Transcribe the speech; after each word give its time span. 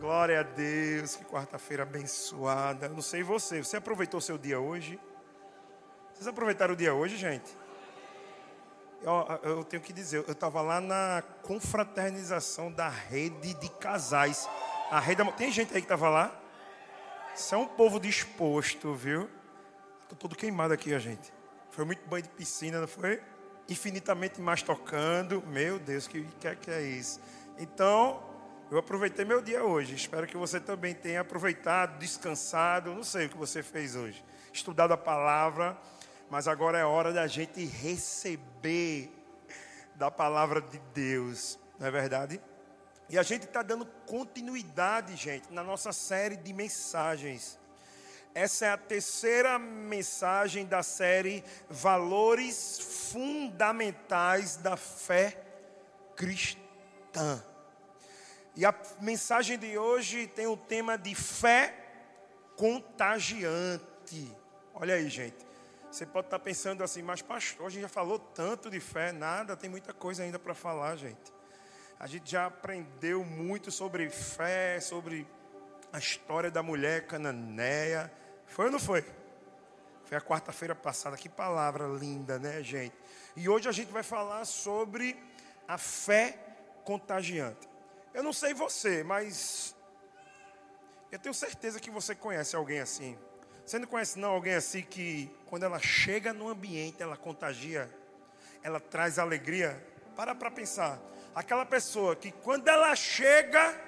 Glória 0.00 0.40
a 0.40 0.42
Deus, 0.42 1.14
que 1.14 1.26
quarta-feira 1.26 1.82
abençoada. 1.82 2.86
Eu 2.86 2.94
não 2.94 3.02
sei 3.02 3.22
você, 3.22 3.62
você 3.62 3.76
aproveitou 3.76 4.18
seu 4.18 4.38
dia 4.38 4.58
hoje? 4.58 4.98
Vocês 6.14 6.26
aproveitaram 6.26 6.72
o 6.72 6.76
dia 6.76 6.94
hoje, 6.94 7.18
gente? 7.18 7.54
Eu, 9.02 9.12
eu 9.42 9.62
tenho 9.62 9.82
que 9.82 9.92
dizer, 9.92 10.24
eu 10.26 10.32
estava 10.32 10.62
lá 10.62 10.80
na 10.80 11.22
confraternização 11.42 12.72
da 12.72 12.88
rede 12.88 13.52
de 13.52 13.68
casais. 13.72 14.48
A 14.90 14.98
rede, 14.98 15.22
tem 15.32 15.52
gente 15.52 15.74
aí 15.74 15.82
que 15.82 15.84
estava 15.84 16.08
lá? 16.08 16.34
Isso 17.36 17.54
é 17.54 17.58
um 17.58 17.66
povo 17.66 18.00
disposto, 18.00 18.94
viu? 18.94 19.28
Estou 20.00 20.16
todo 20.16 20.34
queimado 20.34 20.72
aqui, 20.72 20.94
a 20.94 20.98
gente. 20.98 21.30
Foi 21.68 21.84
muito 21.84 22.08
banho 22.08 22.22
de 22.22 22.30
piscina, 22.30 22.80
não 22.80 22.88
foi? 22.88 23.20
Infinitamente 23.68 24.40
mais 24.40 24.62
tocando. 24.62 25.42
Meu 25.46 25.78
Deus, 25.78 26.08
que 26.08 26.26
que 26.40 26.48
é, 26.48 26.54
que 26.54 26.70
é 26.70 26.80
isso? 26.80 27.20
Então, 27.58 28.29
eu 28.70 28.78
aproveitei 28.78 29.24
meu 29.24 29.42
dia 29.42 29.64
hoje. 29.64 29.94
Espero 29.94 30.26
que 30.26 30.36
você 30.36 30.60
também 30.60 30.94
tenha 30.94 31.22
aproveitado, 31.22 31.98
descansado. 31.98 32.94
Não 32.94 33.02
sei 33.02 33.26
o 33.26 33.28
que 33.28 33.36
você 33.36 33.62
fez 33.62 33.96
hoje. 33.96 34.24
Estudado 34.52 34.92
a 34.92 34.96
palavra. 34.96 35.76
Mas 36.30 36.46
agora 36.46 36.78
é 36.78 36.84
hora 36.84 37.12
da 37.12 37.26
gente 37.26 37.64
receber 37.64 39.10
da 39.96 40.08
palavra 40.08 40.60
de 40.60 40.78
Deus. 40.94 41.58
Não 41.80 41.88
é 41.88 41.90
verdade? 41.90 42.40
E 43.08 43.18
a 43.18 43.24
gente 43.24 43.44
está 43.44 43.60
dando 43.60 43.84
continuidade, 44.06 45.16
gente, 45.16 45.52
na 45.52 45.64
nossa 45.64 45.92
série 45.92 46.36
de 46.36 46.52
mensagens. 46.52 47.58
Essa 48.32 48.66
é 48.66 48.70
a 48.70 48.78
terceira 48.78 49.58
mensagem 49.58 50.64
da 50.64 50.84
série 50.84 51.42
Valores 51.68 53.10
Fundamentais 53.10 54.56
da 54.56 54.76
Fé 54.76 55.36
Cristã. 56.14 57.42
E 58.56 58.64
a 58.64 58.74
mensagem 59.00 59.58
de 59.58 59.78
hoje 59.78 60.26
tem 60.26 60.46
o 60.46 60.56
tema 60.56 60.98
de 60.98 61.14
fé 61.14 61.74
contagiante. 62.56 64.36
Olha 64.74 64.94
aí, 64.94 65.08
gente. 65.08 65.46
Você 65.90 66.06
pode 66.06 66.26
estar 66.28 66.38
pensando 66.38 66.84
assim, 66.84 67.02
mas 67.02 67.20
pastor, 67.20 67.66
a 67.66 67.70
gente 67.70 67.82
já 67.82 67.88
falou 67.88 68.18
tanto 68.18 68.70
de 68.70 68.78
fé, 68.78 69.10
nada, 69.10 69.56
tem 69.56 69.68
muita 69.68 69.92
coisa 69.92 70.22
ainda 70.22 70.38
para 70.38 70.54
falar, 70.54 70.94
gente. 70.96 71.32
A 71.98 72.06
gente 72.06 72.30
já 72.30 72.46
aprendeu 72.46 73.24
muito 73.24 73.70
sobre 73.70 74.08
fé, 74.08 74.78
sobre 74.80 75.26
a 75.92 75.98
história 75.98 76.50
da 76.50 76.62
mulher 76.62 77.06
cananeia. 77.06 78.10
Foi 78.46 78.66
ou 78.66 78.70
não 78.70 78.78
foi? 78.78 79.04
Foi 80.04 80.16
a 80.16 80.20
quarta-feira 80.20 80.74
passada. 80.74 81.16
Que 81.16 81.28
palavra 81.28 81.86
linda, 81.86 82.38
né, 82.38 82.62
gente? 82.62 82.94
E 83.36 83.48
hoje 83.48 83.68
a 83.68 83.72
gente 83.72 83.92
vai 83.92 84.02
falar 84.02 84.44
sobre 84.44 85.16
a 85.68 85.78
fé 85.78 86.38
contagiante. 86.84 87.69
Eu 88.12 88.24
não 88.24 88.32
sei 88.32 88.52
você, 88.52 89.04
mas 89.04 89.74
eu 91.12 91.18
tenho 91.18 91.34
certeza 91.34 91.78
que 91.78 91.90
você 91.90 92.14
conhece 92.14 92.56
alguém 92.56 92.80
assim. 92.80 93.16
Você 93.64 93.78
não 93.78 93.86
conhece 93.86 94.18
não 94.18 94.30
alguém 94.30 94.54
assim 94.54 94.82
que 94.82 95.30
quando 95.46 95.62
ela 95.62 95.78
chega 95.78 96.32
no 96.32 96.48
ambiente, 96.48 97.00
ela 97.00 97.16
contagia, 97.16 97.88
ela 98.64 98.80
traz 98.80 99.18
alegria? 99.18 99.86
Para 100.16 100.34
para 100.34 100.50
pensar. 100.50 100.98
Aquela 101.34 101.64
pessoa 101.64 102.16
que 102.16 102.32
quando 102.32 102.66
ela 102.66 102.94
chega, 102.96 103.80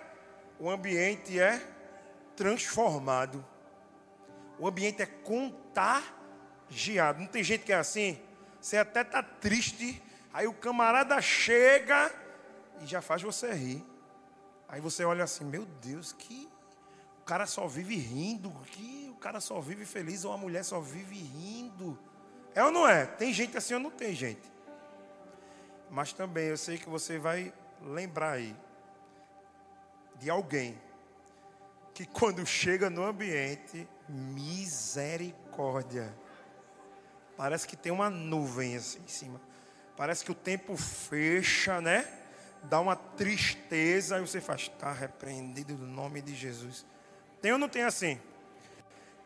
o 0.59 0.71
ambiente 0.71 1.41
é 1.41 1.61
transformado. 2.37 3.45
O 4.57 4.69
ambiente 4.69 5.03
é 5.03 5.07
contagiado. 5.07 7.19
Não 7.19 7.27
tem 7.27 7.43
gente 7.43 7.65
que 7.65 7.73
é 7.73 7.77
assim? 7.77 8.21
Você 8.61 8.77
até 8.77 9.01
está 9.01 9.21
triste, 9.21 10.01
aí 10.33 10.47
o 10.47 10.55
camarada 10.55 11.21
chega 11.21 12.09
e 12.81 12.87
já 12.87 13.03
faz 13.03 13.21
você 13.21 13.53
rir. 13.53 13.92
Aí 14.73 14.81
você 14.81 15.05
olha 15.05 15.23
assim, 15.23 15.45
meu 15.45 15.65
Deus, 15.67 16.13
que 16.15 16.51
o 17.21 17.25
cara 17.25 17.47
só 17.47 17.69
vive 17.69 17.95
rindo, 17.95 18.51
que 18.69 19.11
o 19.13 19.17
cara 19.17 19.39
só 19.39 19.61
vive 19.61 19.85
feliz, 19.85 20.25
ou 20.25 20.33
a 20.33 20.39
mulher 20.39 20.65
só 20.65 20.81
vive 20.81 21.15
rindo. 21.15 21.99
É 22.55 22.65
ou 22.65 22.73
não 22.73 22.89
é? 22.89 23.05
Tem 23.05 23.35
gente 23.35 23.55
assim 23.55 23.75
ou 23.75 23.81
não 23.81 23.91
tem 23.91 24.15
gente? 24.15 24.51
Mas 25.91 26.15
também 26.15 26.47
eu 26.47 26.57
sei 26.57 26.79
que 26.79 26.89
você 26.89 27.19
vai 27.19 27.53
lembrar 27.83 28.33
aí 28.33 28.57
de 30.19 30.31
alguém 30.31 30.81
que 31.93 32.07
quando 32.07 32.47
chega 32.47 32.89
no 32.89 33.05
ambiente, 33.05 33.87
misericórdia. 34.09 36.17
Parece 37.37 37.69
que 37.69 37.77
tem 37.77 37.93
uma 37.93 38.09
nuvem 38.09 38.77
assim 38.77 39.01
em 39.01 39.09
cima. 39.09 39.39
Parece 39.99 40.25
que 40.25 40.33
o 40.33 40.35
tempo 40.35 40.79
fecha, 40.79 41.79
né? 41.79 42.22
Dá 42.65 42.81
uma 42.81 42.97
tristeza, 42.97 44.17
aí 44.17 44.21
você 44.21 44.41
faz, 44.41 44.63
está 44.63 44.93
repreendido 44.93 45.75
no 45.75 45.87
nome 45.87 46.21
de 46.21 46.35
Jesus. 46.35 46.87
Tem 47.41 47.53
ou 47.53 47.59
não 47.59 47.69
tem 47.69 47.83
assim? 47.83 48.21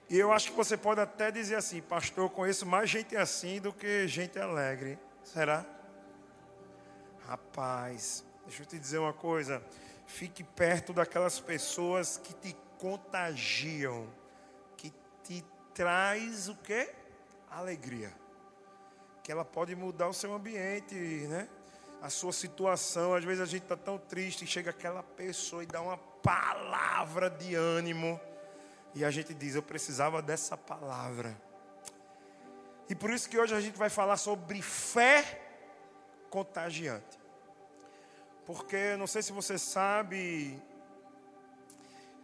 E 0.08 0.16
eu 0.16 0.32
acho 0.32 0.50
que 0.50 0.56
você 0.56 0.76
pode 0.76 1.00
até 1.00 1.30
dizer 1.30 1.56
assim, 1.56 1.82
pastor, 1.82 2.24
eu 2.24 2.30
conheço 2.30 2.64
mais 2.64 2.88
gente 2.88 3.16
assim 3.16 3.60
do 3.60 3.72
que 3.72 4.06
gente 4.06 4.38
alegre. 4.38 4.98
Será? 5.24 5.66
Rapaz, 7.26 8.24
deixa 8.46 8.62
eu 8.62 8.66
te 8.66 8.78
dizer 8.78 8.98
uma 8.98 9.12
coisa. 9.12 9.62
Fique 10.06 10.44
perto 10.44 10.92
daquelas 10.92 11.40
pessoas 11.40 12.16
que 12.16 12.32
te 12.32 12.56
contagiam, 12.78 14.06
que 14.76 14.92
te 15.24 15.44
traz 15.74 16.48
o 16.48 16.54
quê? 16.56 16.94
Alegria. 17.50 18.12
Que 19.24 19.32
ela 19.32 19.44
pode 19.44 19.74
mudar 19.74 20.06
o 20.06 20.14
seu 20.14 20.32
ambiente, 20.32 20.94
né? 20.94 21.48
A 22.06 22.10
sua 22.10 22.32
situação. 22.32 23.14
Às 23.14 23.24
vezes 23.24 23.40
a 23.40 23.46
gente 23.46 23.64
está 23.64 23.76
tão 23.76 23.98
triste 23.98 24.44
e 24.44 24.46
chega 24.46 24.70
aquela 24.70 25.02
pessoa 25.02 25.64
e 25.64 25.66
dá 25.66 25.82
uma 25.82 25.98
palavra 25.98 27.28
de 27.28 27.54
ânimo. 27.54 28.20
E 28.94 29.04
a 29.04 29.10
gente 29.10 29.34
diz: 29.34 29.56
Eu 29.56 29.62
precisava 29.62 30.22
dessa 30.22 30.56
palavra. 30.56 31.36
E 32.88 32.94
por 32.94 33.10
isso 33.10 33.28
que 33.28 33.36
hoje 33.36 33.54
a 33.54 33.60
gente 33.60 33.76
vai 33.76 33.90
falar 33.90 34.16
sobre 34.16 34.62
fé 34.62 35.42
contagiante. 36.30 37.18
Porque 38.44 38.96
não 38.96 39.08
sei 39.08 39.22
se 39.22 39.32
você 39.32 39.58
sabe, 39.58 40.62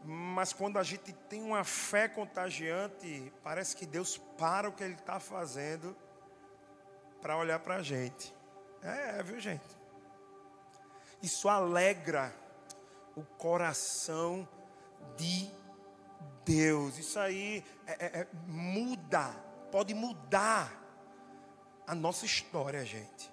mas 0.04 0.52
quando 0.52 0.78
a 0.78 0.84
gente 0.84 1.12
tem 1.28 1.42
uma 1.42 1.64
fé 1.64 2.06
contagiante, 2.06 3.32
parece 3.42 3.74
que 3.74 3.84
Deus 3.84 4.16
para 4.38 4.68
o 4.68 4.72
que 4.72 4.84
Ele 4.84 4.94
está 4.94 5.18
fazendo 5.18 5.96
para 7.20 7.36
olhar 7.36 7.58
para 7.58 7.76
a 7.76 7.82
gente. 7.82 8.32
É, 8.82 9.22
viu 9.22 9.38
gente? 9.38 9.64
Isso 11.22 11.48
alegra 11.48 12.34
o 13.14 13.22
coração 13.22 14.48
de 15.16 15.48
Deus. 16.44 16.98
Isso 16.98 17.18
aí 17.18 17.64
é, 17.86 17.92
é, 17.92 18.20
é, 18.20 18.28
muda, 18.46 19.28
pode 19.70 19.94
mudar 19.94 20.72
a 21.86 21.94
nossa 21.94 22.26
história, 22.26 22.84
gente. 22.84 23.30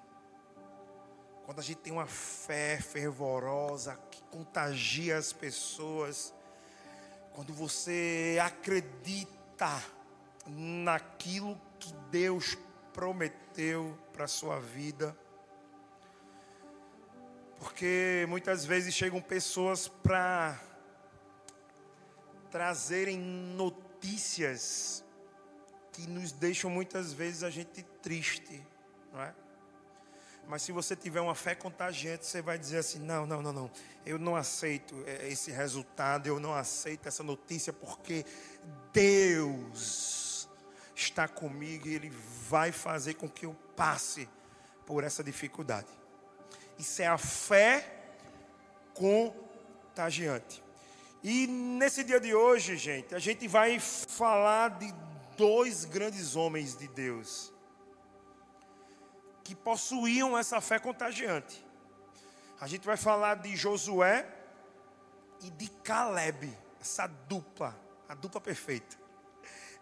Quando 1.46 1.60
a 1.60 1.64
gente 1.64 1.80
tem 1.80 1.92
uma 1.92 2.06
fé 2.06 2.80
fervorosa 2.80 4.00
que 4.12 4.22
contagia 4.26 5.18
as 5.18 5.34
pessoas, 5.34 6.32
quando 7.34 7.52
você 7.54 8.38
acredita 8.40 9.82
naquilo 10.46 11.60
que 11.80 11.92
Deus 12.12 12.56
prometeu 12.94 13.98
para 14.14 14.26
a 14.26 14.28
sua 14.28 14.60
vida, 14.60 15.18
porque 17.60 18.26
muitas 18.30 18.66
vezes 18.66 18.94
chegam 18.94 19.22
pessoas 19.22 19.88
para 19.88 20.60
trazerem 22.50 23.20
notícias 23.20 25.04
que 25.92 26.08
nos 26.08 26.32
deixam 26.32 26.70
muitas 26.70 27.12
vezes 27.12 27.44
a 27.44 27.50
gente 27.50 27.84
triste, 28.02 28.66
não 29.12 29.22
é? 29.22 29.34
Mas 30.48 30.64
se 30.64 30.72
você 30.72 30.96
tiver 30.96 31.22
uma 31.22 31.36
fé 31.36 31.54
contagiante, 31.54 32.26
você 32.26 32.42
vai 32.42 32.58
dizer 32.58 32.78
assim: 32.78 32.98
não, 32.98 33.28
não, 33.28 33.42
não, 33.42 33.54
não, 33.54 33.72
eu 34.04 34.18
não 34.18 34.36
aceito 34.36 34.96
é, 35.06 35.28
esse 35.28 35.52
resultado, 35.52 36.26
eu 36.26 36.40
não 36.40 36.56
aceito 36.56 37.08
essa 37.08 37.22
notícia, 37.22 37.72
porque 37.72 38.26
Deus 38.92 40.50
está 40.96 41.28
comigo 41.28 41.88
e 41.88 41.94
Ele 41.94 42.10
vai 42.50 42.72
fazer 42.72 43.14
com 43.14 43.30
que 43.30 43.46
eu 43.46 43.54
passe 43.76 44.28
por 44.88 45.04
essa 45.04 45.24
dificuldade. 45.24 45.99
Isso 46.80 47.02
é 47.02 47.08
a 47.08 47.18
fé 47.18 47.86
contagiante. 48.94 50.64
E 51.22 51.46
nesse 51.46 52.06
dia 52.06 52.22
de 52.22 52.34
hoje, 52.34 52.78
gente, 52.78 53.14
a 53.14 53.20
gente 53.20 53.46
vai 53.50 53.78
falar 53.80 54.70
de 54.80 54.94
dois 55.36 55.84
grandes 55.84 56.38
homens 56.38 56.78
de 56.78 56.88
Deus 56.88 57.54
que 59.44 59.54
possuíam 59.54 60.38
essa 60.38 60.62
fé 60.62 60.80
contagiante. 60.80 61.66
A 62.62 62.68
gente 62.68 62.86
vai 62.86 62.96
falar 62.96 63.36
de 63.36 63.56
Josué 63.58 64.26
e 65.42 65.50
de 65.50 65.70
Caleb, 65.84 66.56
essa 66.80 67.08
dupla, 67.08 67.78
a 68.08 68.16
dupla 68.16 68.40
perfeita. 68.40 68.96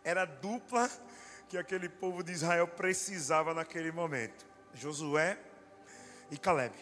Era 0.03 0.23
a 0.23 0.25
dupla 0.25 0.89
que 1.47 1.59
aquele 1.59 1.89
povo 1.89 2.23
de 2.23 2.31
Israel 2.31 2.67
precisava 2.67 3.53
naquele 3.53 3.91
momento. 3.91 4.47
Josué 4.73 5.37
e 6.29 6.37
Caleb, 6.37 6.73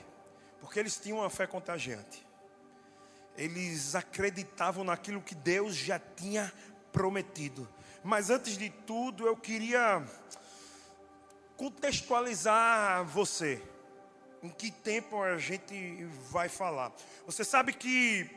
porque 0.59 0.79
eles 0.79 0.97
tinham 0.97 1.19
uma 1.19 1.29
fé 1.29 1.45
contagiante. 1.47 2.25
eles 3.37 3.95
acreditavam 3.95 4.83
naquilo 4.85 5.21
que 5.21 5.35
Deus 5.35 5.75
já 5.75 5.99
tinha 5.99 6.51
prometido. 6.91 7.67
Mas 8.01 8.29
antes 8.29 8.57
de 8.57 8.69
tudo, 8.69 9.27
eu 9.27 9.35
queria 9.35 10.01
contextualizar 11.57 13.03
você. 13.05 13.61
Em 14.41 14.49
que 14.49 14.71
tempo 14.71 15.21
a 15.21 15.37
gente 15.37 16.05
vai 16.29 16.47
falar? 16.47 16.93
Você 17.25 17.43
sabe 17.43 17.73
que 17.73 18.29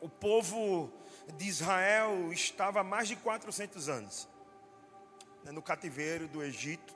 o 0.00 0.08
povo 0.08 0.92
de 1.36 1.46
Israel 1.46 2.32
estava 2.32 2.80
há 2.80 2.84
mais 2.84 3.08
de 3.08 3.16
400 3.16 3.88
anos 3.88 4.28
né, 5.44 5.52
no 5.52 5.62
cativeiro 5.62 6.26
do 6.28 6.42
Egito. 6.42 6.94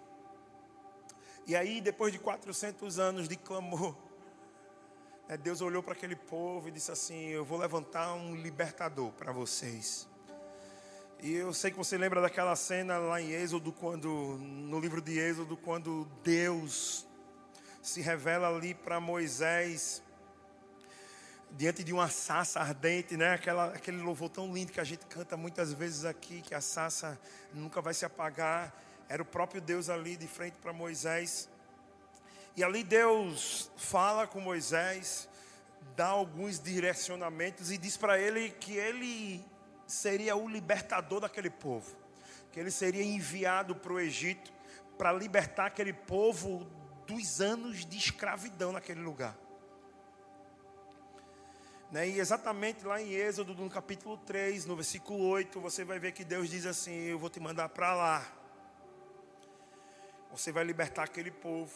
E 1.47 1.55
aí, 1.55 1.81
depois 1.81 2.13
de 2.13 2.19
400 2.19 2.99
anos 2.99 3.29
de 3.29 3.37
clamor, 3.37 3.95
né, 5.29 5.37
Deus 5.37 5.61
olhou 5.61 5.83
para 5.83 5.93
aquele 5.93 6.17
povo 6.17 6.69
e 6.69 6.71
disse 6.71 6.91
assim: 6.91 7.29
Eu 7.29 7.45
vou 7.45 7.59
levantar 7.59 8.15
um 8.15 8.35
libertador 8.35 9.13
para 9.13 9.31
vocês. 9.31 10.09
E 11.21 11.33
eu 11.33 11.53
sei 11.55 11.71
que 11.71 11.77
você 11.77 11.97
lembra 11.97 12.21
daquela 12.21 12.55
cena 12.57 12.99
lá 12.99 13.21
em 13.21 13.31
Êxodo, 13.31 13.73
quando, 13.73 14.39
no 14.39 14.79
livro 14.79 15.01
de 15.01 15.19
Êxodo, 15.19 15.57
quando 15.57 16.07
Deus 16.23 17.07
se 17.83 18.01
revela 18.01 18.49
ali 18.49 18.75
para 18.75 18.99
Moisés, 18.99 20.03
diante 21.51 21.85
de 21.85 21.93
uma 21.93 22.09
sassa 22.09 22.61
ardente, 22.61 23.17
né? 23.17 23.33
Aquela, 23.33 23.67
aquele 23.67 23.99
louvor 23.99 24.29
tão 24.29 24.53
lindo 24.53 24.73
que 24.73 24.81
a 24.81 24.85
gente 24.85 25.07
canta 25.07 25.37
muitas 25.37 25.73
vezes 25.73 26.05
aqui, 26.05 26.43
que 26.43 26.55
a 26.55 26.61
sassa 26.61 27.19
nunca 27.53 27.81
vai 27.81 27.95
se 27.95 28.05
apagar. 28.05 28.75
Era 29.09 29.23
o 29.23 29.27
próprio 29.27 29.61
Deus 29.61 29.89
ali 29.89 30.17
de 30.17 30.27
frente 30.27 30.57
para 30.59 30.73
Moisés. 30.73 31.49
E 32.57 32.63
ali 32.63 32.83
Deus 32.83 33.71
fala 33.77 34.27
com 34.27 34.41
Moisés, 34.41 35.29
dá 35.97 36.07
alguns 36.07 36.61
direcionamentos 36.61 37.71
e 37.71 37.79
diz 37.79 37.97
para 37.97 38.19
ele 38.19 38.51
que 38.51 38.77
ele 38.77 39.45
seria 39.87 40.37
o 40.37 40.49
libertador 40.49 41.21
daquele 41.21 41.51
povo, 41.51 41.97
que 42.53 42.61
ele 42.61 42.71
seria 42.71 43.03
enviado 43.03 43.75
para 43.75 43.93
o 43.93 44.01
Egito 44.01 44.53
para 44.97 45.13
libertar 45.13 45.67
aquele 45.67 45.93
povo 45.93 46.67
dos 47.07 47.41
anos 47.41 47.85
de 47.85 47.99
escravidão 47.99 48.73
naquele 48.73 49.01
lugar. 49.01 49.37
Né? 51.91 52.09
E 52.09 52.19
exatamente 52.19 52.85
lá 52.85 53.01
em 53.01 53.13
Êxodo, 53.13 53.55
no 53.55 53.71
capítulo 53.71 54.17
3, 54.19 54.67
no 54.67 54.75
versículo 54.75 55.27
8, 55.29 55.61
você 55.61 55.85
vai 55.85 55.99
ver 55.99 56.13
que 56.13 56.25
Deus 56.25 56.49
diz 56.49 56.67
assim: 56.67 56.93
Eu 56.93 57.19
vou 57.19 57.31
te 57.31 57.39
mandar 57.39 57.69
para 57.69 57.95
lá. 57.95 58.44
Você 60.35 60.51
vai 60.51 60.65
libertar 60.65 61.05
aquele 61.05 61.31
povo 61.31 61.73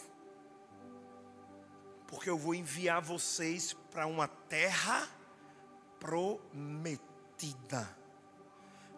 porque 2.08 2.28
eu 2.28 2.37
vou 2.37 2.56
enviar 2.56 3.00
vocês 3.00 3.72
para 3.72 4.05
uma 4.05 4.26
terra 4.26 5.08
prometida. 6.00 7.88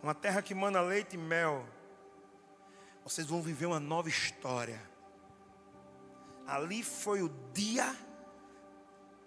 Uma 0.02 0.14
terra 0.14 0.40
que 0.40 0.54
manda 0.54 0.80
leite 0.80 1.14
e 1.14 1.18
mel. 1.18 1.66
Vocês 3.04 3.26
vão 3.26 3.42
viver 3.42 3.66
uma 3.66 3.78
nova 3.78 4.08
história. 4.08 4.80
Ali 6.46 6.82
foi 6.82 7.20
o 7.22 7.28
dia 7.52 7.94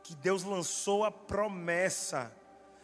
que 0.01 0.15
Deus 0.15 0.43
lançou 0.43 1.05
a 1.05 1.11
promessa 1.11 2.35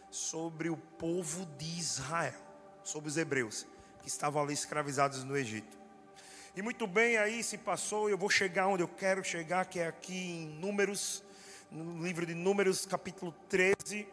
sobre 0.08 0.70
o 0.70 0.76
povo 0.76 1.46
de 1.58 1.66
Israel, 1.80 2.40
sobre 2.84 3.08
os 3.08 3.16
hebreus 3.16 3.66
que 4.02 4.08
estavam 4.08 4.40
ali 4.40 4.54
escravizados 4.54 5.24
no 5.24 5.36
Egito. 5.36 5.79
E 6.52 6.62
muito 6.62 6.84
bem, 6.84 7.16
aí 7.16 7.44
se 7.44 7.56
passou, 7.56 8.10
eu 8.10 8.18
vou 8.18 8.28
chegar 8.28 8.66
onde 8.66 8.82
eu 8.82 8.88
quero 8.88 9.22
chegar, 9.22 9.66
que 9.66 9.78
é 9.78 9.86
aqui 9.86 10.12
em 10.12 10.48
Números, 10.48 11.22
no 11.70 12.04
livro 12.04 12.26
de 12.26 12.34
Números, 12.34 12.84
capítulo 12.84 13.32
13, 13.48 14.08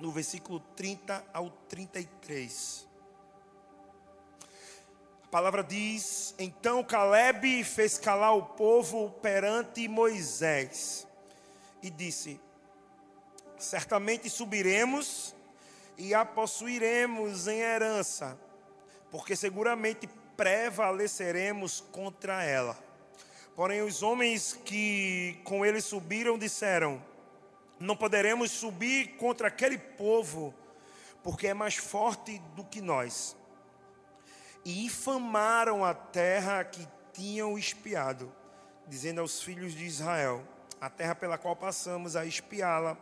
no 0.00 0.10
versículo 0.10 0.58
30 0.74 1.24
ao 1.32 1.50
33. 1.68 2.84
A 5.22 5.28
palavra 5.28 5.62
diz: 5.62 6.34
Então 6.36 6.82
Caleb 6.82 7.62
fez 7.62 7.96
calar 7.96 8.36
o 8.36 8.42
povo 8.42 9.10
perante 9.22 9.86
Moisés 9.86 11.06
e 11.80 11.90
disse: 11.90 12.40
Certamente 13.56 14.28
subiremos 14.28 15.32
e 15.96 16.12
a 16.12 16.24
possuiremos 16.24 17.46
em 17.46 17.60
herança, 17.60 18.36
porque 19.12 19.36
seguramente 19.36 20.08
prevaleceremos 20.36 21.80
contra 21.92 22.42
ela. 22.42 22.76
Porém, 23.54 23.82
os 23.82 24.02
homens 24.02 24.58
que 24.64 25.38
com 25.44 25.64
ele 25.64 25.80
subiram 25.80 26.38
disseram: 26.38 27.02
Não 27.78 27.96
poderemos 27.96 28.50
subir 28.50 29.16
contra 29.16 29.48
aquele 29.48 29.78
povo, 29.78 30.54
porque 31.22 31.48
é 31.48 31.54
mais 31.54 31.76
forte 31.76 32.38
do 32.56 32.64
que 32.64 32.80
nós. 32.80 33.36
E 34.64 34.86
infamaram 34.86 35.84
a 35.84 35.92
terra 35.92 36.64
que 36.64 36.86
tinham 37.12 37.58
espiado, 37.58 38.32
dizendo 38.86 39.20
aos 39.20 39.42
filhos 39.42 39.74
de 39.74 39.84
Israel: 39.84 40.42
A 40.80 40.88
terra 40.88 41.14
pela 41.14 41.36
qual 41.36 41.54
passamos 41.54 42.16
a 42.16 42.24
espiá-la 42.24 42.96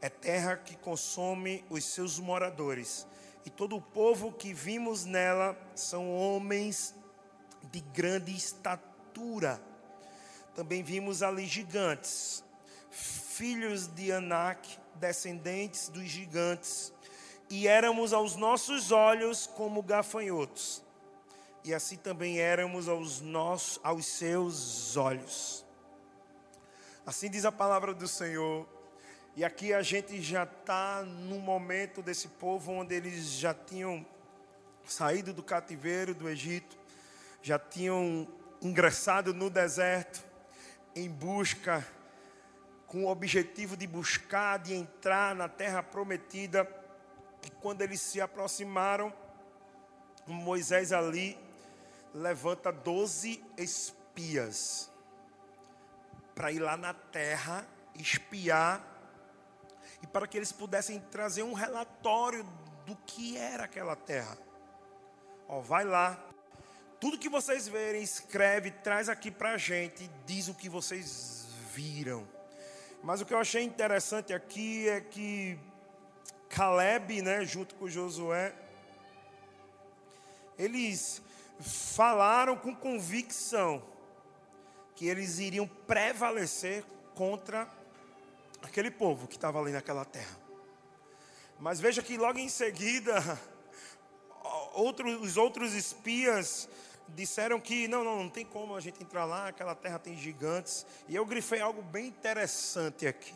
é 0.00 0.08
terra 0.08 0.56
que 0.56 0.76
consome 0.76 1.64
os 1.70 1.84
seus 1.84 2.18
moradores 2.18 3.06
e 3.48 3.50
todo 3.50 3.76
o 3.76 3.80
povo 3.80 4.30
que 4.30 4.52
vimos 4.52 5.06
nela 5.06 5.58
são 5.74 6.14
homens 6.14 6.94
de 7.72 7.80
grande 7.80 8.36
estatura. 8.36 9.58
Também 10.54 10.82
vimos 10.82 11.22
ali 11.22 11.46
gigantes, 11.46 12.44
filhos 12.90 13.86
de 13.86 14.12
Anak, 14.12 14.78
descendentes 14.96 15.88
dos 15.88 16.04
gigantes, 16.04 16.92
e 17.48 17.66
éramos 17.66 18.12
aos 18.12 18.36
nossos 18.36 18.92
olhos 18.92 19.46
como 19.46 19.82
gafanhotos. 19.82 20.82
E 21.64 21.72
assim 21.72 21.96
também 21.96 22.40
éramos 22.40 22.86
aos 22.86 23.22
nossos, 23.22 23.80
aos 23.82 24.04
seus 24.04 24.94
olhos. 24.94 25.64
Assim 27.06 27.30
diz 27.30 27.46
a 27.46 27.52
palavra 27.52 27.94
do 27.94 28.06
Senhor 28.06 28.68
e 29.38 29.44
aqui 29.44 29.72
a 29.72 29.82
gente 29.82 30.20
já 30.20 30.42
está 30.42 31.04
no 31.04 31.38
momento 31.38 32.02
desse 32.02 32.26
povo 32.26 32.72
onde 32.72 32.92
eles 32.92 33.34
já 33.34 33.54
tinham 33.54 34.04
saído 34.84 35.32
do 35.32 35.44
cativeiro 35.44 36.12
do 36.12 36.28
Egito, 36.28 36.76
já 37.40 37.56
tinham 37.56 38.26
ingressado 38.60 39.32
no 39.32 39.48
deserto 39.48 40.24
em 40.92 41.08
busca, 41.08 41.86
com 42.88 43.04
o 43.04 43.06
objetivo 43.08 43.76
de 43.76 43.86
buscar, 43.86 44.58
de 44.58 44.74
entrar 44.74 45.36
na 45.36 45.48
terra 45.48 45.84
prometida. 45.84 46.68
E 47.46 47.50
quando 47.60 47.82
eles 47.82 48.00
se 48.00 48.20
aproximaram, 48.20 49.14
Moisés 50.26 50.90
ali 50.92 51.38
levanta 52.12 52.72
doze 52.72 53.40
espias 53.56 54.90
para 56.34 56.50
ir 56.50 56.58
lá 56.58 56.76
na 56.76 56.92
terra 56.92 57.64
espiar 57.94 58.97
e 60.02 60.06
para 60.06 60.26
que 60.26 60.36
eles 60.36 60.52
pudessem 60.52 61.00
trazer 61.10 61.42
um 61.42 61.52
relatório 61.52 62.44
do 62.86 62.96
que 63.06 63.36
era 63.36 63.64
aquela 63.64 63.96
terra. 63.96 64.38
Ó, 65.48 65.60
vai 65.60 65.84
lá, 65.84 66.18
tudo 67.00 67.18
que 67.18 67.28
vocês 67.28 67.68
verem, 67.68 68.02
escreve, 68.02 68.70
traz 68.70 69.08
aqui 69.08 69.30
para 69.30 69.52
a 69.52 69.58
gente, 69.58 70.10
diz 70.26 70.48
o 70.48 70.54
que 70.54 70.68
vocês 70.68 71.46
viram. 71.72 72.26
Mas 73.02 73.20
o 73.20 73.26
que 73.26 73.32
eu 73.32 73.38
achei 73.38 73.62
interessante 73.62 74.32
aqui 74.32 74.88
é 74.88 75.00
que 75.00 75.58
Caleb, 76.48 77.22
né, 77.22 77.44
junto 77.44 77.74
com 77.76 77.88
Josué, 77.88 78.52
eles 80.58 81.22
falaram 81.60 82.56
com 82.56 82.74
convicção 82.74 83.82
que 84.96 85.06
eles 85.06 85.38
iriam 85.38 85.66
prevalecer 85.86 86.84
contra 87.14 87.68
aquele 88.62 88.90
povo 88.90 89.26
que 89.26 89.36
estava 89.36 89.60
ali 89.60 89.72
naquela 89.72 90.04
terra. 90.04 90.38
Mas 91.58 91.80
veja 91.80 92.02
que 92.02 92.16
logo 92.16 92.38
em 92.38 92.48
seguida, 92.48 93.14
outros, 94.74 95.20
os 95.20 95.36
outros 95.36 95.74
espias 95.74 96.68
disseram 97.08 97.60
que 97.60 97.88
não, 97.88 98.04
não, 98.04 98.22
não 98.22 98.28
tem 98.28 98.44
como 98.44 98.76
a 98.76 98.80
gente 98.80 99.02
entrar 99.02 99.24
lá, 99.24 99.48
aquela 99.48 99.74
terra 99.74 99.98
tem 99.98 100.16
gigantes. 100.16 100.86
E 101.08 101.16
eu 101.16 101.24
grifei 101.24 101.60
algo 101.60 101.82
bem 101.82 102.06
interessante 102.06 103.06
aqui. 103.06 103.34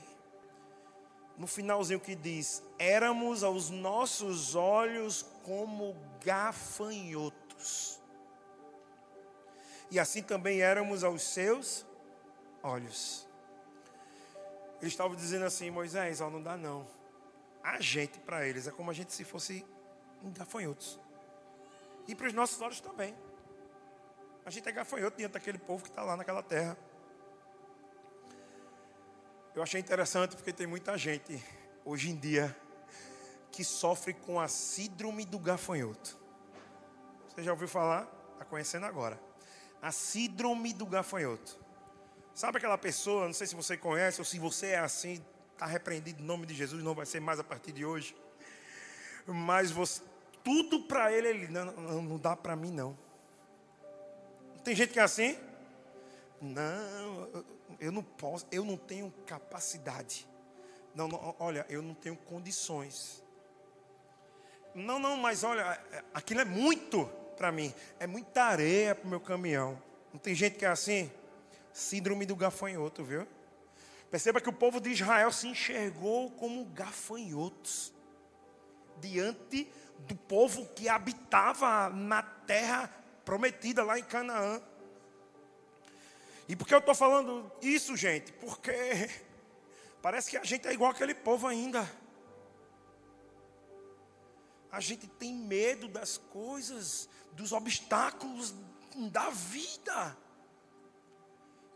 No 1.36 1.46
finalzinho 1.46 1.98
que 1.98 2.14
diz: 2.14 2.62
Éramos 2.78 3.42
aos 3.42 3.70
nossos 3.70 4.54
olhos 4.54 5.24
como 5.42 5.96
gafanhotos. 6.24 8.00
E 9.90 9.98
assim 9.98 10.22
também 10.22 10.60
éramos 10.60 11.02
aos 11.02 11.22
seus 11.22 11.84
olhos. 12.62 13.26
Eles 14.82 14.92
estavam 14.92 15.16
dizendo 15.16 15.44
assim, 15.44 15.70
Moisés, 15.70 16.20
ó, 16.20 16.28
não 16.28 16.42
dá 16.42 16.56
não. 16.56 16.84
A 17.62 17.80
gente 17.80 18.18
para 18.18 18.46
eles 18.46 18.66
é 18.66 18.72
como 18.72 18.90
a 18.90 18.94
gente 18.94 19.12
se 19.12 19.22
fosse 19.22 19.64
gafanhotos. 20.24 20.98
E 22.08 22.16
para 22.16 22.26
os 22.26 22.32
nossos 22.32 22.60
olhos 22.60 22.80
também. 22.80 23.16
A 24.44 24.50
gente 24.50 24.68
é 24.68 24.72
gafanhoto 24.72 25.16
diante 25.16 25.32
daquele 25.32 25.58
povo 25.58 25.84
que 25.84 25.88
está 25.88 26.02
lá 26.02 26.16
naquela 26.16 26.42
terra. 26.42 26.76
Eu 29.54 29.62
achei 29.62 29.80
interessante 29.80 30.34
porque 30.34 30.52
tem 30.52 30.66
muita 30.66 30.98
gente 30.98 31.40
hoje 31.84 32.10
em 32.10 32.16
dia, 32.16 32.56
que 33.52 33.62
sofre 33.62 34.14
com 34.14 34.40
a 34.40 34.48
síndrome 34.48 35.24
do 35.24 35.38
gafanhoto. 35.38 36.18
Você 37.28 37.44
já 37.44 37.52
ouviu 37.52 37.68
falar? 37.68 38.08
Está 38.32 38.44
conhecendo 38.44 38.86
agora. 38.86 39.20
A 39.80 39.92
síndrome 39.92 40.72
do 40.72 40.86
gafanhoto. 40.86 41.62
Sabe 42.34 42.58
aquela 42.58 42.78
pessoa, 42.78 43.26
não 43.26 43.34
sei 43.34 43.46
se 43.46 43.54
você 43.54 43.76
conhece 43.76 44.20
ou 44.20 44.24
se 44.24 44.38
você 44.38 44.68
é 44.68 44.78
assim, 44.78 45.22
está 45.52 45.66
repreendido 45.66 46.22
em 46.22 46.24
nome 46.24 46.46
de 46.46 46.54
Jesus, 46.54 46.82
não 46.82 46.94
vai 46.94 47.04
ser 47.04 47.20
mais 47.20 47.38
a 47.38 47.44
partir 47.44 47.72
de 47.72 47.84
hoje. 47.84 48.16
Mas 49.26 49.70
você, 49.70 50.02
tudo 50.42 50.84
para 50.84 51.12
ele, 51.12 51.28
ele 51.28 51.48
não, 51.48 51.66
não, 51.66 52.02
não 52.02 52.18
dá 52.18 52.34
para 52.34 52.56
mim 52.56 52.70
não. 52.70 52.96
Tem 54.64 54.74
gente 54.74 54.92
que 54.92 54.98
é 54.98 55.02
assim? 55.02 55.38
Não, 56.40 57.44
eu 57.78 57.92
não 57.92 58.02
posso, 58.02 58.46
eu 58.50 58.64
não 58.64 58.76
tenho 58.76 59.12
capacidade. 59.26 60.26
Não, 60.94 61.08
não, 61.08 61.36
olha, 61.38 61.66
eu 61.68 61.82
não 61.82 61.94
tenho 61.94 62.16
condições. 62.16 63.22
Não, 64.74 64.98
não, 64.98 65.16
mas 65.16 65.44
olha, 65.44 65.78
aquilo 66.14 66.40
é 66.40 66.44
muito 66.44 67.06
para 67.36 67.52
mim. 67.52 67.74
É 68.00 68.06
muita 68.06 68.44
areia 68.44 68.94
para 68.94 69.06
o 69.06 69.10
meu 69.10 69.20
caminhão. 69.20 69.80
Não 70.12 70.18
tem 70.18 70.34
gente 70.34 70.56
que 70.56 70.64
é 70.64 70.68
assim? 70.68 71.10
Síndrome 71.72 72.26
do 72.26 72.36
gafanhoto, 72.36 73.04
viu? 73.04 73.26
Perceba 74.10 74.40
que 74.40 74.48
o 74.48 74.52
povo 74.52 74.80
de 74.80 74.90
Israel 74.90 75.32
se 75.32 75.48
enxergou 75.48 76.30
como 76.32 76.66
gafanhotos 76.66 77.92
diante 79.00 79.70
do 80.00 80.14
povo 80.14 80.66
que 80.74 80.88
habitava 80.88 81.88
na 81.88 82.22
terra 82.22 82.88
prometida 83.24 83.82
lá 83.82 83.98
em 83.98 84.04
Canaã. 84.04 84.60
E 86.48 86.54
por 86.54 86.66
que 86.66 86.74
eu 86.74 86.78
estou 86.78 86.94
falando 86.94 87.50
isso, 87.62 87.96
gente? 87.96 88.32
Porque 88.34 89.08
parece 90.02 90.30
que 90.30 90.36
a 90.36 90.44
gente 90.44 90.68
é 90.68 90.72
igual 90.72 90.90
aquele 90.90 91.14
povo 91.14 91.46
ainda. 91.46 91.90
A 94.70 94.80
gente 94.80 95.06
tem 95.06 95.34
medo 95.34 95.88
das 95.88 96.18
coisas, 96.18 97.08
dos 97.32 97.52
obstáculos 97.52 98.54
da 99.10 99.30
vida. 99.30 100.16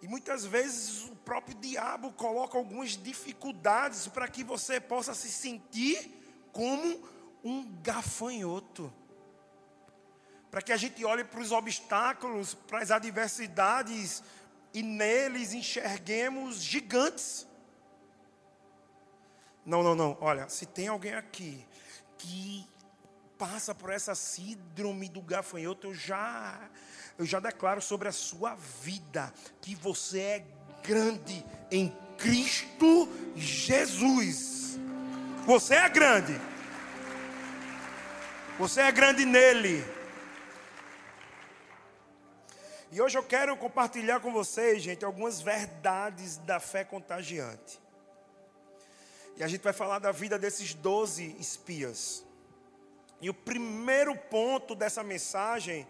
E 0.07 0.09
muitas 0.09 0.45
vezes 0.45 1.03
o 1.09 1.17
próprio 1.17 1.57
diabo 1.57 2.13
coloca 2.13 2.57
algumas 2.57 2.91
dificuldades 2.91 4.07
para 4.07 4.29
que 4.29 4.45
você 4.45 4.79
possa 4.79 5.13
se 5.15 5.29
sentir 5.29 6.49
como 6.53 7.03
um 7.43 7.69
gafanhoto. 7.83 8.93
Para 10.49 10.63
que 10.63 10.73
a 10.73 10.77
gente 10.77 11.05
olhe 11.05 11.25
para 11.25 11.41
os 11.41 11.51
obstáculos, 11.51 12.55
para 12.55 12.79
as 12.79 12.93
adversidades 12.93 14.23
e 14.73 14.81
neles 14.81 15.53
enxerguemos 15.53 16.63
gigantes. 16.63 17.45
Não, 19.65 19.83
não, 19.83 19.97
não. 19.97 20.17
Olha, 20.21 20.49
se 20.49 20.67
tem 20.67 20.87
alguém 20.87 21.15
aqui 21.15 21.67
que 22.17 22.65
passa 23.39 23.75
por 23.75 23.91
essa 23.91 24.15
síndrome 24.15 25.09
do 25.09 25.21
gafanhoto, 25.21 25.89
eu 25.89 25.95
já 25.95 26.71
eu 27.19 27.25
já 27.25 27.41
declaro 27.41 27.81
sobre 27.81 28.09
a 28.09 28.13
sua 28.13 28.55
vida 28.83 29.33
que 29.61 29.75
você 29.75 30.21
é 30.21 30.47
grande 30.83 31.45
em 31.71 31.89
Cristo 32.19 33.09
Jesus. 33.35 34.79
Você 35.47 35.75
é 35.75 35.89
grande. 35.89 36.39
Você 38.59 38.81
é 38.81 38.93
grande 38.93 39.25
nele. 39.25 39.85
E 42.93 43.01
hoje 43.01 43.17
eu 43.17 43.23
quero 43.23 43.57
compartilhar 43.57 44.21
com 44.21 44.33
vocês, 44.33 44.83
gente, 44.83 45.05
algumas 45.05 45.41
verdades 45.41 46.39
da 46.39 46.59
fé 46.59 46.85
contagiante. 46.85 47.81
E 49.37 49.45
a 49.45 49.49
gente 49.49 49.63
vai 49.63 49.73
falar 49.73 49.99
da 49.99 50.13
vida 50.13 50.39
desses 50.39 50.73
doze 50.75 51.37
espias. 51.39 52.26
E 53.21 53.31
o 53.31 53.35
primeiro 53.35 54.17
ponto 54.17 54.75
dessa 54.75 55.03
mensagem 55.03 55.87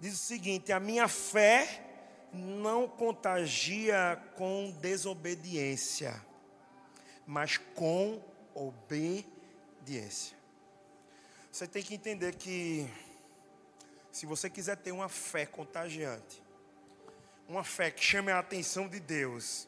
diz 0.00 0.14
o 0.14 0.16
seguinte: 0.16 0.72
a 0.72 0.80
minha 0.80 1.08
fé 1.08 1.84
não 2.32 2.88
contagia 2.88 4.22
com 4.36 4.70
desobediência, 4.80 6.20
mas 7.26 7.56
com 7.74 8.22
obediência. 8.54 10.36
Você 11.50 11.66
tem 11.66 11.82
que 11.82 11.94
entender 11.94 12.34
que 12.36 12.88
se 14.12 14.26
você 14.26 14.50
quiser 14.50 14.76
ter 14.76 14.92
uma 14.92 15.08
fé 15.08 15.46
contagiante, 15.46 16.42
uma 17.48 17.64
fé 17.64 17.90
que 17.90 18.04
chame 18.04 18.30
a 18.30 18.38
atenção 18.38 18.88
de 18.88 19.00
Deus, 19.00 19.66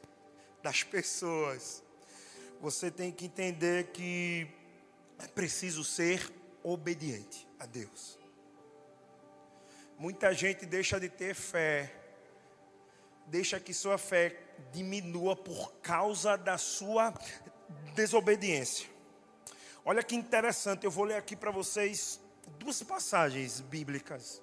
das 0.63 0.83
pessoas, 0.83 1.83
você 2.61 2.91
tem 2.91 3.11
que 3.11 3.25
entender 3.25 3.89
que 3.93 4.47
é 5.19 5.27
preciso 5.29 5.83
ser 5.83 6.31
obediente 6.63 7.49
a 7.59 7.67
Deus. 7.67 8.19
Muita 9.99 10.33
gente 10.33 10.65
deixa 10.65 10.99
de 10.99 11.09
ter 11.09 11.35
fé, 11.35 11.95
deixa 13.27 13.61
que 13.61 13.75
sua 13.75 13.99
fé 13.99 14.37
diminua 14.73 15.37
por 15.37 15.73
causa 15.83 16.37
da 16.37 16.57
sua 16.57 17.13
desobediência. 17.95 18.89
Olha 19.85 20.03
que 20.03 20.15
interessante, 20.15 20.85
eu 20.85 20.91
vou 20.91 21.05
ler 21.05 21.17
aqui 21.17 21.35
para 21.35 21.51
vocês 21.51 22.21
duas 22.59 22.83
passagens 22.83 23.61
bíblicas. 23.61 24.43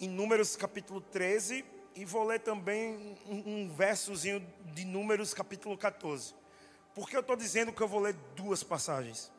Em 0.00 0.08
Números 0.08 0.56
capítulo 0.56 1.00
13, 1.00 1.64
e 1.94 2.04
vou 2.04 2.24
ler 2.24 2.40
também 2.40 3.18
um, 3.26 3.64
um 3.64 3.68
versozinho 3.74 4.46
de 4.74 4.84
Números 4.84 5.32
capítulo 5.32 5.76
14. 5.78 6.34
Por 6.94 7.08
que 7.08 7.16
eu 7.16 7.20
estou 7.20 7.36
dizendo 7.36 7.72
que 7.72 7.82
eu 7.82 7.88
vou 7.88 8.00
ler 8.00 8.14
duas 8.34 8.62
passagens? 8.62 9.32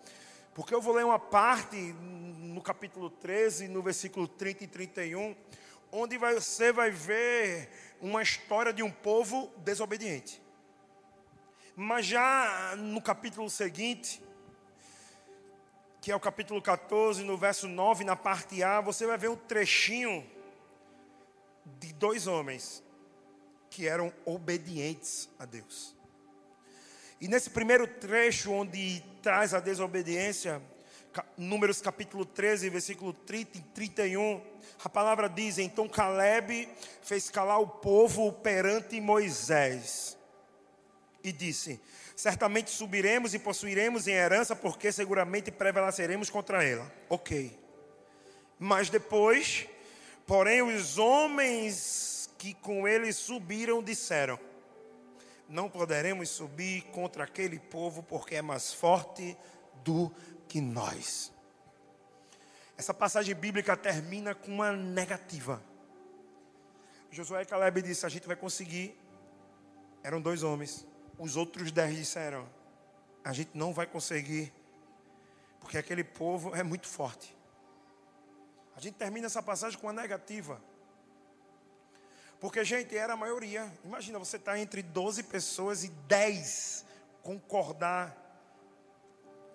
Porque 0.58 0.74
eu 0.74 0.82
vou 0.82 0.96
ler 0.96 1.06
uma 1.06 1.20
parte 1.20 1.76
no 1.76 2.64
capítulo 2.64 3.12
13, 3.12 3.68
no 3.68 3.84
versículo 3.84 4.28
30 4.28 4.64
e 4.64 4.68
31, 4.68 5.36
onde 5.92 6.18
você 6.18 6.74
vai 6.74 6.90
ver 6.90 7.70
uma 8.02 8.24
história 8.24 8.74
de 8.74 8.82
um 8.82 8.90
povo 8.90 9.54
desobediente. 9.58 10.42
Mas 11.76 12.08
já 12.08 12.74
no 12.76 13.00
capítulo 13.00 13.48
seguinte, 13.52 14.20
que 16.02 16.12
é 16.12 16.16
o 16.16 16.20
capítulo 16.20 16.60
14, 16.60 17.24
no 17.24 17.38
verso 17.38 17.68
9, 17.68 18.04
na 18.04 18.16
parte 18.16 18.64
A, 18.64 18.82
você 18.82 19.06
vai 19.06 19.16
ver 19.16 19.30
um 19.30 19.36
trechinho 19.36 20.28
de 21.80 21.94
dois 21.94 22.26
homens 22.26 22.84
que 23.70 23.88
eram 23.88 24.12
obedientes 24.26 25.30
a 25.38 25.46
Deus. 25.46 25.97
E 27.20 27.28
nesse 27.28 27.50
primeiro 27.50 27.88
trecho, 27.88 28.52
onde 28.52 29.04
traz 29.22 29.54
a 29.54 29.60
desobediência, 29.60 30.62
Números 31.36 31.82
capítulo 31.82 32.26
13, 32.26 32.70
versículo 32.70 33.12
30 33.12 33.58
e 33.58 33.62
31, 33.62 34.42
a 34.84 34.90
palavra 34.90 35.28
diz: 35.28 35.58
Então 35.58 35.88
Caleb 35.90 36.70
fez 37.02 37.30
calar 37.30 37.60
o 37.60 37.68
povo 37.68 38.32
perante 38.32 39.02
Moisés 39.02 40.16
e 41.24 41.32
disse: 41.32 41.80
Certamente 42.16 42.70
subiremos 42.70 43.34
e 43.34 43.40
possuiremos 43.40 44.08
em 44.08 44.14
herança, 44.14 44.56
porque 44.56 44.92
seguramente 44.92 45.52
prevaleceremos 45.52 46.30
contra 46.30 46.64
ela. 46.64 46.92
Ok. 47.10 47.58
Mas 48.60 48.90
depois, 48.90 49.68
porém, 50.26 50.62
os 50.62 50.98
homens 50.98 52.30
que 52.38 52.54
com 52.54 52.88
ele 52.88 53.12
subiram 53.12 53.82
disseram: 53.82 54.40
não 55.48 55.70
poderemos 55.70 56.30
subir 56.30 56.84
contra 56.92 57.24
aquele 57.24 57.60
povo 57.60 58.04
porque 58.04 58.36
é 58.36 58.42
mais 58.42 58.74
forte 58.74 59.38
do 59.84 60.12
que 60.48 60.60
nós. 60.60 61.32
Essa 62.78 62.94
passagem 62.94 63.34
bíblica 63.34 63.76
termina 63.76 64.36
com 64.36 64.52
uma 64.52 64.72
negativa. 64.72 65.62
Josué 67.10 67.42
e 67.42 67.46
Caleb 67.46 67.82
disse: 67.82 68.06
A 68.06 68.10
gente 68.10 68.28
vai 68.28 68.36
conseguir. 68.36 68.96
Eram 70.04 70.22
dois 70.22 70.44
homens. 70.44 70.86
Os 71.18 71.36
outros 71.36 71.72
dez 71.72 71.96
disseram: 71.96 72.48
A 73.24 73.34
gente 73.34 73.52
não 73.54 73.74
vai 73.74 73.88
conseguir, 73.88 74.54
porque 75.60 75.78
aquele 75.78 76.04
povo 76.04 76.56
é 76.56 76.62
muito 76.62 76.88
forte. 76.88 77.36
A 78.76 78.80
gente 78.80 78.96
termina 78.96 79.26
essa 79.26 79.42
passagem 79.42 79.80
com 79.80 79.88
uma 79.88 79.94
negativa. 79.94 80.62
Porque, 82.40 82.64
gente, 82.64 82.96
era 82.96 83.14
a 83.14 83.18
maioria. 83.18 83.72
Imagina, 83.84 84.20
você 84.20 84.38
está 84.38 84.60
entre 84.60 84.84
12 84.84 85.24
pessoas 85.24 85.84
e 85.84 85.90
10 85.90 86.86
concordar 87.24 88.16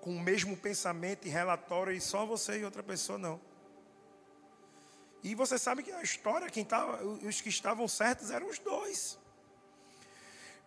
com 0.01 0.17
o 0.17 0.21
mesmo 0.21 0.57
pensamento 0.57 1.27
e 1.27 1.31
relatório 1.31 1.93
e 1.93 2.01
só 2.01 2.27
você 2.27 2.59
e 2.59 2.65
outra 2.65 2.83
pessoa 2.83 3.19
não. 3.19 3.41
E 5.23 5.35
você 5.35 5.57
sabe 5.59 5.85
que 5.85 5.93
a 5.93 6.03
história, 6.03 6.51
quem 6.51 6.65
tava, 6.65 7.03
os 7.05 7.41
que 7.41 7.49
estavam 7.49 7.87
certos 7.87 8.31
eram 8.33 8.49
os 8.49 8.59
dois. 8.59 9.17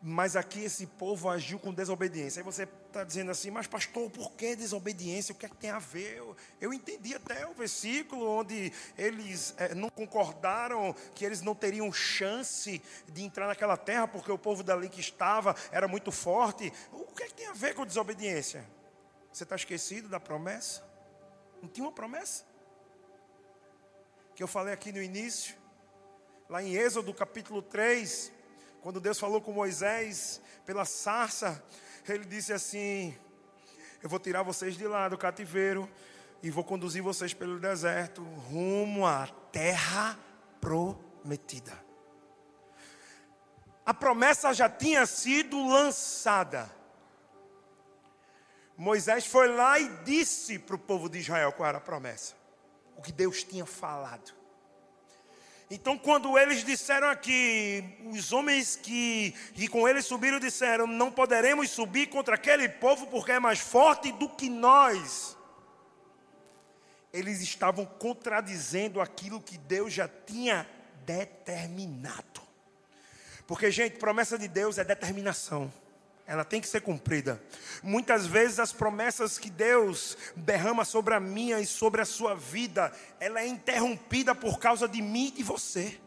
Mas 0.02 0.36
aqui 0.36 0.64
esse 0.64 0.86
povo 0.86 1.30
agiu 1.30 1.58
com 1.58 1.74
desobediência. 1.74 2.40
Aí 2.40 2.44
você 2.44 2.64
está 2.64 3.04
dizendo 3.04 3.32
assim, 3.32 3.50
mas 3.50 3.66
pastor, 3.66 4.10
por 4.12 4.32
que 4.34 4.56
desobediência? 4.56 5.34
O 5.34 5.36
que 5.36 5.46
é 5.46 5.50
que 5.50 5.56
tem 5.56 5.72
a 5.72 5.80
ver? 5.80 6.18
Eu, 6.18 6.36
eu 6.62 6.74
entendi 6.74 7.16
até 7.16 7.48
o 7.48 7.54
versículo 7.54 8.30
onde 8.30 8.72
eles 8.98 9.56
é, 9.58 9.74
não 9.74 9.90
concordaram 9.90 10.96
que 11.16 11.26
eles 11.26 11.42
não 11.42 11.56
teriam 11.56 11.92
chance 11.92 12.82
de 13.08 13.24
entrar 13.24 13.48
naquela 13.48 13.78
terra, 13.78 14.08
porque 14.08 14.32
o 14.32 14.38
povo 14.38 14.62
dali 14.62 14.90
que 14.90 15.00
estava 15.00 15.56
era 15.72 15.88
muito 15.88 16.12
forte. 16.12 16.72
que, 17.16 17.24
é 17.24 17.28
que 17.28 17.34
tem 17.34 17.48
a 17.48 17.54
ver 17.54 17.74
com 17.74 17.86
desobediência? 17.86 18.66
Você 19.32 19.44
está 19.44 19.56
esquecido 19.56 20.08
da 20.08 20.20
promessa? 20.20 20.84
Não 21.62 21.70
tinha 21.70 21.86
uma 21.86 21.92
promessa? 21.92 22.46
Que 24.36 24.44
eu 24.44 24.48
falei 24.48 24.74
aqui 24.74 24.92
no 24.92 25.02
início, 25.02 25.56
lá 26.50 26.62
em 26.62 26.76
Êxodo 26.76 27.14
capítulo 27.14 27.62
3, 27.62 28.32
quando 28.86 29.00
Deus 29.00 29.20
falou 29.20 29.42
com 29.42 29.52
Moisés 29.52 30.40
pela 30.64 30.86
sarça, 30.86 31.60
ele 32.08 32.24
disse 32.24 32.54
assim: 32.54 33.18
Eu 34.04 34.08
vou 34.08 34.20
tirar 34.20 34.44
vocês 34.44 34.78
de 34.78 34.86
lá 34.86 35.10
do 35.10 35.18
cativeiro 35.18 35.90
e 36.44 36.52
vou 36.52 36.64
conduzir 36.64 37.02
vocês 37.02 37.34
pelo 37.34 37.60
deserto 37.60 38.22
rumo 38.22 39.04
à 39.04 39.26
terra 39.52 40.20
prometida. 40.62 41.74
A 43.84 43.92
promessa 43.92 44.54
já 44.54 44.70
tinha 44.70 45.08
sido 45.08 45.68
lançada. 45.68 46.70
Moisés 48.78 49.26
foi 49.26 49.48
lá 49.48 49.80
e 49.80 49.90
disse 50.04 50.60
para 50.60 50.76
o 50.76 50.80
povo 50.80 51.10
de 51.10 51.18
Israel 51.18 51.52
qual 51.54 51.70
era 51.70 51.80
a 51.80 51.82
promessa, 51.82 52.36
o 52.96 53.02
que 53.02 53.12
Deus 53.12 53.44
tinha 53.44 53.66
falado. 53.66 54.45
Então, 55.70 55.98
quando 55.98 56.38
eles 56.38 56.64
disseram 56.64 57.08
aqui, 57.10 57.84
os 58.06 58.32
homens 58.32 58.76
que, 58.76 59.32
que 59.54 59.68
com 59.68 59.88
eles 59.88 60.06
subiram 60.06 60.40
disseram: 60.40 60.86
Não 60.86 61.12
poderemos 61.12 61.72
subir 61.72 62.08
contra 62.08 62.36
aquele 62.36 62.70
povo 62.70 63.08
porque 63.08 63.32
é 63.32 63.40
mais 63.40 63.60
forte 63.60 64.12
do 64.12 64.30
que 64.30 64.48
nós. 64.48 65.36
Eles 67.12 67.42
estavam 67.42 67.86
contradizendo 67.86 69.02
aquilo 69.02 69.42
que 69.42 69.58
Deus 69.58 69.92
já 69.92 70.08
tinha 70.08 70.68
determinado. 71.06 72.42
Porque, 73.48 73.72
gente, 73.72 73.98
promessa 73.98 74.38
de 74.38 74.48
Deus 74.48 74.78
é 74.78 74.84
determinação 74.84 75.72
ela 76.28 76.44
tem 76.44 76.60
que 76.60 76.68
ser 76.68 76.82
cumprida. 76.82 77.42
Muitas 77.84 78.26
vezes 78.26 78.60
as 78.60 78.72
promessas 78.72 79.38
que 79.38 79.50
Deus 79.50 80.18
derrama 80.36 80.84
sobre 80.84 81.14
a 81.14 81.20
minha 81.20 81.60
e 81.60 81.68
sobre 81.68 82.02
a 82.02 82.06
sua 82.06 82.36
vida, 82.36 82.92
ela 83.20 83.42
é 83.42 83.48
interrompida 83.48 84.34
por 84.34 84.60
causa 84.60 84.88
de 84.88 85.02
mim 85.02 85.28
e 85.28 85.32
de 85.32 85.44
você. 85.44 86.00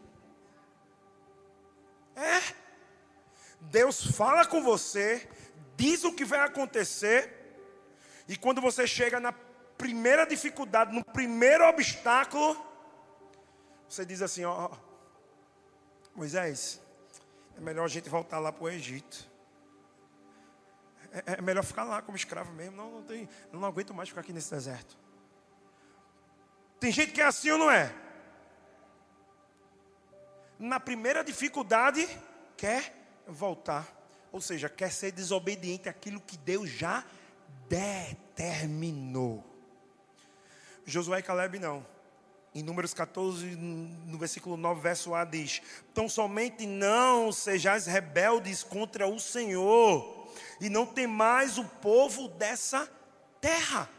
É. 2.15 2.53
Deus 3.61 4.05
fala 4.05 4.45
com 4.45 4.61
você, 4.61 5.27
diz 5.77 6.03
o 6.03 6.13
que 6.13 6.25
vai 6.25 6.39
acontecer, 6.39 7.39
e 8.27 8.35
quando 8.35 8.61
você 8.61 8.85
chega 8.85 9.19
na 9.19 9.33
primeira 9.77 10.25
dificuldade, 10.25 10.93
no 10.93 11.03
primeiro 11.03 11.65
obstáculo, 11.67 12.57
você 13.87 14.05
diz 14.05 14.21
assim: 14.21 14.43
ó, 14.43 14.69
Moisés, 16.13 16.81
é 17.57 17.61
melhor 17.61 17.85
a 17.85 17.87
gente 17.87 18.09
voltar 18.09 18.39
lá 18.39 18.51
para 18.51 18.65
o 18.65 18.69
Egito. 18.69 19.28
É, 21.11 21.33
é, 21.33 21.41
melhor 21.41 21.63
ficar 21.63 21.83
lá 21.83 22.01
como 22.01 22.15
escravo 22.15 22.51
mesmo. 22.53 22.75
Não, 22.75 22.91
não, 22.91 23.03
tem, 23.03 23.27
não 23.51 23.65
aguento 23.65 23.93
mais 23.93 24.09
ficar 24.09 24.21
aqui 24.21 24.31
nesse 24.31 24.51
deserto. 24.51 24.97
Tem 26.79 26.91
gente 26.91 27.11
que 27.11 27.21
é 27.21 27.25
assim 27.25 27.49
ou 27.51 27.57
não 27.57 27.69
é? 27.69 27.93
Na 30.57 30.79
primeira 30.79 31.23
dificuldade, 31.23 32.07
quer 32.55 32.93
voltar. 33.27 33.87
Ou 34.31 34.39
seja, 34.39 34.69
quer 34.69 34.91
ser 34.91 35.11
desobediente 35.11 35.89
àquilo 35.89 36.21
que 36.21 36.37
Deus 36.37 36.69
já 36.69 37.03
determinou. 37.67 39.43
Josué 40.85 41.19
e 41.19 41.23
Caleb 41.23 41.59
não. 41.59 41.85
Em 42.53 42.63
Números 42.63 42.93
14, 42.93 43.45
no 43.55 44.17
versículo 44.17 44.57
9, 44.57 44.81
verso 44.81 45.13
A 45.13 45.23
diz: 45.23 45.61
Tão 45.93 46.09
somente 46.09 46.65
não 46.65 47.31
sejais 47.31 47.85
rebeldes 47.85 48.63
contra 48.63 49.07
o 49.07 49.19
Senhor 49.19 50.18
e 50.59 50.69
não 50.69 50.85
tem 50.85 51.07
mais 51.07 51.57
o 51.57 51.65
povo 51.65 52.27
dessa 52.27 52.89
terra. 53.41 53.89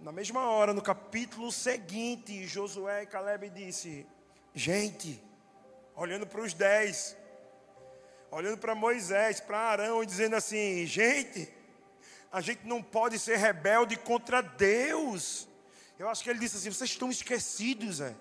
Na 0.00 0.12
mesma 0.12 0.48
hora, 0.48 0.72
no 0.72 0.80
capítulo 0.80 1.50
seguinte, 1.50 2.46
Josué 2.46 3.02
e 3.02 3.06
Caleb 3.06 3.50
disse: 3.50 4.06
Gente, 4.54 5.22
olhando 5.96 6.26
para 6.26 6.40
os 6.40 6.54
dez, 6.54 7.16
olhando 8.30 8.58
para 8.58 8.74
Moisés, 8.74 9.40
para 9.40 9.58
Arão, 9.58 10.02
e 10.02 10.06
dizendo 10.06 10.36
assim: 10.36 10.86
Gente, 10.86 11.52
a 12.30 12.40
gente 12.40 12.64
não 12.64 12.80
pode 12.80 13.18
ser 13.18 13.38
rebelde 13.38 13.96
contra 13.96 14.40
Deus. 14.40 15.48
Eu 15.98 16.08
acho 16.08 16.22
que 16.22 16.30
ele 16.30 16.38
disse 16.38 16.56
assim: 16.56 16.70
Vocês 16.70 16.90
estão 16.90 17.10
esquecidos, 17.10 18.00
é. 18.00 18.14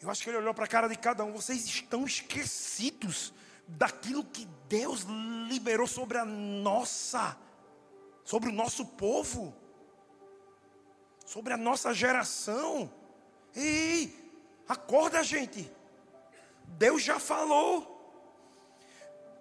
Eu 0.00 0.10
acho 0.10 0.22
que 0.22 0.30
ele 0.30 0.38
olhou 0.38 0.54
para 0.54 0.64
a 0.64 0.68
cara 0.68 0.88
de 0.88 0.96
cada 0.96 1.22
um: 1.22 1.32
Vocês 1.32 1.66
estão 1.66 2.06
esquecidos 2.06 3.34
daquilo 3.66 4.24
que 4.24 4.46
Deus 4.68 5.02
liberou 5.48 5.86
sobre 5.86 6.18
a 6.18 6.24
nossa, 6.24 7.36
sobre 8.24 8.48
o 8.48 8.52
nosso 8.52 8.84
povo, 8.84 9.54
sobre 11.24 11.52
a 11.52 11.56
nossa 11.56 11.92
geração. 11.92 12.92
Ei, 13.54 14.32
acorda, 14.68 15.22
gente. 15.22 15.70
Deus 16.66 17.02
já 17.02 17.18
falou. 17.18 17.94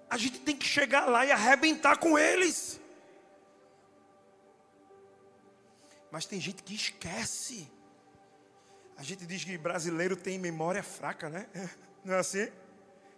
A 0.10 0.18
gente 0.18 0.40
tem 0.40 0.56
que 0.56 0.66
chegar 0.66 1.06
lá 1.06 1.26
e 1.26 1.32
arrebentar 1.32 1.98
com 1.98 2.18
eles. 2.18 2.80
Mas 6.12 6.26
tem 6.26 6.40
gente 6.40 6.64
que 6.64 6.74
esquece. 6.74 7.70
A 8.96 9.04
gente 9.04 9.26
diz 9.26 9.44
que 9.44 9.58
brasileiro 9.58 10.16
tem 10.16 10.40
memória 10.40 10.82
fraca, 10.82 11.30
né? 11.30 11.48
Não 12.06 12.14
é 12.14 12.20
assim? 12.20 12.50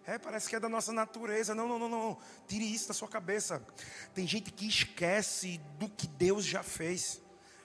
É, 0.08 0.17
parece 0.17 0.48
que 0.48 0.56
é 0.56 0.60
da 0.60 0.70
nossa 0.70 0.93
natureza. 0.93 1.54
Não, 1.54 1.67
não, 1.67 1.78
não, 1.78 1.89
não. 1.89 2.17
Tire 2.48 2.74
isso 2.74 2.88
da 2.88 2.93
sua 2.93 3.10
cabeça. 3.10 3.62
Tem 4.13 4.26
gente 4.26 4.54
que 4.54 4.65
esquece 4.65 5.60
do 5.78 5.89
que 5.89 6.08
Deus 6.08 6.46
já 6.46 6.63
fez. 6.63 7.22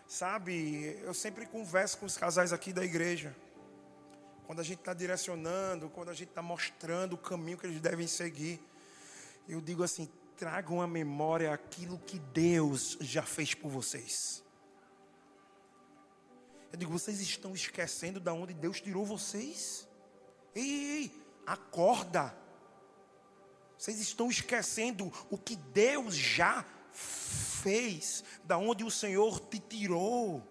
Sabe, 0.09 1.01
eu 1.05 1.15
sempre 1.15 1.47
converso 1.47 1.99
com 1.99 2.05
os 2.05 2.17
casais 2.17 2.53
aqui 2.53 2.73
da 2.73 2.85
igreja. 2.85 3.35
Quando 4.45 4.59
a 4.59 4.65
gente 4.65 4.81
está 4.81 4.93
direcionando, 4.93 5.89
quando 5.89 6.09
a 6.09 6.15
gente 6.15 6.31
está 6.31 6.43
mostrando 6.43 7.13
o 7.13 7.19
caminho 7.19 7.57
que 7.57 7.65
eles 7.65 7.81
devem 7.81 8.09
seguir. 8.09 8.61
Eu 9.49 9.61
digo 9.61 9.85
assim: 9.85 10.11
tragam 10.37 10.83
à 10.83 10.87
memória 10.87 11.55
aquilo 11.55 11.97
que 12.01 12.19
Deus 12.19 12.99
já 13.01 13.23
fez 13.23 13.55
por 13.55 13.71
vocês. 13.71 14.43
Eu 16.73 16.79
digo, 16.79 16.91
vocês 16.91 17.21
estão 17.21 17.55
esquecendo 17.55 18.19
de 18.19 18.31
onde 18.31 18.53
Deus 18.53 18.81
tirou 18.81 19.07
vocês? 19.07 19.87
Ei, 20.55 20.63
ei, 20.63 20.91
ei. 21.03 21.22
Acorda. 21.53 22.35
Vocês 23.77 24.01
estão 24.01 24.31
esquecendo 24.31 25.13
o 25.31 25.37
que 25.37 25.57
Deus 25.57 26.15
já 26.15 26.65
fez, 26.93 28.23
da 28.45 28.57
onde 28.57 28.85
o 28.85 28.91
Senhor 28.91 29.41
te 29.41 29.59
tirou. 29.59 30.43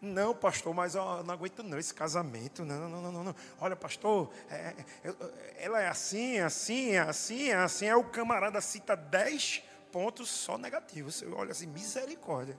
Não, 0.00 0.34
pastor, 0.34 0.74
mas 0.74 0.94
eu 0.94 1.24
não 1.24 1.34
aguento 1.34 1.62
não 1.62 1.78
esse 1.78 1.92
casamento. 1.92 2.64
Não, 2.64 2.88
não, 2.88 3.12
não, 3.12 3.24
não. 3.24 3.34
Olha, 3.60 3.74
pastor, 3.74 4.30
é, 4.48 4.74
é, 5.02 5.14
ela 5.58 5.80
é 5.80 5.88
assim, 5.88 6.38
assim, 6.38 6.96
assim, 6.96 7.50
assim. 7.50 7.86
É 7.86 7.96
o 7.96 8.04
camarada 8.04 8.60
cita 8.60 8.94
dez 8.94 9.62
pontos 9.90 10.28
só 10.28 10.56
negativos. 10.56 11.16
Você 11.16 11.26
olha 11.26 11.52
assim, 11.52 11.66
misericórdia. 11.66 12.58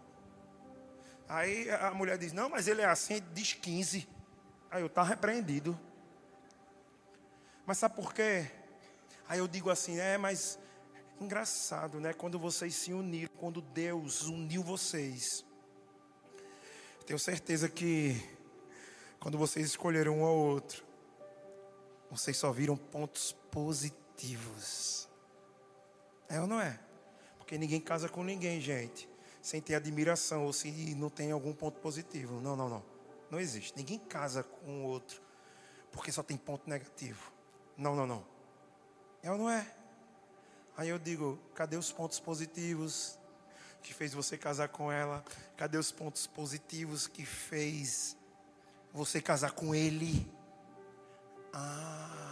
Aí 1.30 1.70
a 1.70 1.92
mulher 1.92 2.18
diz, 2.18 2.34
não, 2.34 2.50
mas 2.50 2.68
ele 2.68 2.82
é 2.82 2.86
assim, 2.86 3.22
diz 3.34 3.54
15. 3.54 4.08
Aí 4.72 4.82
eu, 4.82 4.88
está 4.88 5.04
repreendido. 5.04 5.80
Mas 7.68 7.80
sabe 7.80 7.96
por 7.96 8.14
quê? 8.14 8.50
Aí 9.28 9.40
eu 9.40 9.48
digo 9.48 9.70
assim, 9.70 10.00
é, 10.00 10.18
mas 10.18 10.58
engraçado, 11.20 12.00
né? 12.00 12.14
Quando 12.14 12.40
vocês 12.40 12.74
se 12.74 12.94
uniram, 12.94 13.30
quando 13.38 13.62
Deus 13.62 14.24
uniu 14.24 14.64
vocês. 14.64 15.46
Tenho 17.06 17.20
certeza 17.20 17.68
que 17.68 18.16
quando 19.20 19.38
vocês 19.38 19.66
escolheram 19.66 20.20
um 20.20 20.24
ao 20.24 20.36
outro, 20.36 20.86
vocês 22.10 22.38
só 22.38 22.54
viram 22.54 22.78
pontos 22.78 23.34
positivos. 23.52 25.10
É 26.30 26.40
ou 26.40 26.48
não 26.48 26.62
é? 26.62 26.80
Porque 27.38 27.58
ninguém 27.58 27.82
casa 27.82 28.08
com 28.08 28.24
ninguém, 28.24 28.62
gente, 28.62 29.10
sem 29.42 29.62
ter 29.62 29.76
admiração 29.76 30.46
ou 30.46 30.54
se 30.54 30.72
não 30.96 31.10
tem 31.10 31.32
algum 31.32 31.52
ponto 31.52 31.82
positivo. 31.82 32.40
Não, 32.40 32.56
não, 32.56 32.70
não. 32.70 32.86
Não 33.30 33.40
existe. 33.42 33.76
Ninguém 33.76 34.00
casa 34.00 34.42
com 34.42 34.86
o 34.86 34.88
outro 34.88 35.22
porque 35.92 36.12
só 36.14 36.24
tem 36.24 36.38
ponto 36.38 36.70
negativo. 36.70 37.37
Não, 37.78 37.96
não, 37.96 38.08
não. 38.08 38.26
É 39.22 39.32
ou 39.32 39.38
não 39.38 39.50
é? 39.50 39.66
Aí 40.76 40.90
eu 40.90 40.98
digo: 40.98 41.40
cadê 41.54 41.78
os 41.78 41.92
pontos 41.92 42.20
positivos 42.20 43.18
que 43.84 43.94
fez 43.94 44.14
você 44.14 44.38
casar 44.38 44.70
com 44.70 44.92
ela? 44.92 45.24
Cadê 45.56 45.78
os 45.78 45.92
pontos 45.92 46.26
positivos 46.26 47.08
que 47.08 47.26
fez 47.26 48.18
você 48.92 49.22
casar 49.22 49.52
com 49.52 49.76
ele? 49.76 50.30
Ah. 51.54 52.28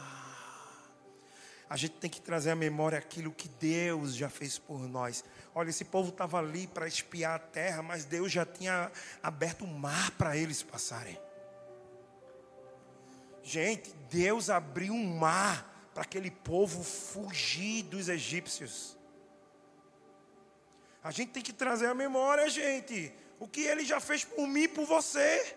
A 1.68 1.78
gente 1.78 1.96
tem 1.96 2.10
que 2.10 2.22
trazer 2.22 2.52
à 2.52 2.56
memória 2.56 2.98
aquilo 2.98 3.32
que 3.32 3.48
Deus 3.48 4.16
já 4.16 4.30
fez 4.30 4.58
por 4.58 4.88
nós. 4.88 5.24
Olha, 5.54 5.70
esse 5.70 5.84
povo 5.84 6.10
estava 6.10 6.38
ali 6.38 6.68
para 6.68 6.88
espiar 6.88 7.36
a 7.36 7.40
terra, 7.40 7.82
mas 7.82 8.06
Deus 8.06 8.32
já 8.32 8.46
tinha 8.46 8.92
aberto 9.22 9.66
o 9.66 9.68
mar 9.68 10.12
para 10.12 10.38
eles 10.38 10.62
passarem. 10.62 11.20
Gente, 13.46 13.94
Deus 14.10 14.50
abriu 14.50 14.92
um 14.92 15.18
mar 15.20 15.72
para 15.94 16.02
aquele 16.02 16.32
povo 16.32 16.84
fugir 16.84 17.84
dos 17.84 18.10
egípcios. 18.10 18.98
A 21.04 21.12
gente 21.12 21.30
tem 21.30 21.44
que 21.44 21.54
trazer 21.54 21.86
a 21.86 21.94
memória, 21.94 22.50
gente, 22.50 23.14
o 23.40 23.48
que 23.48 23.62
ele 23.62 23.86
já 23.86 24.00
fez 24.00 24.26
por 24.26 24.48
mim 24.48 24.64
e 24.64 24.68
por 24.68 24.88
você. 24.88 25.56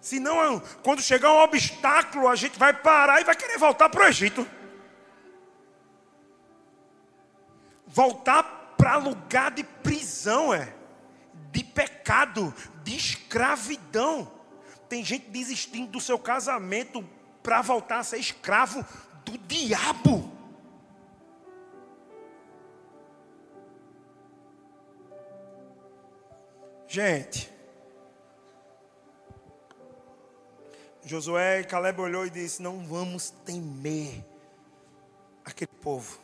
Senão, 0.00 0.60
quando 0.84 1.02
chegar 1.02 1.32
um 1.32 1.40
obstáculo, 1.42 2.28
a 2.28 2.36
gente 2.36 2.56
vai 2.56 2.72
parar 2.72 3.20
e 3.20 3.24
vai 3.24 3.34
querer 3.34 3.58
voltar 3.58 3.88
para 3.88 4.04
o 4.04 4.06
Egito. 4.06 4.48
Voltar 7.88 8.44
para 8.76 8.98
lugar 8.98 9.50
de 9.50 9.64
prisão, 9.64 10.54
é. 10.54 10.72
De 11.50 11.64
pecado, 11.64 12.54
de 12.84 12.96
escravidão. 12.96 14.41
Tem 14.92 15.02
gente 15.02 15.30
desistindo 15.30 15.92
do 15.92 16.00
seu 16.02 16.18
casamento 16.18 17.02
para 17.42 17.62
voltar 17.62 18.00
a 18.00 18.04
ser 18.04 18.18
escravo 18.18 18.84
do 19.24 19.38
diabo. 19.38 20.30
Gente, 26.86 27.50
Josué 31.02 31.60
e 31.60 31.64
Caleb 31.64 31.98
olhou 31.98 32.26
e 32.26 32.30
disse: 32.30 32.60
Não 32.60 32.84
vamos 32.84 33.30
temer 33.46 34.22
aquele 35.42 35.72
povo, 35.80 36.18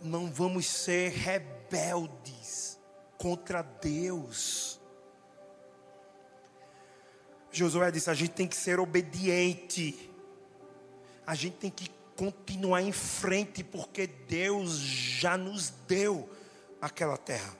não 0.00 0.32
vamos 0.32 0.66
ser 0.66 1.10
rebeldes 1.10 2.80
contra 3.18 3.60
Deus. 3.60 4.79
Josué 7.50 7.90
disse: 7.90 8.10
A 8.10 8.14
gente 8.14 8.32
tem 8.32 8.46
que 8.46 8.56
ser 8.56 8.78
obediente, 8.78 10.10
a 11.26 11.34
gente 11.34 11.56
tem 11.56 11.70
que 11.70 11.90
continuar 12.16 12.82
em 12.82 12.92
frente, 12.92 13.64
porque 13.64 14.06
Deus 14.06 14.78
já 14.78 15.36
nos 15.36 15.70
deu 15.88 16.28
aquela 16.80 17.16
terra. 17.16 17.56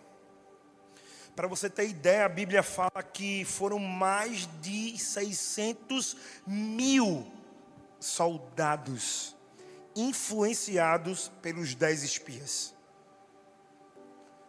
Para 1.34 1.48
você 1.48 1.70
ter 1.70 1.88
ideia, 1.88 2.26
a 2.26 2.28
Bíblia 2.28 2.62
fala 2.62 3.02
que 3.02 3.44
foram 3.44 3.78
mais 3.78 4.48
de 4.60 4.98
600 4.98 6.16
mil 6.46 7.26
soldados 7.98 9.34
influenciados 9.96 11.30
pelos 11.40 11.74
dez 11.74 12.02
espias. 12.02 12.74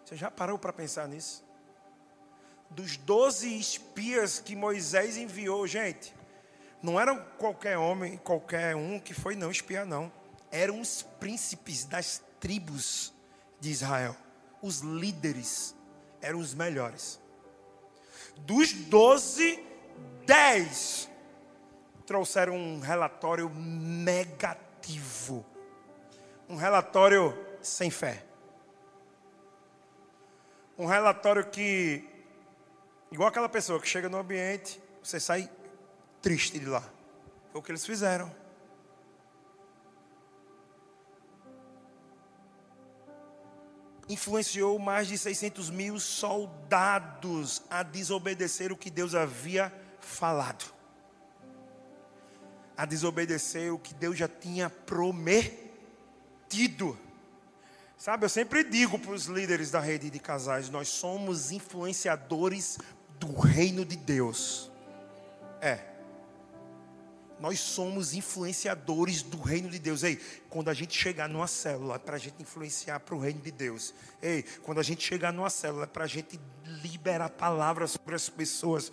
Você 0.03 0.15
já 0.15 0.29
parou 0.29 0.59
para 0.59 0.73
pensar 0.73 1.07
nisso? 1.07 1.43
Dos 2.71 2.97
doze 2.97 3.47
espias 3.59 4.39
que 4.39 4.55
Moisés 4.55 5.17
enviou, 5.17 5.67
gente, 5.67 6.13
não 6.81 6.99
eram 6.99 7.23
qualquer 7.37 7.77
homem, 7.77 8.17
qualquer 8.17 8.75
um 8.75 8.99
que 8.99 9.13
foi 9.13 9.35
não 9.35 9.51
espiar, 9.51 9.85
não. 9.85 10.11
Eram 10.49 10.81
os 10.81 11.03
príncipes 11.19 11.85
das 11.85 12.23
tribos 12.39 13.13
de 13.59 13.69
Israel, 13.69 14.15
os 14.61 14.79
líderes 14.79 15.75
eram 16.21 16.39
os 16.39 16.53
melhores. 16.53 17.19
Dos 18.37 18.73
doze, 18.73 19.63
dez 20.25 21.09
trouxeram 22.05 22.55
um 22.55 22.79
relatório 22.79 23.49
negativo. 23.49 25.45
Um 26.49 26.55
relatório 26.55 27.37
sem 27.61 27.89
fé. 27.89 28.25
Um 30.77 30.85
relatório 30.85 31.45
que, 31.49 32.09
igual 33.11 33.29
aquela 33.29 33.49
pessoa 33.49 33.79
que 33.79 33.87
chega 33.87 34.09
no 34.09 34.17
ambiente, 34.17 34.81
você 35.03 35.19
sai 35.19 35.49
triste 36.21 36.57
de 36.59 36.65
lá. 36.65 36.83
Foi 37.51 37.59
o 37.59 37.63
que 37.63 37.71
eles 37.71 37.85
fizeram. 37.85 38.41
influenciou 44.11 44.77
mais 44.77 45.07
de 45.07 45.17
600 45.17 45.69
mil 45.69 45.99
soldados 45.99 47.61
a 47.69 47.81
desobedecer 47.81 48.71
o 48.71 48.77
que 48.77 48.89
Deus 48.89 49.15
havia 49.15 49.73
falado, 49.99 50.65
a 52.75 52.85
desobedecer 52.85 53.73
o 53.73 53.79
que 53.79 53.93
Deus 53.93 54.17
já 54.17 54.27
tinha 54.27 54.69
prometido. 54.69 55.57
Sabe, 57.97 58.25
eu 58.25 58.29
sempre 58.29 58.63
digo 58.63 58.99
para 58.99 59.11
os 59.11 59.25
líderes 59.25 59.71
da 59.71 59.79
rede 59.79 60.09
de 60.09 60.19
casais: 60.19 60.69
nós 60.69 60.89
somos 60.89 61.51
influenciadores 61.51 62.79
do 63.21 63.39
reino 63.39 63.85
de 63.85 63.95
Deus. 63.95 64.71
É. 65.61 65.79
Nós 67.39 67.59
somos 67.59 68.13
influenciadores 68.13 69.21
do 69.21 69.39
reino 69.39 69.69
de 69.69 69.79
Deus. 69.79 70.03
Ei, 70.03 70.19
quando 70.49 70.69
a 70.69 70.73
gente 70.73 70.97
chegar 70.97 71.29
numa 71.29 71.47
célula, 71.47 71.95
é 71.95 71.99
para 71.99 72.15
a 72.15 72.19
gente 72.19 72.41
influenciar 72.41 72.99
para 72.99 73.15
o 73.15 73.19
reino 73.19 73.39
de 73.41 73.51
Deus. 73.51 73.93
Ei, 74.21 74.43
quando 74.63 74.79
a 74.79 74.83
gente 74.83 75.03
chegar 75.03 75.31
numa 75.31 75.49
célula, 75.49 75.83
é 75.83 75.87
para 75.87 76.03
a 76.03 76.07
gente 76.07 76.39
liberar 76.83 77.29
palavras 77.29 77.91
sobre 77.91 78.15
as 78.15 78.29
pessoas. 78.29 78.91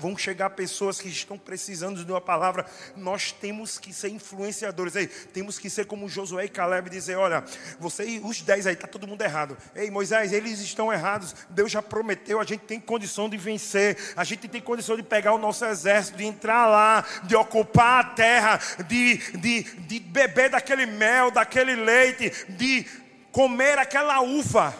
Vão 0.00 0.16
chegar 0.16 0.50
pessoas 0.50 1.00
que 1.00 1.08
estão 1.08 1.38
precisando 1.38 2.04
de 2.04 2.10
uma 2.10 2.20
palavra. 2.20 2.66
Nós 2.96 3.32
temos 3.32 3.78
que 3.78 3.92
ser 3.92 4.08
influenciadores. 4.08 4.96
Ei, 4.96 5.06
temos 5.06 5.58
que 5.58 5.70
ser 5.70 5.86
como 5.86 6.08
Josué 6.08 6.46
e 6.46 6.48
Caleb 6.48 6.90
dizer: 6.90 7.16
olha, 7.16 7.44
você 7.78 8.20
os 8.22 8.40
dez 8.42 8.66
aí, 8.66 8.74
está 8.74 8.86
todo 8.86 9.06
mundo 9.06 9.22
errado. 9.22 9.56
Ei, 9.74 9.90
Moisés, 9.90 10.32
eles 10.32 10.60
estão 10.60 10.92
errados. 10.92 11.34
Deus 11.50 11.70
já 11.70 11.82
prometeu, 11.82 12.40
a 12.40 12.44
gente 12.44 12.62
tem 12.62 12.80
condição 12.80 13.28
de 13.28 13.36
vencer. 13.36 13.96
A 14.16 14.24
gente 14.24 14.48
tem 14.48 14.60
condição 14.60 14.96
de 14.96 15.02
pegar 15.02 15.32
o 15.32 15.38
nosso 15.38 15.64
exército, 15.64 16.18
de 16.18 16.24
entrar 16.24 16.66
lá, 16.66 17.04
de 17.24 17.36
ocupar 17.36 18.00
a 18.00 18.08
terra, 18.10 18.60
de, 18.86 19.16
de, 19.38 19.62
de 19.62 20.00
beber 20.00 20.50
daquele 20.50 20.86
mel, 20.86 21.30
daquele 21.30 21.74
leite, 21.76 22.32
de 22.50 22.86
comer 23.30 23.78
aquela 23.78 24.20
uva. 24.20 24.74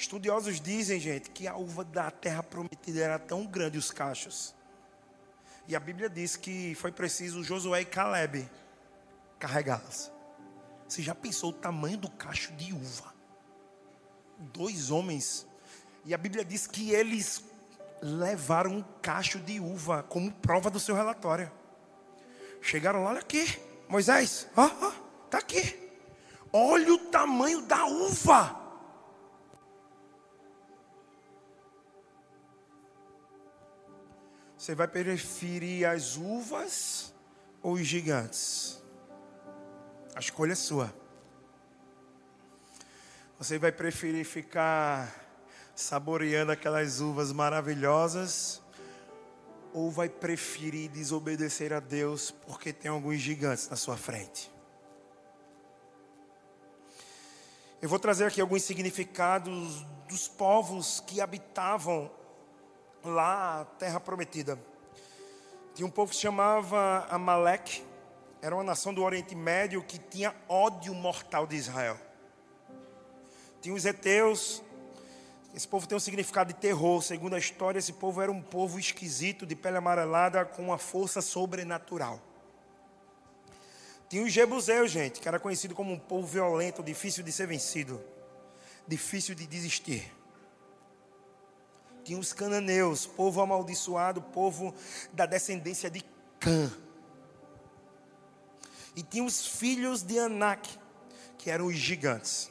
Estudiosos 0.00 0.62
dizem, 0.62 0.98
gente, 0.98 1.28
que 1.28 1.46
a 1.46 1.54
uva 1.54 1.84
da 1.84 2.10
terra 2.10 2.42
prometida 2.42 3.00
era 3.00 3.18
tão 3.18 3.44
grande, 3.44 3.76
os 3.76 3.90
cachos. 3.90 4.54
E 5.68 5.76
a 5.76 5.78
Bíblia 5.78 6.08
diz 6.08 6.36
que 6.36 6.74
foi 6.76 6.90
preciso 6.90 7.44
Josué 7.44 7.82
e 7.82 7.84
Caleb 7.84 8.48
carregá-las. 9.38 10.10
Você 10.88 11.02
já 11.02 11.14
pensou 11.14 11.50
o 11.50 11.52
tamanho 11.52 11.98
do 11.98 12.10
cacho 12.10 12.50
de 12.54 12.72
uva? 12.72 13.12
Dois 14.38 14.90
homens. 14.90 15.46
E 16.06 16.14
a 16.14 16.18
Bíblia 16.18 16.46
diz 16.46 16.66
que 16.66 16.92
eles 16.92 17.44
levaram 18.00 18.76
um 18.76 18.84
cacho 19.02 19.38
de 19.38 19.60
uva 19.60 20.02
como 20.02 20.32
prova 20.32 20.70
do 20.70 20.80
seu 20.80 20.94
relatório. 20.94 21.52
Chegaram 22.62 23.04
lá, 23.04 23.10
olha 23.10 23.20
aqui, 23.20 23.60
Moisés, 23.86 24.48
ó, 24.56 24.64
ó, 24.64 24.92
tá 25.28 25.36
aqui. 25.36 25.78
Olha 26.50 26.94
o 26.94 26.98
tamanho 27.10 27.60
da 27.60 27.84
uva. 27.84 28.59
Você 34.70 34.76
vai 34.76 34.86
preferir 34.86 35.84
as 35.84 36.16
uvas 36.16 37.12
ou 37.60 37.72
os 37.72 37.84
gigantes? 37.84 38.80
A 40.14 40.20
escolha 40.20 40.52
é 40.52 40.54
sua. 40.54 40.94
Você 43.36 43.58
vai 43.58 43.72
preferir 43.72 44.24
ficar 44.24 45.12
saboreando 45.74 46.52
aquelas 46.52 47.00
uvas 47.00 47.32
maravilhosas 47.32 48.62
ou 49.72 49.90
vai 49.90 50.08
preferir 50.08 50.88
desobedecer 50.88 51.72
a 51.72 51.80
Deus 51.80 52.30
porque 52.30 52.72
tem 52.72 52.92
alguns 52.92 53.18
gigantes 53.18 53.68
na 53.68 53.74
sua 53.74 53.96
frente? 53.96 54.52
Eu 57.82 57.88
vou 57.88 57.98
trazer 57.98 58.26
aqui 58.26 58.40
alguns 58.40 58.62
significados 58.62 59.84
dos 60.06 60.28
povos 60.28 61.00
que 61.00 61.20
habitavam 61.20 62.19
lá 63.04 63.60
a 63.60 63.64
terra 63.64 64.00
prometida. 64.00 64.58
Tinha 65.74 65.86
um 65.86 65.90
povo 65.90 66.10
que 66.10 66.16
se 66.16 66.22
chamava 66.22 67.06
Amalek, 67.10 67.82
era 68.42 68.54
uma 68.54 68.64
nação 68.64 68.92
do 68.92 69.02
Oriente 69.02 69.34
Médio 69.34 69.82
que 69.82 69.98
tinha 69.98 70.34
ódio 70.48 70.94
mortal 70.94 71.46
de 71.46 71.56
Israel. 71.56 71.98
Tinha 73.60 73.74
os 73.74 73.84
heteus, 73.84 74.62
esse 75.54 75.68
povo 75.68 75.86
tem 75.86 75.96
um 75.96 76.00
significado 76.00 76.52
de 76.52 76.58
terror. 76.58 77.02
Segundo 77.02 77.34
a 77.34 77.38
história, 77.38 77.78
esse 77.78 77.92
povo 77.92 78.20
era 78.22 78.32
um 78.32 78.40
povo 78.40 78.78
esquisito, 78.78 79.44
de 79.44 79.54
pele 79.54 79.76
amarelada, 79.76 80.44
com 80.44 80.62
uma 80.62 80.78
força 80.78 81.20
sobrenatural. 81.20 82.20
Tinha 84.08 84.24
os 84.24 84.32
jebuseus, 84.32 84.90
gente, 84.90 85.20
que 85.20 85.28
era 85.28 85.38
conhecido 85.38 85.74
como 85.74 85.92
um 85.92 85.98
povo 85.98 86.26
violento, 86.26 86.82
difícil 86.82 87.22
de 87.22 87.30
ser 87.30 87.46
vencido, 87.46 88.02
difícil 88.88 89.34
de 89.34 89.46
desistir 89.46 90.19
tinha 92.04 92.18
os 92.18 92.32
cananeus, 92.32 93.06
povo 93.06 93.40
amaldiçoado, 93.40 94.20
povo 94.22 94.74
da 95.12 95.26
descendência 95.26 95.90
de 95.90 96.04
Cã. 96.38 96.72
E 98.96 99.02
tinha 99.02 99.24
os 99.24 99.46
filhos 99.46 100.02
de 100.02 100.18
Anak, 100.18 100.78
que 101.38 101.50
eram 101.50 101.66
os 101.66 101.76
gigantes. 101.76 102.50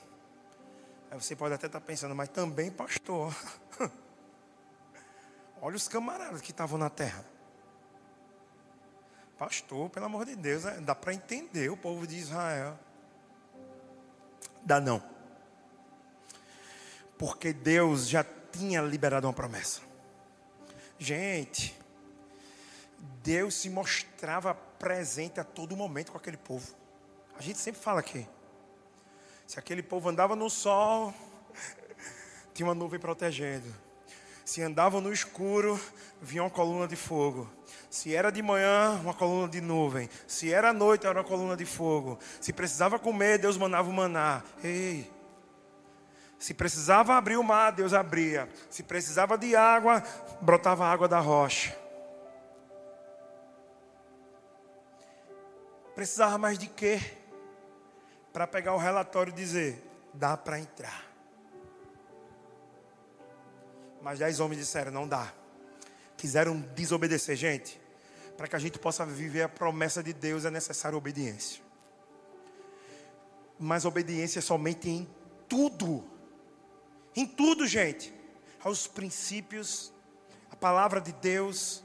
Aí 1.12 1.20
você 1.20 1.36
pode 1.36 1.54
até 1.54 1.68
estar 1.68 1.82
pensando, 1.82 2.16
mas 2.16 2.30
também, 2.30 2.72
pastor, 2.72 3.36
olha 5.62 5.76
os 5.76 5.88
camaradas 5.88 6.42
que 6.42 6.52
estavam 6.52 6.78
na 6.78 6.90
terra. 6.90 7.26
Pastor, 9.38 9.90
pelo 9.90 10.06
amor 10.06 10.26
de 10.26 10.36
Deus, 10.36 10.66
né? 10.66 10.80
dá 10.82 10.94
para 10.94 11.14
entender 11.14 11.70
o 11.70 11.78
povo 11.78 12.06
de 12.06 12.18
Israel. 12.18 12.78
Dá 14.64 14.80
não. 14.80 15.02
Porque 17.18 17.54
Deus 17.54 18.08
já 18.08 18.24
tinha 18.52 18.82
liberado 18.82 19.28
uma 19.28 19.34
promessa. 19.34 19.82
Gente, 20.98 21.76
Deus 23.24 23.56
se 23.56 23.70
mostrava 23.70 24.54
presente 24.54 25.40
a 25.40 25.44
todo 25.44 25.76
momento 25.76 26.12
com 26.12 26.18
aquele 26.18 26.38
povo. 26.38 26.74
A 27.38 27.42
gente 27.42 27.60
sempre 27.60 27.82
fala 27.82 28.00
aqui. 28.00 28.28
Se 29.48 29.58
aquele 29.58 29.82
povo 29.82 30.10
andava 30.10 30.36
no 30.36 30.50
sol, 30.50 31.14
tinha 32.54 32.68
uma 32.68 32.76
nuvem 32.76 33.00
protegendo. 33.00 33.74
Se 34.44 34.62
andava 34.62 35.00
no 35.00 35.14
escuro, 35.14 35.80
vinha 36.22 36.44
uma 36.44 36.50
coluna 36.50 36.88
de 36.88 36.96
fogo. 36.96 37.50
Se 37.90 38.16
era 38.16 38.32
de 38.32 38.42
manhã, 38.42 39.00
uma 39.02 39.14
coluna 39.14 39.48
de 39.48 39.62
nuvem. 39.62 40.10
Se 40.28 40.52
era 40.52 40.74
noite, 40.74 41.06
era 41.06 41.20
uma 41.20 41.24
coluna 41.24 41.56
de 41.56 41.66
fogo. 41.66 42.18
Se 42.42 42.52
precisava 42.52 42.98
comer, 42.98 43.38
Deus 43.38 43.58
mandava 43.58 43.90
o 43.90 43.94
maná. 43.94 44.44
Ei. 44.64 45.10
Se 46.40 46.54
precisava 46.54 47.16
abrir 47.16 47.36
o 47.36 47.44
mar, 47.44 47.72
Deus 47.72 47.94
abria. 47.94 48.48
Se 48.70 48.82
precisava 48.82 49.38
de 49.38 49.58
água, 49.58 50.02
brotava 50.40 50.86
água 50.86 51.06
da 51.06 51.20
rocha. 51.20 51.78
Precisava 55.94 56.38
mais 56.38 56.58
de 56.58 56.68
quê? 56.68 57.02
Para 58.32 58.48
pegar 58.48 58.74
o 58.74 58.78
relatório 58.78 59.32
e 59.32 59.36
dizer: 59.36 59.84
dá 60.14 60.38
para 60.38 60.58
entrar. 60.58 61.06
Mas 64.02 64.20
dez 64.20 64.40
homens 64.40 64.60
disseram: 64.60 64.94
não 64.94 65.06
dá. 65.06 65.34
Quiseram 66.16 66.62
desobedecer, 66.74 67.36
gente. 67.36 67.82
Para 68.38 68.48
que 68.48 68.56
a 68.56 68.60
gente 68.60 68.80
possa 68.80 69.06
viver 69.06 69.42
a 69.42 69.50
promessa 69.50 70.02
de 70.02 70.14
Deus 70.14 70.46
é 70.46 70.50
necessária 70.50 70.98
obediência. 70.98 71.62
Mas 73.60 73.84
obediência 73.84 74.42
somente 74.42 74.90
em 74.90 75.10
tudo. 75.50 76.19
Em 77.16 77.26
tudo, 77.26 77.66
gente. 77.66 78.14
Aos 78.64 78.88
princípios, 78.88 79.92
a 80.52 80.56
palavra 80.56 81.00
de 81.00 81.12
Deus, 81.14 81.84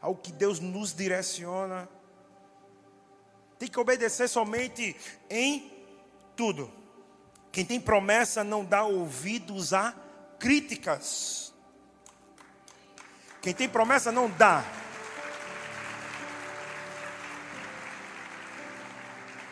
ao 0.00 0.14
que 0.14 0.30
Deus 0.30 0.60
nos 0.60 0.94
direciona. 0.94 1.88
Tem 3.58 3.68
que 3.68 3.80
obedecer 3.80 4.28
somente 4.28 4.94
em 5.30 5.72
tudo. 6.36 6.70
Quem 7.50 7.64
tem 7.64 7.80
promessa 7.80 8.44
não 8.44 8.64
dá 8.64 8.84
ouvidos 8.84 9.72
a 9.72 9.94
críticas. 10.38 11.54
Quem 13.40 13.54
tem 13.54 13.68
promessa 13.68 14.10
não 14.10 14.28
dá. 14.28 14.64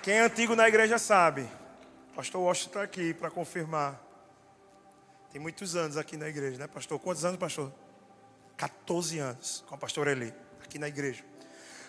Quem 0.03 0.15
é 0.15 0.21
antigo 0.21 0.57
na 0.57 0.69
igreja 0.69 0.99
sabe. 0.99 1.49
Pastor 2.15 2.43
Washington 2.43 2.69
está 2.69 2.83
aqui 2.83 3.15
para 3.15 3.31
confirmar. 3.31 4.12
Tem 5.33 5.41
muitos 5.41 5.75
anos 5.77 5.97
aqui 5.97 6.15
na 6.15 6.29
igreja, 6.29 6.59
né, 6.59 6.67
pastor? 6.67 6.99
Quantos 6.99 7.25
anos, 7.25 7.39
pastor? 7.39 7.73
14 8.55 9.19
anos 9.19 9.65
com 9.67 9.75
a 9.75 9.79
pastora 9.79 10.13
Eli, 10.13 10.33
aqui 10.63 10.79
na 10.79 10.89
igreja. 10.89 11.25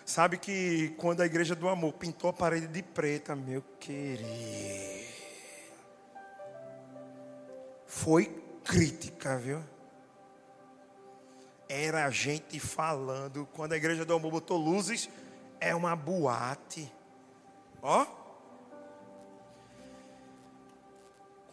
Sabe 0.06 0.38
que 0.38 0.94
quando 0.96 1.20
a 1.20 1.26
igreja 1.26 1.54
do 1.54 1.68
amor 1.68 1.92
pintou 1.92 2.30
a 2.30 2.32
parede 2.32 2.66
de 2.66 2.82
preta, 2.82 3.36
meu 3.36 3.62
querido, 3.78 4.24
foi 7.86 8.26
crítica, 8.64 9.36
viu? 9.36 9.62
Era 11.68 12.06
a 12.06 12.10
gente 12.10 12.58
falando. 12.58 13.46
Quando 13.52 13.74
a 13.74 13.76
igreja 13.76 14.06
do 14.06 14.14
amor 14.14 14.30
botou 14.30 14.56
luzes, 14.56 15.10
é 15.60 15.74
uma 15.74 15.94
boate. 15.94 16.90
Ó. 17.82 18.23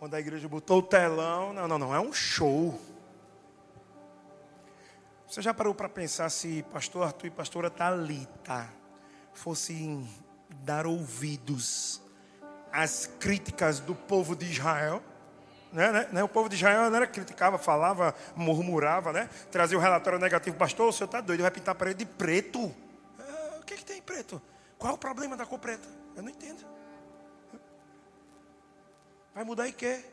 Quando 0.01 0.15
a 0.15 0.19
igreja 0.19 0.49
botou 0.49 0.79
o 0.79 0.81
telão, 0.81 1.53
não, 1.53 1.67
não, 1.67 1.77
não, 1.77 1.93
é 1.93 1.99
um 1.99 2.11
show. 2.11 2.81
Você 5.27 5.43
já 5.43 5.53
parou 5.53 5.75
para 5.75 5.87
pensar 5.87 6.27
se 6.31 6.63
pastor 6.73 7.03
Arthur 7.03 7.27
e 7.27 7.29
pastora 7.29 7.69
Talita 7.69 8.67
fossem 9.31 10.09
dar 10.63 10.87
ouvidos 10.87 12.01
às 12.71 13.05
críticas 13.19 13.79
do 13.79 13.93
povo 13.93 14.35
de 14.35 14.47
Israel? 14.47 15.03
Né, 15.71 15.91
né, 15.91 16.09
né, 16.11 16.23
o 16.23 16.27
povo 16.27 16.49
de 16.49 16.55
Israel 16.55 16.89
não 16.89 16.97
era, 16.97 17.05
criticava, 17.05 17.59
falava, 17.59 18.15
murmurava, 18.35 19.13
né? 19.13 19.29
Trazia 19.51 19.77
o 19.77 19.81
relatório 19.81 20.17
negativo. 20.17 20.57
Pastor, 20.57 20.89
o 20.89 20.91
senhor 20.91 21.05
está 21.05 21.21
doido, 21.21 21.41
vai 21.41 21.51
pintar 21.51 21.73
a 21.73 21.77
parede 21.77 21.99
de 21.99 22.05
preto. 22.07 22.73
Ah, 23.19 23.59
o 23.59 23.63
que, 23.63 23.75
que 23.75 23.85
tem 23.85 24.01
preto? 24.01 24.41
Qual 24.79 24.93
é 24.93 24.95
o 24.95 24.97
problema 24.97 25.37
da 25.37 25.45
cor 25.45 25.59
preta? 25.59 25.87
Eu 26.15 26.23
não 26.23 26.29
entendo. 26.31 26.80
Vai 29.33 29.43
mudar 29.43 29.67
em 29.67 29.71
quê? 29.71 30.03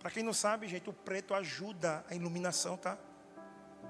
Para 0.00 0.10
quem 0.10 0.22
não 0.22 0.32
sabe, 0.32 0.68
gente, 0.68 0.90
o 0.90 0.92
preto 0.92 1.32
ajuda 1.34 2.04
a 2.10 2.14
iluminação, 2.14 2.76
tá? 2.76 2.98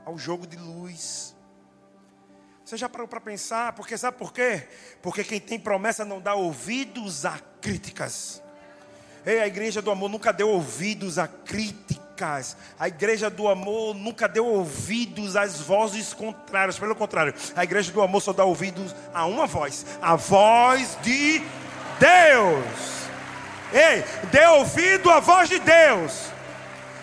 Ao 0.04 0.16
jogo 0.18 0.46
de 0.46 0.56
luz. 0.56 1.34
Você 2.64 2.76
já 2.76 2.88
parou 2.88 3.08
para 3.08 3.20
pensar? 3.20 3.72
Porque 3.72 3.96
sabe 3.98 4.18
por 4.18 4.32
quê? 4.32 4.68
Porque 5.00 5.24
quem 5.24 5.40
tem 5.40 5.58
promessa 5.58 6.04
não 6.04 6.20
dá 6.20 6.34
ouvidos 6.34 7.24
a 7.24 7.38
críticas. 7.60 8.42
Ei, 9.24 9.40
a 9.40 9.46
igreja 9.46 9.82
do 9.82 9.90
amor 9.90 10.08
nunca 10.08 10.32
deu 10.32 10.48
ouvidos 10.48 11.18
a 11.18 11.26
críticas. 11.26 12.56
A 12.78 12.86
igreja 12.86 13.28
do 13.28 13.48
amor 13.48 13.94
nunca 13.94 14.28
deu 14.28 14.46
ouvidos 14.46 15.34
às 15.34 15.60
vozes 15.60 16.14
contrárias. 16.14 16.78
Pelo 16.78 16.94
contrário, 16.94 17.34
a 17.56 17.64
igreja 17.64 17.90
do 17.90 18.00
amor 18.00 18.20
só 18.20 18.32
dá 18.32 18.44
ouvidos 18.44 18.94
a 19.12 19.26
uma 19.26 19.46
voz: 19.46 19.86
a 20.00 20.14
voz 20.14 20.96
de 21.02 21.40
Deus. 21.98 23.01
Ei, 23.72 24.02
dê 24.30 24.46
ouvido 24.48 25.10
à 25.10 25.18
voz 25.18 25.48
de 25.48 25.58
Deus. 25.58 26.30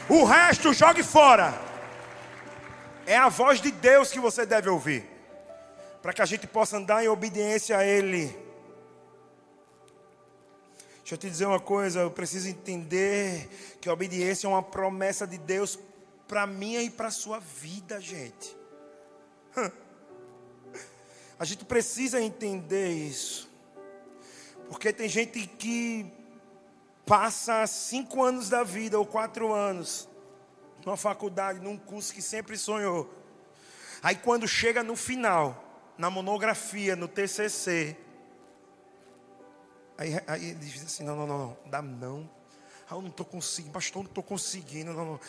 O 0.08 0.24
resto 0.24 0.72
jogue 0.72 1.02
fora. 1.02 1.60
É 3.08 3.18
a 3.18 3.28
voz 3.28 3.60
de 3.60 3.72
Deus 3.72 4.12
que 4.12 4.20
você 4.20 4.46
deve 4.46 4.70
ouvir. 4.70 5.04
Para 6.02 6.14
que 6.14 6.22
a 6.22 6.26
gente 6.26 6.46
possa 6.46 6.78
andar 6.78 7.04
em 7.04 7.08
obediência 7.08 7.76
a 7.76 7.84
Ele. 7.84 8.28
Deixa 11.00 11.16
eu 11.16 11.18
te 11.18 11.28
dizer 11.28 11.46
uma 11.48 11.60
coisa, 11.60 12.02
eu 12.02 12.12
preciso 12.12 12.48
entender 12.48 13.50
que 13.82 13.90
a 13.90 13.94
obediência 13.94 14.46
é 14.46 14.50
uma 14.50 14.62
promessa 14.62 15.26
de 15.26 15.40
Deus 15.40 15.80
para 16.28 16.46
minha 16.46 16.84
e 16.84 16.90
para 16.92 17.08
a 17.08 17.12
sua 17.12 17.40
vida, 17.40 18.00
gente. 18.00 18.56
A 21.40 21.46
gente 21.46 21.64
precisa 21.64 22.22
entender 22.22 22.90
isso. 22.90 23.50
Porque 24.68 24.92
tem 24.92 25.08
gente 25.08 25.48
que 25.48 26.19
passa 27.10 27.66
cinco 27.66 28.24
anos 28.24 28.50
da 28.50 28.64
vida 28.64 29.00
ou 29.00 29.06
quatro 29.06 29.52
anos 29.52 30.08
numa 30.86 30.96
faculdade, 30.96 31.60
num 31.60 31.76
curso 31.76 32.14
que 32.14 32.22
sempre 32.22 32.56
sonhou. 32.56 33.12
Aí 34.02 34.16
quando 34.16 34.48
chega 34.48 34.84
no 34.84 34.96
final, 34.96 35.92
na 35.98 36.10
monografia, 36.10 36.96
no 36.96 37.08
TCC, 37.08 37.98
Aí, 40.00 40.18
aí 40.28 40.46
ele 40.52 40.60
diz 40.60 40.82
assim: 40.82 41.04
não, 41.04 41.14
não, 41.14 41.28
não, 41.28 41.38
não, 41.38 41.58
dá 41.66 41.82
não. 41.82 42.30
Ah, 42.90 42.96
eu 42.96 43.02
não 43.02 43.10
estou 43.10 43.26
conseguindo, 43.26 43.74
pastor, 43.74 44.02
não 44.02 44.10
estou 44.10 44.24
conseguindo. 44.24 44.94
Não, 44.94 45.06
não. 45.06 45.20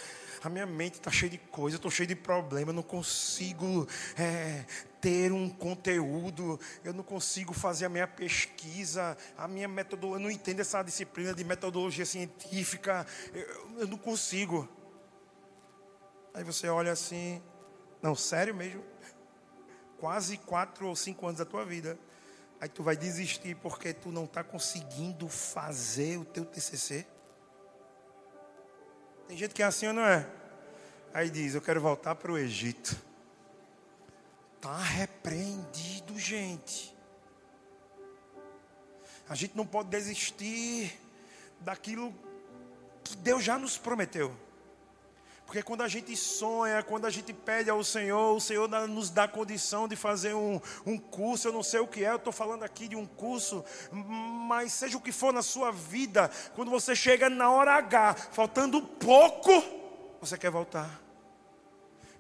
A 0.44 0.48
minha 0.48 0.64
mente 0.64 0.94
está 0.94 1.10
cheia 1.10 1.28
de 1.28 1.38
coisa, 1.38 1.76
estou 1.76 1.90
cheio 1.90 2.06
de 2.06 2.14
problema, 2.14 2.72
não 2.72 2.82
consigo 2.82 3.88
é, 4.16 4.64
ter 5.00 5.32
um 5.32 5.48
conteúdo, 5.48 6.58
eu 6.84 6.92
não 6.92 7.02
consigo 7.02 7.54
fazer 7.54 7.86
a 7.86 7.88
minha 7.88 8.06
pesquisa, 8.06 9.16
a 9.36 9.48
minha 9.48 9.68
metodologia, 9.68 10.20
eu 10.20 10.22
não 10.22 10.30
entendo 10.30 10.60
essa 10.60 10.82
disciplina 10.82 11.34
de 11.34 11.42
metodologia 11.44 12.04
científica, 12.04 13.06
eu, 13.32 13.80
eu 13.80 13.88
não 13.88 13.98
consigo. 13.98 14.68
Aí 16.34 16.44
você 16.44 16.68
olha 16.68 16.92
assim, 16.92 17.42
não, 18.02 18.14
sério 18.14 18.54
mesmo? 18.54 18.84
Quase 19.98 20.36
quatro 20.38 20.86
ou 20.86 20.96
cinco 20.96 21.26
anos 21.26 21.38
da 21.38 21.44
tua 21.44 21.64
vida 21.64 21.98
Aí 22.60 22.68
tu 22.68 22.82
vai 22.82 22.94
desistir 22.94 23.54
porque 23.56 23.94
tu 23.94 24.12
não 24.12 24.24
está 24.24 24.44
conseguindo 24.44 25.26
fazer 25.28 26.18
o 26.18 26.26
teu 26.26 26.44
TCC. 26.44 27.06
Tem 29.26 29.36
gente 29.36 29.54
que 29.54 29.62
é 29.62 29.66
assim 29.66 29.86
ou 29.86 29.94
não 29.94 30.04
é? 30.04 30.28
Aí 31.14 31.30
diz: 31.30 31.54
Eu 31.54 31.62
quero 31.62 31.80
voltar 31.80 32.14
para 32.16 32.30
o 32.30 32.36
Egito. 32.36 33.09
Está 34.60 34.76
repreendido, 34.76 36.18
gente. 36.18 36.94
A 39.26 39.34
gente 39.34 39.56
não 39.56 39.64
pode 39.64 39.88
desistir 39.88 41.00
daquilo 41.60 42.14
que 43.02 43.16
Deus 43.16 43.42
já 43.42 43.58
nos 43.58 43.78
prometeu. 43.78 44.36
Porque 45.46 45.62
quando 45.62 45.80
a 45.80 45.88
gente 45.88 46.14
sonha, 46.14 46.82
quando 46.82 47.06
a 47.06 47.10
gente 47.10 47.32
pede 47.32 47.70
ao 47.70 47.82
Senhor, 47.82 48.36
o 48.36 48.40
Senhor 48.40 48.68
nos 48.86 49.08
dá 49.08 49.26
condição 49.26 49.88
de 49.88 49.96
fazer 49.96 50.34
um, 50.34 50.60
um 50.84 50.98
curso. 50.98 51.48
Eu 51.48 51.54
não 51.54 51.62
sei 51.62 51.80
o 51.80 51.86
que 51.86 52.04
é, 52.04 52.10
eu 52.10 52.16
estou 52.16 52.32
falando 52.32 52.62
aqui 52.62 52.86
de 52.86 52.96
um 52.96 53.06
curso, 53.06 53.64
mas 53.90 54.74
seja 54.74 54.98
o 54.98 55.00
que 55.00 55.10
for 55.10 55.32
na 55.32 55.40
sua 55.40 55.72
vida, 55.72 56.30
quando 56.54 56.70
você 56.70 56.94
chega 56.94 57.30
na 57.30 57.50
hora 57.50 57.76
H, 57.76 58.14
faltando 58.30 58.82
pouco, 58.82 59.50
você 60.20 60.36
quer 60.36 60.50
voltar. 60.50 61.00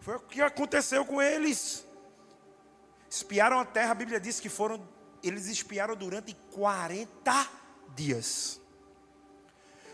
Foi 0.00 0.16
o 0.16 0.20
que 0.20 0.40
aconteceu 0.40 1.04
com 1.04 1.20
eles. 1.20 1.89
Espiaram 3.10 3.58
a 3.58 3.64
terra, 3.64 3.90
a 3.90 3.94
Bíblia 3.94 4.20
diz 4.20 4.38
que 4.38 4.48
foram, 4.48 4.80
eles 5.20 5.48
espiaram 5.48 5.96
durante 5.96 6.32
40 6.52 7.50
dias. 7.92 8.60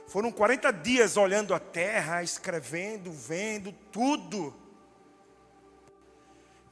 Foram 0.06 0.30
40 0.30 0.70
dias 0.70 1.16
olhando 1.16 1.54
a 1.54 1.58
terra, 1.58 2.22
escrevendo, 2.22 3.10
vendo 3.10 3.72
tudo. 3.90 4.54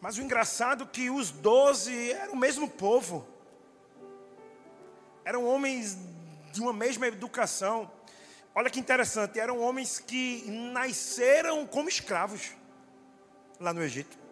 Mas 0.02 0.18
o 0.18 0.20
engraçado 0.20 0.84
é 0.84 0.86
que 0.86 1.08
os 1.08 1.30
doze 1.30 2.12
eram 2.12 2.34
o 2.34 2.36
mesmo 2.36 2.68
povo. 2.68 3.26
Eram 5.24 5.46
homens 5.46 5.96
de 6.52 6.60
uma 6.60 6.74
mesma 6.74 7.06
educação. 7.06 7.90
Olha 8.54 8.68
que 8.68 8.78
interessante, 8.78 9.40
eram 9.40 9.58
homens 9.60 9.98
que 9.98 10.44
nasceram 10.46 11.66
como 11.66 11.88
escravos 11.88 12.52
lá 13.58 13.72
no 13.72 13.82
Egito. 13.82 14.23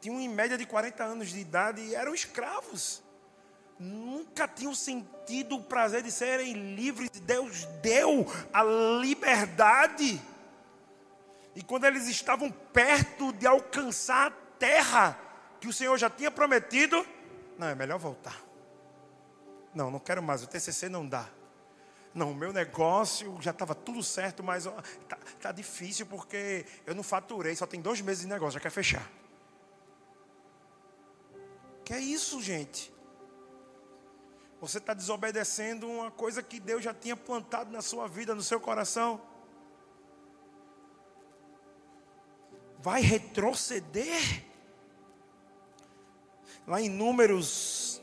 Tinham 0.00 0.20
em 0.20 0.28
média 0.28 0.56
de 0.56 0.64
40 0.64 1.02
anos 1.02 1.28
de 1.28 1.40
idade 1.40 1.80
e 1.80 1.94
eram 1.94 2.14
escravos. 2.14 3.02
Nunca 3.78 4.48
tinham 4.48 4.74
sentido 4.74 5.56
o 5.56 5.62
prazer 5.62 6.02
de 6.02 6.10
serem 6.10 6.74
livres. 6.74 7.10
Deus 7.20 7.64
deu 7.82 8.26
a 8.52 8.62
liberdade. 9.00 10.20
E 11.54 11.62
quando 11.62 11.84
eles 11.84 12.06
estavam 12.06 12.50
perto 12.50 13.32
de 13.32 13.46
alcançar 13.46 14.28
a 14.28 14.34
terra 14.58 15.18
que 15.60 15.68
o 15.68 15.72
Senhor 15.72 15.96
já 15.96 16.08
tinha 16.08 16.30
prometido, 16.30 17.04
não, 17.56 17.66
é 17.66 17.74
melhor 17.74 17.98
voltar. 17.98 18.36
Não, 19.74 19.90
não 19.90 19.98
quero 19.98 20.22
mais, 20.22 20.42
o 20.42 20.46
TCC 20.46 20.88
não 20.88 21.06
dá. 21.06 21.28
Não, 22.14 22.32
o 22.32 22.34
meu 22.34 22.52
negócio 22.52 23.36
já 23.40 23.50
estava 23.50 23.74
tudo 23.74 24.02
certo, 24.02 24.42
mas 24.42 24.66
está 24.66 25.18
tá 25.40 25.52
difícil 25.52 26.06
porque 26.06 26.64
eu 26.86 26.94
não 26.94 27.02
faturei, 27.02 27.54
só 27.54 27.66
tem 27.66 27.80
dois 27.80 28.00
meses 28.00 28.22
de 28.22 28.28
negócio, 28.28 28.54
já 28.54 28.60
quer 28.60 28.70
fechar. 28.70 29.08
Que 31.88 31.94
é 31.94 32.00
isso, 32.00 32.42
gente? 32.42 32.92
Você 34.60 34.76
está 34.76 34.92
desobedecendo 34.92 35.88
uma 35.88 36.10
coisa 36.10 36.42
que 36.42 36.60
Deus 36.60 36.84
já 36.84 36.92
tinha 36.92 37.16
plantado 37.16 37.72
na 37.72 37.80
sua 37.80 38.06
vida, 38.06 38.34
no 38.34 38.42
seu 38.42 38.60
coração. 38.60 39.18
Vai 42.78 43.00
retroceder. 43.00 44.44
Lá 46.66 46.78
em 46.78 46.90
Números 46.90 48.02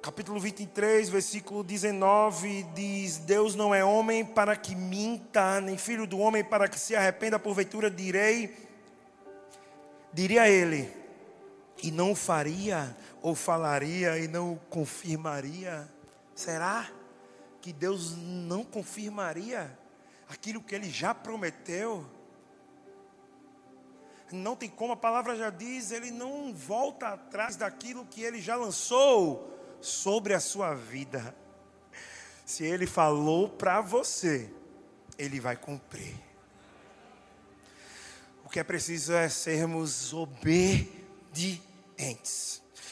capítulo 0.00 0.40
23, 0.40 1.10
versículo 1.10 1.62
19, 1.62 2.62
diz: 2.74 3.18
Deus 3.18 3.54
não 3.54 3.74
é 3.74 3.84
homem 3.84 4.24
para 4.24 4.56
que 4.56 4.74
minta, 4.74 5.60
nem 5.60 5.76
filho 5.76 6.06
do 6.06 6.18
homem 6.18 6.42
para 6.42 6.66
que 6.66 6.78
se 6.78 6.96
arrependa, 6.96 7.38
porventura 7.38 7.90
direi, 7.90 8.56
diria 10.14 10.48
ele, 10.48 11.03
e 11.84 11.90
não 11.90 12.14
faria, 12.14 12.96
ou 13.20 13.34
falaria 13.34 14.18
e 14.18 14.26
não 14.26 14.58
confirmaria. 14.70 15.86
Será 16.34 16.90
que 17.60 17.74
Deus 17.74 18.16
não 18.16 18.64
confirmaria 18.64 19.78
aquilo 20.26 20.62
que 20.62 20.74
ele 20.74 20.88
já 20.88 21.14
prometeu? 21.14 22.06
Não 24.32 24.56
tem 24.56 24.70
como, 24.70 24.94
a 24.94 24.96
palavra 24.96 25.36
já 25.36 25.50
diz, 25.50 25.90
ele 25.90 26.10
não 26.10 26.54
volta 26.54 27.08
atrás 27.08 27.54
daquilo 27.54 28.06
que 28.06 28.22
ele 28.22 28.40
já 28.40 28.56
lançou 28.56 29.54
sobre 29.78 30.32
a 30.32 30.40
sua 30.40 30.74
vida. 30.74 31.36
Se 32.46 32.64
ele 32.64 32.86
falou 32.86 33.46
para 33.50 33.82
você, 33.82 34.50
ele 35.18 35.38
vai 35.38 35.54
cumprir. 35.54 36.14
O 38.42 38.48
que 38.48 38.58
é 38.58 38.64
preciso 38.64 39.12
é 39.12 39.28
sermos 39.28 40.14
obedientes. 40.14 41.73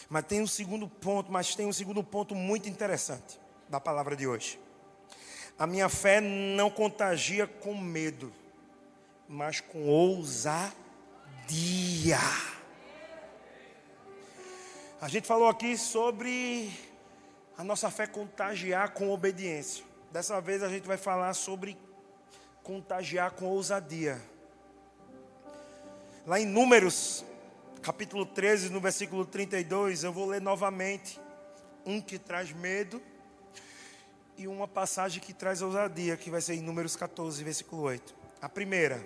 Mas 0.08 0.26
tem 0.26 0.40
um 0.40 0.46
segundo 0.46 0.88
ponto, 0.88 1.30
mas 1.32 1.54
tem 1.54 1.66
um 1.66 1.72
segundo 1.72 2.02
ponto 2.04 2.34
muito 2.34 2.68
interessante 2.68 3.40
da 3.68 3.80
palavra 3.80 4.14
de 4.14 4.26
hoje. 4.26 4.58
A 5.58 5.66
minha 5.66 5.88
fé 5.88 6.20
não 6.20 6.70
contagia 6.70 7.46
com 7.46 7.74
medo, 7.74 8.32
mas 9.28 9.60
com 9.60 9.86
ousadia. 9.88 10.72
A 15.00 15.08
gente 15.08 15.26
falou 15.26 15.48
aqui 15.48 15.76
sobre 15.76 16.72
a 17.56 17.64
nossa 17.64 17.90
fé 17.90 18.06
contagiar 18.06 18.90
com 18.90 19.10
obediência. 19.10 19.84
Dessa 20.10 20.40
vez 20.40 20.62
a 20.62 20.68
gente 20.68 20.86
vai 20.86 20.96
falar 20.96 21.32
sobre 21.34 21.76
contagiar 22.62 23.32
com 23.32 23.46
ousadia. 23.46 24.20
Lá 26.26 26.38
em 26.38 26.46
Números, 26.46 27.24
capítulo 27.82 28.24
13, 28.24 28.70
no 28.70 28.80
versículo 28.80 29.26
32, 29.26 30.04
eu 30.04 30.12
vou 30.12 30.28
ler 30.28 30.40
novamente 30.40 31.20
um 31.84 32.00
que 32.00 32.16
traz 32.16 32.52
medo 32.52 33.02
e 34.38 34.46
uma 34.46 34.68
passagem 34.68 35.20
que 35.20 35.34
traz 35.34 35.60
ousadia, 35.60 36.16
que 36.16 36.30
vai 36.30 36.40
ser 36.40 36.54
em 36.54 36.62
Números 36.62 36.94
14, 36.94 37.42
versículo 37.42 37.82
8. 37.82 38.14
A 38.40 38.48
primeira, 38.48 39.04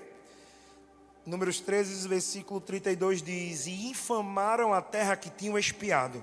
Números 1.25 1.59
13, 1.59 2.07
versículo 2.07 2.61
32 2.61 3.23
diz: 3.23 3.67
E 3.67 3.89
infamaram 3.89 4.75
a 4.75 4.83
terra 4.83 5.17
que 5.17 5.31
tinham 5.31 5.59
espiado, 5.59 6.23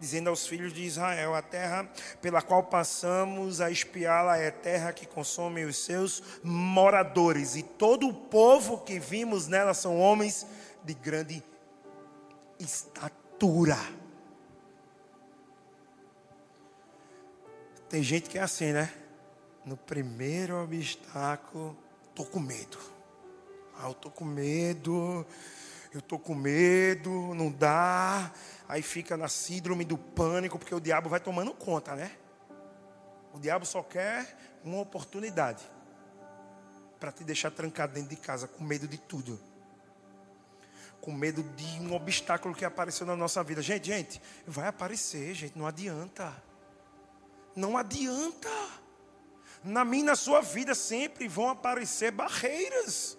dizendo 0.00 0.30
aos 0.30 0.46
filhos 0.46 0.72
de 0.72 0.82
Israel: 0.82 1.34
A 1.34 1.42
terra 1.42 1.86
pela 2.22 2.40
qual 2.40 2.62
passamos 2.62 3.60
a 3.60 3.70
espiá-la 3.70 4.38
é 4.38 4.50
terra 4.50 4.94
que 4.94 5.06
consome 5.06 5.66
os 5.66 5.84
seus 5.84 6.22
moradores, 6.42 7.56
e 7.56 7.62
todo 7.62 8.08
o 8.08 8.14
povo 8.14 8.78
que 8.78 8.98
vimos 8.98 9.46
nela 9.46 9.74
são 9.74 9.98
homens 9.98 10.46
de 10.82 10.94
grande 10.94 11.49
estatura. 12.60 13.76
Tem 17.88 18.02
gente 18.02 18.30
que 18.30 18.38
é 18.38 18.42
assim, 18.42 18.72
né? 18.72 18.92
No 19.64 19.76
primeiro 19.76 20.62
obstáculo, 20.62 21.76
estou 22.08 22.24
com 22.24 22.38
medo. 22.38 22.78
Ah, 23.76 23.86
eu 23.86 23.92
estou 23.92 24.12
com 24.12 24.24
medo, 24.24 25.26
eu 25.92 25.98
estou 25.98 26.18
com 26.18 26.34
medo, 26.34 27.34
não 27.34 27.50
dá. 27.50 28.32
Aí 28.68 28.82
fica 28.82 29.16
na 29.16 29.26
síndrome 29.26 29.84
do 29.84 29.98
pânico, 29.98 30.58
porque 30.58 30.74
o 30.74 30.80
diabo 30.80 31.08
vai 31.08 31.18
tomando 31.18 31.52
conta, 31.52 31.96
né? 31.96 32.12
O 33.34 33.38
diabo 33.38 33.64
só 33.64 33.82
quer 33.82 34.36
uma 34.64 34.80
oportunidade 34.80 35.64
para 36.98 37.10
te 37.10 37.24
deixar 37.24 37.50
trancado 37.50 37.94
dentro 37.94 38.10
de 38.10 38.16
casa, 38.16 38.46
com 38.46 38.62
medo 38.62 38.86
de 38.86 38.98
tudo. 38.98 39.40
Com 41.00 41.12
medo 41.12 41.42
de 41.42 41.80
um 41.80 41.94
obstáculo 41.94 42.54
que 42.54 42.64
apareceu 42.64 43.06
na 43.06 43.16
nossa 43.16 43.42
vida. 43.42 43.62
Gente, 43.62 43.86
gente, 43.86 44.22
vai 44.46 44.68
aparecer, 44.68 45.34
gente, 45.34 45.58
não 45.58 45.66
adianta. 45.66 46.32
Não 47.56 47.76
adianta. 47.76 48.48
Na 49.62 49.84
minha 49.84 50.02
e 50.02 50.06
na 50.06 50.16
sua 50.16 50.40
vida 50.40 50.74
sempre 50.74 51.28
vão 51.28 51.48
aparecer 51.48 52.10
barreiras. 52.10 53.18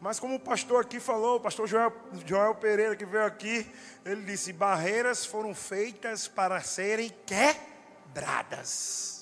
Mas 0.00 0.20
como 0.20 0.34
o 0.34 0.40
pastor 0.40 0.84
aqui 0.84 1.00
falou, 1.00 1.36
o 1.36 1.40
pastor 1.40 1.66
Joel, 1.66 1.92
Joel 2.26 2.54
Pereira 2.54 2.94
que 2.94 3.06
veio 3.06 3.24
aqui, 3.24 3.66
ele 4.04 4.22
disse: 4.24 4.52
barreiras 4.52 5.24
foram 5.24 5.54
feitas 5.54 6.28
para 6.28 6.60
serem 6.60 7.10
quebradas. 7.24 9.16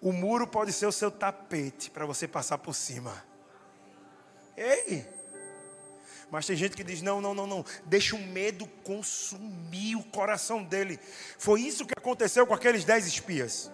O 0.00 0.12
muro 0.12 0.46
pode 0.46 0.72
ser 0.72 0.86
o 0.86 0.92
seu 0.92 1.10
tapete 1.10 1.90
para 1.90 2.06
você 2.06 2.28
passar 2.28 2.58
por 2.58 2.74
cima. 2.74 3.24
Ei! 4.56 5.17
Mas 6.30 6.46
tem 6.46 6.56
gente 6.56 6.76
que 6.76 6.84
diz: 6.84 7.00
não, 7.02 7.20
não, 7.20 7.34
não, 7.34 7.46
não, 7.46 7.64
deixa 7.86 8.16
o 8.16 8.18
medo 8.18 8.66
consumir 8.84 9.96
o 9.96 10.04
coração 10.04 10.62
dele. 10.62 10.98
Foi 11.38 11.62
isso 11.62 11.86
que 11.86 11.94
aconteceu 11.96 12.46
com 12.46 12.54
aqueles 12.54 12.84
dez 12.84 13.06
espias. 13.06 13.72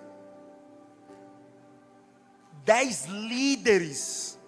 Dez 2.65 3.05
líderes 3.07 4.39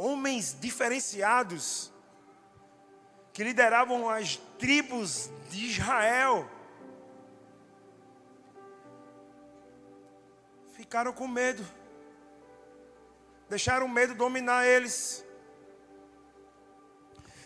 homens 0.00 0.56
diferenciados 0.58 1.92
que 3.34 3.44
lideravam 3.44 4.08
as 4.08 4.36
tribos 4.58 5.30
de 5.50 5.66
Israel. 5.66 6.48
Ficaram 10.72 11.12
com 11.12 11.28
medo. 11.28 11.64
Deixaram 13.48 13.86
o 13.86 13.88
medo 13.88 14.14
dominar 14.14 14.66
eles. 14.66 15.24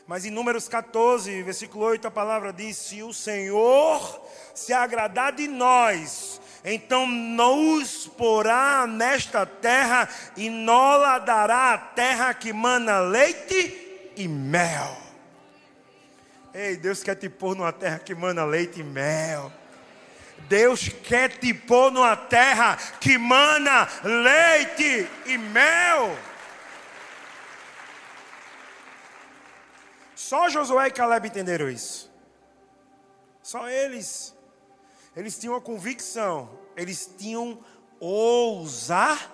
Mas 0.06 0.26
em 0.26 0.30
Números 0.30 0.68
14, 0.68 1.42
versículo 1.42 1.86
8, 1.86 2.08
a 2.08 2.10
palavra 2.10 2.52
diz: 2.52 2.76
Se 2.76 3.02
o 3.02 3.14
Senhor 3.14 4.22
se 4.54 4.72
agradar 4.72 5.32
de 5.32 5.48
nós, 5.48 6.40
então 6.62 7.06
nos 7.06 8.06
porá 8.08 8.86
nesta 8.86 9.46
terra 9.46 10.08
e 10.36 10.50
nola 10.50 11.18
dará 11.18 11.72
a 11.72 11.78
terra 11.78 12.34
que 12.34 12.52
mana 12.52 13.00
leite 13.00 14.12
e 14.14 14.28
mel. 14.28 14.96
Ei, 16.52 16.76
Deus 16.76 17.02
quer 17.02 17.16
te 17.16 17.28
pôr 17.28 17.56
numa 17.56 17.72
terra 17.72 17.98
que 17.98 18.14
mana 18.14 18.44
leite 18.44 18.80
e 18.80 18.84
mel. 18.84 19.50
Deus 20.48 20.88
quer 20.88 21.30
te 21.30 21.54
pôr 21.54 21.90
numa 21.90 22.14
terra 22.14 22.76
que 23.00 23.16
mana 23.16 23.88
leite 24.02 25.08
e 25.24 25.38
mel. 25.38 26.14
Só 30.24 30.48
Josué 30.48 30.86
e 30.88 30.90
Caleb 30.90 31.28
entenderam 31.28 31.68
isso. 31.68 32.10
Só 33.42 33.68
eles. 33.68 34.34
Eles 35.14 35.38
tinham 35.38 35.54
a 35.54 35.60
convicção, 35.60 36.58
eles 36.74 37.14
tinham 37.18 37.62
ousadia. 38.00 39.28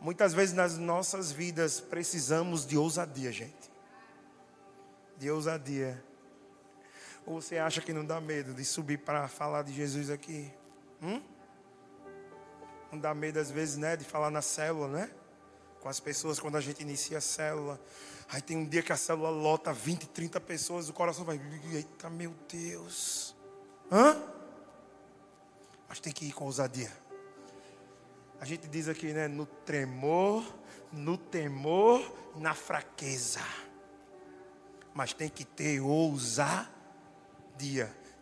Muitas 0.00 0.32
vezes 0.32 0.54
nas 0.54 0.78
nossas 0.78 1.30
vidas 1.30 1.78
precisamos 1.78 2.64
de 2.64 2.78
ousadia, 2.78 3.30
gente. 3.30 3.70
De 5.18 5.30
ousadia. 5.30 6.02
Ou 7.26 7.42
você 7.42 7.58
acha 7.58 7.82
que 7.82 7.92
não 7.92 8.02
dá 8.04 8.18
medo 8.22 8.54
de 8.54 8.64
subir 8.64 8.96
para 8.96 9.28
falar 9.28 9.60
de 9.60 9.74
Jesus 9.74 10.08
aqui? 10.08 10.50
Hum? 11.02 11.20
Não 12.90 12.98
dá 12.98 13.14
medo 13.14 13.38
às 13.38 13.50
vezes, 13.50 13.76
né, 13.76 13.94
de 13.94 14.06
falar 14.06 14.30
na 14.30 14.40
célula, 14.40 14.88
né? 14.88 15.10
Com 15.82 15.88
as 15.90 16.00
pessoas 16.00 16.40
quando 16.40 16.56
a 16.56 16.62
gente 16.62 16.80
inicia 16.80 17.18
a 17.18 17.20
célula. 17.20 17.78
Aí 18.28 18.40
tem 18.40 18.56
um 18.56 18.64
dia 18.64 18.82
que 18.82 18.92
a 18.92 18.96
célula 18.96 19.30
lota 19.30 19.72
20, 19.72 20.06
30 20.08 20.40
pessoas, 20.40 20.88
o 20.88 20.92
coração 20.92 21.24
vai, 21.24 21.40
eita 21.72 22.10
meu 22.10 22.34
Deus. 22.48 23.34
Hã? 23.90 24.20
Mas 25.88 26.00
tem 26.00 26.12
que 26.12 26.26
ir 26.26 26.32
com 26.32 26.44
ousadia. 26.44 26.92
A 28.40 28.44
gente 28.44 28.66
diz 28.68 28.88
aqui, 28.88 29.12
né? 29.12 29.28
No 29.28 29.46
tremor, 29.46 30.44
no 30.92 31.16
temor, 31.16 32.14
na 32.36 32.54
fraqueza. 32.54 33.40
Mas 34.92 35.12
tem 35.12 35.28
que 35.28 35.44
ter 35.44 35.80
ousadia. 35.80 36.66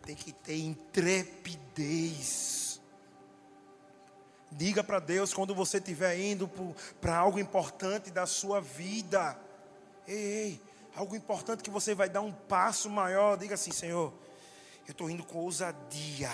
Tem 0.05 0.15
que 0.15 0.31
ter 0.31 0.57
intrepidez. 0.59 2.53
Diga 4.51 4.83
para 4.83 4.99
Deus 4.99 5.33
quando 5.33 5.55
você 5.55 5.77
estiver 5.77 6.19
indo 6.19 6.47
para 7.01 7.17
algo 7.17 7.39
importante 7.39 8.11
da 8.11 8.25
sua 8.25 8.61
vida. 8.61 9.37
Ei, 10.07 10.15
ei, 10.15 10.61
algo 10.95 11.15
importante 11.15 11.63
que 11.63 11.69
você 11.69 11.95
vai 11.95 12.09
dar 12.09 12.21
um 12.21 12.31
passo 12.31 12.89
maior. 12.89 13.37
Diga 13.37 13.55
assim, 13.55 13.71
Senhor, 13.71 14.13
eu 14.87 14.91
estou 14.91 15.09
indo 15.09 15.23
com 15.23 15.39
ousadia. 15.39 16.31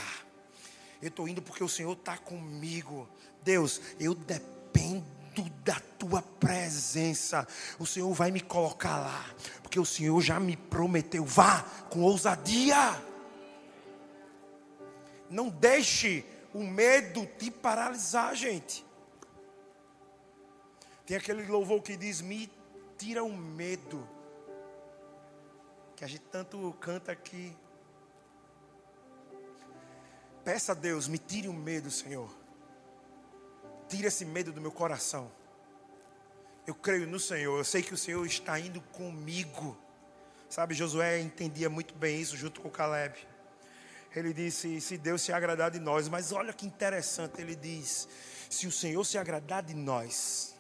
Eu 1.02 1.10
estou 1.10 1.28
indo 1.28 1.42
porque 1.42 1.64
o 1.64 1.70
Senhor 1.70 1.94
está 1.94 2.18
comigo. 2.18 3.08
Deus, 3.44 3.82
eu 4.00 4.14
dependo 4.14 5.06
da 5.64 5.80
tua 5.98 6.22
presença. 6.22 7.48
O 7.78 7.86
Senhor 7.86 8.12
vai 8.14 8.32
me 8.32 8.42
colocar 8.42 8.98
lá, 9.00 9.26
porque 9.62 9.80
o 9.80 9.86
Senhor 9.86 10.20
já 10.22 10.40
me 10.40 10.58
prometeu. 10.58 11.24
Vá 11.24 11.62
com 11.90 12.02
ousadia. 12.02 13.02
Não 15.30 15.50
deixe 15.50 16.26
o 16.54 16.64
medo 16.64 17.26
te 17.38 17.52
paralisar, 17.52 18.36
gente. 18.36 18.86
Tem 21.06 21.16
aquele 21.16 21.46
louvor 21.46 21.82
que 21.82 21.96
diz: 21.96 22.22
Me 22.22 22.50
tira 23.00 23.24
o 23.24 23.36
medo. 23.36 24.08
Que 25.96 26.04
a 26.04 26.08
gente 26.08 26.26
tanto 26.26 26.72
canta 26.80 27.12
aqui. 27.12 27.58
Peça 30.44 30.74
a 30.74 30.76
Deus, 30.76 31.08
me 31.08 31.18
tire 31.18 31.48
o 31.48 31.54
medo, 31.54 31.90
Senhor. 31.90 32.30
Tire 33.88 34.08
esse 34.08 34.26
medo 34.26 34.52
do 34.52 34.62
meu 34.62 34.72
coração. 34.72 35.32
Eu 36.68 36.76
creio 36.76 37.08
no 37.08 37.20
Senhor, 37.20 37.58
eu 37.58 37.64
sei 37.64 37.82
que 37.82 37.94
o 37.94 37.98
Senhor 37.98 38.24
está 38.26 38.60
indo 38.60 38.80
comigo. 38.82 39.76
Sabe, 40.50 40.76
Josué 40.76 41.20
entendia 41.20 41.70
muito 41.70 41.96
bem 41.96 42.22
isso 42.22 42.38
junto 42.38 42.62
com 42.62 42.70
Caleb. 42.70 43.16
Ele 44.16 44.34
disse: 44.34 44.80
Se 44.82 44.98
Deus 44.98 45.22
se 45.22 45.32
agradar 45.32 45.72
de 45.72 45.80
nós, 45.80 46.08
mas 46.08 46.32
olha 46.32 46.54
que 46.54 46.66
interessante, 46.66 47.42
ele 47.42 47.56
diz: 47.56 48.08
Se 48.50 48.68
o 48.68 48.72
Senhor 48.72 49.04
se 49.04 49.18
agradar 49.18 49.64
de 49.64 49.74
nós, 49.74 50.59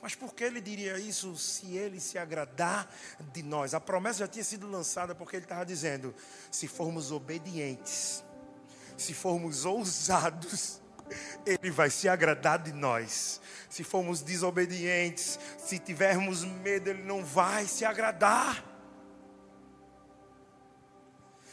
mas 0.00 0.14
por 0.14 0.32
que 0.32 0.44
ele 0.44 0.60
diria 0.60 0.98
isso 0.98 1.36
se 1.36 1.76
ele 1.76 1.98
se 1.98 2.18
agradar 2.18 2.88
de 3.32 3.42
nós? 3.42 3.74
A 3.74 3.80
promessa 3.80 4.20
já 4.20 4.28
tinha 4.28 4.44
sido 4.44 4.70
lançada 4.70 5.14
porque 5.14 5.36
ele 5.36 5.44
estava 5.44 5.66
dizendo: 5.66 6.14
se 6.50 6.68
formos 6.68 7.10
obedientes, 7.10 8.24
se 8.96 9.12
formos 9.12 9.64
ousados, 9.64 10.80
ele 11.44 11.70
vai 11.70 11.90
se 11.90 12.08
agradar 12.08 12.60
de 12.60 12.72
nós. 12.72 13.40
Se 13.68 13.82
formos 13.82 14.22
desobedientes, 14.22 15.38
se 15.58 15.78
tivermos 15.78 16.44
medo, 16.44 16.90
ele 16.90 17.02
não 17.02 17.24
vai 17.24 17.66
se 17.66 17.84
agradar. 17.84 18.64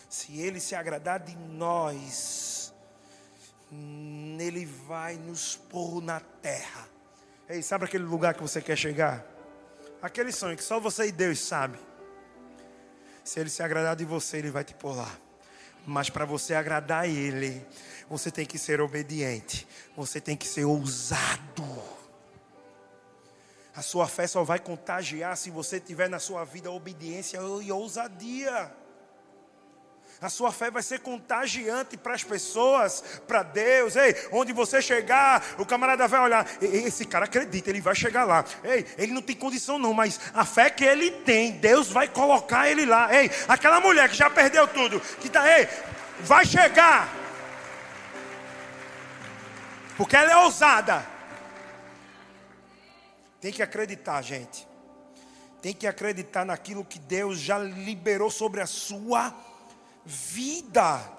Se 0.08 0.40
ele 0.40 0.60
se 0.62 0.76
agradar 0.76 1.20
de 1.20 1.36
nós, 1.36 2.74
ele 4.40 4.66
vai 4.66 5.16
nos 5.16 5.58
pôr 5.58 6.00
na 6.00 6.20
terra 6.20 6.95
Ei, 7.48 7.62
sabe 7.62 7.86
aquele 7.86 8.04
lugar 8.04 8.34
que 8.34 8.42
você 8.42 8.60
quer 8.60 8.76
chegar? 8.76 9.24
Aquele 10.02 10.32
sonho 10.32 10.58
que 10.58 10.64
só 10.64 10.80
você 10.80 11.08
e 11.08 11.12
Deus 11.12 11.40
sabe. 11.40 11.78
Se 13.24 13.40
ele 13.40 13.50
se 13.50 13.62
agradar 13.62 13.96
de 13.96 14.04
você, 14.04 14.38
ele 14.38 14.50
vai 14.50 14.64
te 14.64 14.74
pôr 14.74 14.96
lá. 14.96 15.12
Mas 15.86 16.10
para 16.10 16.26
você 16.26 16.56
agradar 16.56 17.04
a 17.04 17.08
ele, 17.08 17.64
você 18.10 18.32
tem 18.32 18.46
que 18.48 18.58
ser 18.58 18.82
obediente. 18.82 19.68
Você 19.96 20.20
tem 20.20 20.36
que 20.36 20.48
ser 20.48 20.66
ousado. 20.66 21.84
A 23.76 23.84
sua 23.84 24.08
fé 24.08 24.26
só 24.26 24.44
vai 24.44 24.58
contagiar 24.58 25.38
se 25.38 25.52
você 25.52 25.80
tiver 25.80 26.10
na 26.10 26.18
sua 26.18 26.46
vida 26.46 26.72
obediência 26.72 27.40
e 27.62 27.72
ousadia. 27.72 28.72
A 30.26 30.30
sua 30.30 30.52
fé 30.52 30.72
vai 30.72 30.82
ser 30.82 31.02
contagiante 31.02 31.96
para 31.98 32.16
as 32.16 32.24
pessoas, 32.24 33.04
para 33.28 33.44
Deus. 33.44 33.96
Ei, 33.96 34.16
onde 34.32 34.52
você 34.52 34.82
chegar, 34.82 35.54
o 35.60 35.66
camarada 35.68 36.08
vai 36.08 36.20
olhar. 36.20 36.48
Esse 36.60 37.06
cara 37.06 37.26
acredita, 37.26 37.70
ele 37.70 37.80
vai 37.80 37.94
chegar 37.94 38.24
lá. 38.24 38.44
Ei, 38.64 38.88
ele 38.98 39.14
não 39.14 39.22
tem 39.22 39.36
condição 39.36 39.78
não, 39.78 39.94
mas 39.94 40.20
a 40.34 40.44
fé 40.44 40.72
que 40.72 40.84
ele 40.84 41.12
tem, 41.12 41.52
Deus 41.52 41.92
vai 41.92 42.08
colocar 42.08 42.68
ele 42.68 42.88
lá. 42.88 43.16
Ei, 43.16 43.30
aquela 43.48 43.80
mulher 43.80 44.10
que 44.10 44.16
já 44.16 44.28
perdeu 44.28 44.68
tudo, 44.68 45.00
que 45.00 45.30
tá, 45.30 45.48
ei, 45.60 45.68
vai 46.22 46.44
chegar. 46.44 47.08
Porque 49.96 50.16
ela 50.16 50.32
é 50.32 50.38
ousada. 50.38 51.06
Tem 53.40 53.54
que 53.54 53.62
acreditar, 53.62 54.24
gente. 54.24 54.68
Tem 55.62 55.72
que 55.72 55.86
acreditar 55.86 56.44
naquilo 56.44 56.84
que 56.84 56.98
Deus 56.98 57.38
já 57.38 57.60
liberou 57.60 58.32
sobre 58.32 58.60
a 58.60 58.66
sua 58.66 59.30
vida 59.30 59.55
vida. 60.06 61.12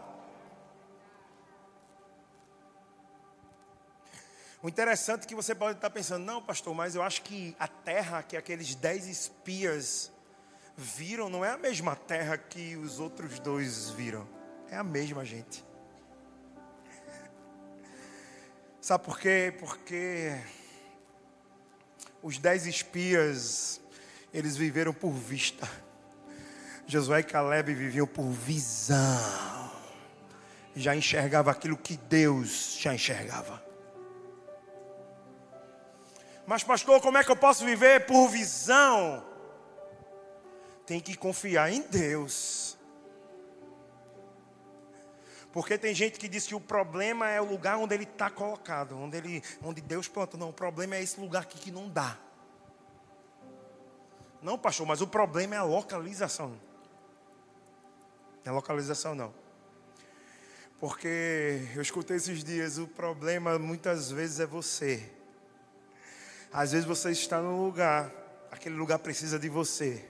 O 4.63 4.69
interessante 4.69 5.25
é 5.25 5.27
que 5.27 5.35
você 5.35 5.55
pode 5.55 5.77
estar 5.79 5.91
pensando, 5.91 6.25
não, 6.25 6.43
pastor, 6.43 6.75
mas 6.75 6.95
eu 6.95 7.03
acho 7.03 7.23
que 7.23 7.55
a 7.59 7.69
terra 7.69 8.23
que 8.23 8.37
aqueles 8.37 8.75
dez 8.75 9.07
espias 9.07 10.11
viram 10.77 11.29
não 11.29 11.45
é 11.45 11.51
a 11.51 11.57
mesma 11.57 11.95
terra 11.95 12.37
que 12.37 12.77
os 12.77 12.99
outros 12.99 13.39
dois 13.39 13.91
viram. 13.91 14.29
É 14.71 14.77
a 14.77 14.85
mesma, 14.85 15.25
gente. 15.25 15.65
Sabe 18.81 19.05
por 19.05 19.19
quê? 19.19 19.55
Porque 19.59 20.41
os 22.23 22.39
dez 22.39 22.67
espias, 22.67 23.81
eles 24.33 24.57
viveram 24.57 24.93
por 24.93 25.13
vista. 25.13 25.69
Josué 26.87 27.21
e 27.21 27.25
Caleb 27.25 27.75
viviam 27.75 28.07
por 28.07 28.31
visão. 28.31 29.73
Já 30.75 30.95
enxergava 30.95 31.51
aquilo 31.51 31.77
que 31.77 31.97
Deus 31.97 32.77
já 32.79 32.95
enxergava. 32.95 33.63
Mas, 36.47 36.63
pastor, 36.63 37.01
como 37.01 37.19
é 37.19 37.25
que 37.25 37.31
eu 37.31 37.37
posso 37.37 37.65
viver 37.65 38.07
por 38.07 38.29
visão? 38.29 39.25
Tem 40.87 41.01
que 41.01 41.17
confiar 41.17 41.73
em 41.73 41.83
Deus. 41.83 42.79
Porque 45.51 45.77
tem 45.77 45.93
gente 45.93 46.21
que 46.21 46.29
diz 46.29 46.47
que 46.47 46.55
o 46.55 46.61
problema 46.61 47.29
é 47.29 47.41
o 47.41 47.45
lugar 47.45 47.79
onde 47.79 47.95
ele 47.95 48.05
está 48.05 48.31
colocado, 48.31 48.97
onde, 48.97 49.17
ele, 49.17 49.43
onde 49.61 49.81
Deus 49.81 50.07
planta. 50.07 50.37
Não, 50.37 50.51
o 50.51 50.53
problema 50.53 50.95
é 50.95 51.03
esse 51.03 51.19
lugar 51.19 51.43
aqui 51.43 51.59
que 51.59 51.73
não 51.73 51.89
dá. 51.89 52.17
Não, 54.41 54.57
pastor, 54.57 54.87
mas 54.87 55.01
o 55.01 55.07
problema 55.07 55.57
é 55.57 55.59
a 55.59 55.65
localização. 55.65 56.66
Não 58.47 58.53
é 58.53 58.55
localização, 58.55 59.13
não. 59.13 59.35
Porque 60.79 61.69
eu 61.75 61.83
escutei 61.83 62.17
esses 62.17 62.45
dias, 62.45 62.79
o 62.79 62.87
problema 62.87 63.59
muitas 63.59 64.09
vezes 64.09 64.39
é 64.39 64.47
você. 64.47 65.03
Às 66.53 66.71
vezes 66.71 66.87
você 66.87 67.11
está 67.11 67.43
num 67.43 67.65
lugar, 67.65 68.09
aquele 68.53 68.77
lugar 68.77 69.01
precisa 69.01 69.37
de 69.37 69.49
você. 69.49 70.09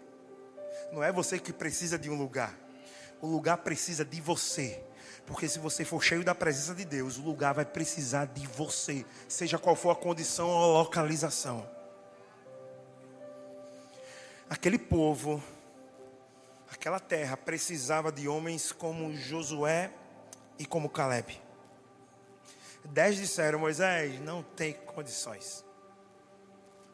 Não 0.93 1.03
é 1.03 1.11
você 1.11 1.39
que 1.39 1.51
precisa 1.51 1.99
de 1.99 2.11
um 2.11 2.15
lugar. 2.15 2.55
O 3.23 3.27
lugar 3.27 3.57
precisa 3.57 4.05
de 4.05 4.21
você. 4.21 4.85
Porque 5.25 5.49
se 5.49 5.59
você 5.59 5.83
for 5.83 6.03
cheio 6.03 6.23
da 6.23 6.35
presença 6.35 6.75
de 6.75 6.85
Deus, 6.85 7.17
o 7.17 7.23
lugar 7.23 7.55
vai 7.55 7.65
precisar 7.65 8.27
de 8.27 8.47
você, 8.47 9.07
seja 9.27 9.59
qual 9.59 9.75
for 9.75 9.93
a 9.93 9.97
condição 9.97 10.51
ou 10.51 10.77
a 10.77 10.83
localização. 10.83 11.67
Aquele 14.51 14.79
povo 14.79 15.43
Aquela 16.71 16.99
terra 17.01 17.37
precisava 17.37 18.11
de 18.11 18.29
homens 18.29 18.73
como 18.73 19.15
Josué 19.17 19.93
e 20.59 20.67
como 20.67 20.89
Caleb. 20.89 21.41
Dez 22.85 23.17
disseram: 23.17 23.59
Moisés, 23.59 24.21
não 24.21 24.43
tem 24.43 24.73
condições. 24.73 25.65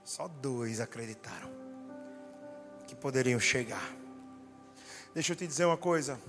Só 0.04 0.28
dois 0.28 0.80
acreditaram. 0.80 1.50
que 2.86 2.94
poderiam 2.94 3.40
chegar. 3.40 3.94
Deixa 5.14 5.32
eu 5.32 5.36
te 5.36 5.46
dizer 5.46 5.64
uma 5.64 5.76
coisa. 5.76 6.20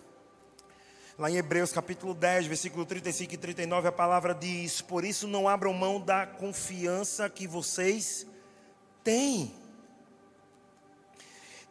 Lá 1.18 1.30
em 1.30 1.36
Hebreus 1.36 1.72
capítulo 1.72 2.14
10, 2.14 2.48
versículo 2.48 2.86
35 2.86 3.34
e 3.34 3.38
39, 3.38 3.88
a 3.88 3.92
palavra 3.92 4.34
diz: 4.34 4.82
Por 4.82 5.04
isso 5.04 5.28
não 5.28 5.48
abram 5.48 5.74
mão 5.74 6.00
da 6.00 6.26
confiança 6.26 7.30
que 7.30 7.48
vocês 7.48 8.26
têm. 9.04 9.63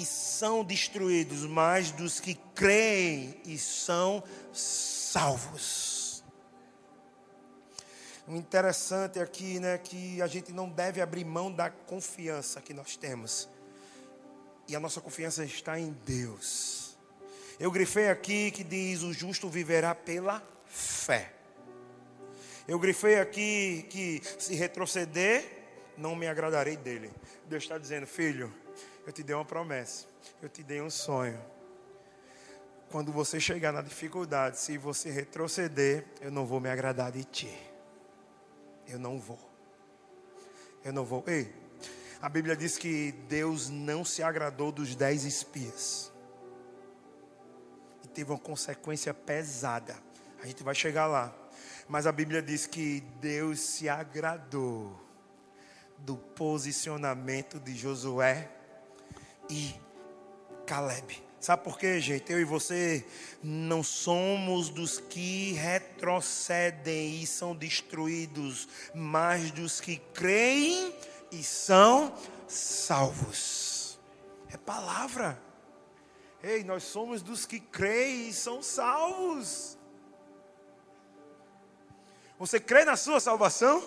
e 0.00 0.06
são 0.06 0.64
destruídos, 0.64 1.44
mas 1.44 1.90
dos 1.90 2.18
que 2.18 2.34
creem 2.54 3.38
e 3.44 3.58
são 3.58 4.24
salvos. 4.50 6.24
O 8.26 8.34
interessante 8.34 9.20
aqui, 9.20 9.60
né, 9.60 9.76
que 9.76 10.22
a 10.22 10.26
gente 10.26 10.52
não 10.52 10.70
deve 10.70 11.02
abrir 11.02 11.24
mão 11.24 11.52
da 11.52 11.68
confiança 11.68 12.62
que 12.62 12.72
nós 12.72 12.96
temos. 12.96 13.46
E 14.66 14.74
a 14.74 14.80
nossa 14.80 15.02
confiança 15.02 15.44
está 15.44 15.78
em 15.78 15.92
Deus. 16.06 16.96
Eu 17.58 17.70
grifei 17.70 18.08
aqui 18.08 18.50
que 18.50 18.64
diz: 18.64 19.02
o 19.02 19.12
justo 19.12 19.50
viverá 19.50 19.94
pela 19.94 20.42
fé. 20.64 21.30
Eu 22.66 22.78
grifei 22.78 23.18
aqui 23.18 23.84
que 23.90 24.22
se 24.38 24.54
retroceder, 24.54 25.44
não 25.98 26.16
me 26.16 26.26
agradarei 26.26 26.76
dele. 26.76 27.10
Deus 27.46 27.64
está 27.64 27.76
dizendo, 27.76 28.06
filho, 28.06 28.54
eu 29.06 29.12
te 29.12 29.22
dei 29.22 29.34
uma 29.34 29.44
promessa, 29.44 30.06
eu 30.42 30.48
te 30.48 30.62
dei 30.62 30.80
um 30.80 30.90
sonho. 30.90 31.40
Quando 32.90 33.12
você 33.12 33.38
chegar 33.38 33.72
na 33.72 33.82
dificuldade, 33.82 34.58
se 34.58 34.76
você 34.76 35.10
retroceder, 35.10 36.04
eu 36.20 36.30
não 36.30 36.44
vou 36.44 36.60
me 36.60 36.68
agradar 36.68 37.12
de 37.12 37.24
ti. 37.24 37.56
Eu 38.88 38.98
não 38.98 39.18
vou. 39.18 39.38
Eu 40.84 40.92
não 40.92 41.04
vou. 41.04 41.22
Ei, 41.26 41.54
a 42.20 42.28
Bíblia 42.28 42.56
diz 42.56 42.76
que 42.76 43.12
Deus 43.28 43.68
não 43.68 44.04
se 44.04 44.22
agradou 44.22 44.72
dos 44.72 44.96
dez 44.96 45.24
espias. 45.24 46.10
E 48.02 48.08
teve 48.08 48.32
uma 48.32 48.38
consequência 48.38 49.14
pesada. 49.14 49.96
A 50.42 50.46
gente 50.46 50.62
vai 50.62 50.74
chegar 50.74 51.06
lá. 51.06 51.34
Mas 51.88 52.06
a 52.06 52.12
Bíblia 52.12 52.42
diz 52.42 52.66
que 52.66 53.00
Deus 53.20 53.60
se 53.60 53.88
agradou 53.88 55.00
do 55.98 56.16
posicionamento 56.16 57.60
de 57.60 57.76
Josué 57.76 58.59
e 59.50 59.74
Caleb. 60.66 61.22
Sabe 61.40 61.64
por 61.64 61.78
quê, 61.78 62.00
gente? 62.00 62.30
Eu 62.30 62.38
e 62.38 62.44
você 62.44 63.04
não 63.42 63.82
somos 63.82 64.68
dos 64.68 64.98
que 64.98 65.52
retrocedem 65.52 67.22
e 67.22 67.26
são 67.26 67.56
destruídos, 67.56 68.68
mas 68.94 69.50
dos 69.50 69.80
que 69.80 69.96
creem 70.14 70.94
e 71.32 71.42
são 71.42 72.14
salvos. 72.46 73.98
É 74.52 74.56
palavra. 74.58 75.40
Ei, 76.42 76.62
nós 76.62 76.84
somos 76.84 77.22
dos 77.22 77.46
que 77.46 77.58
creem 77.58 78.28
e 78.28 78.34
são 78.34 78.62
salvos. 78.62 79.78
Você 82.38 82.60
crê 82.60 82.84
na 82.84 82.96
sua 82.96 83.18
salvação? 83.18 83.82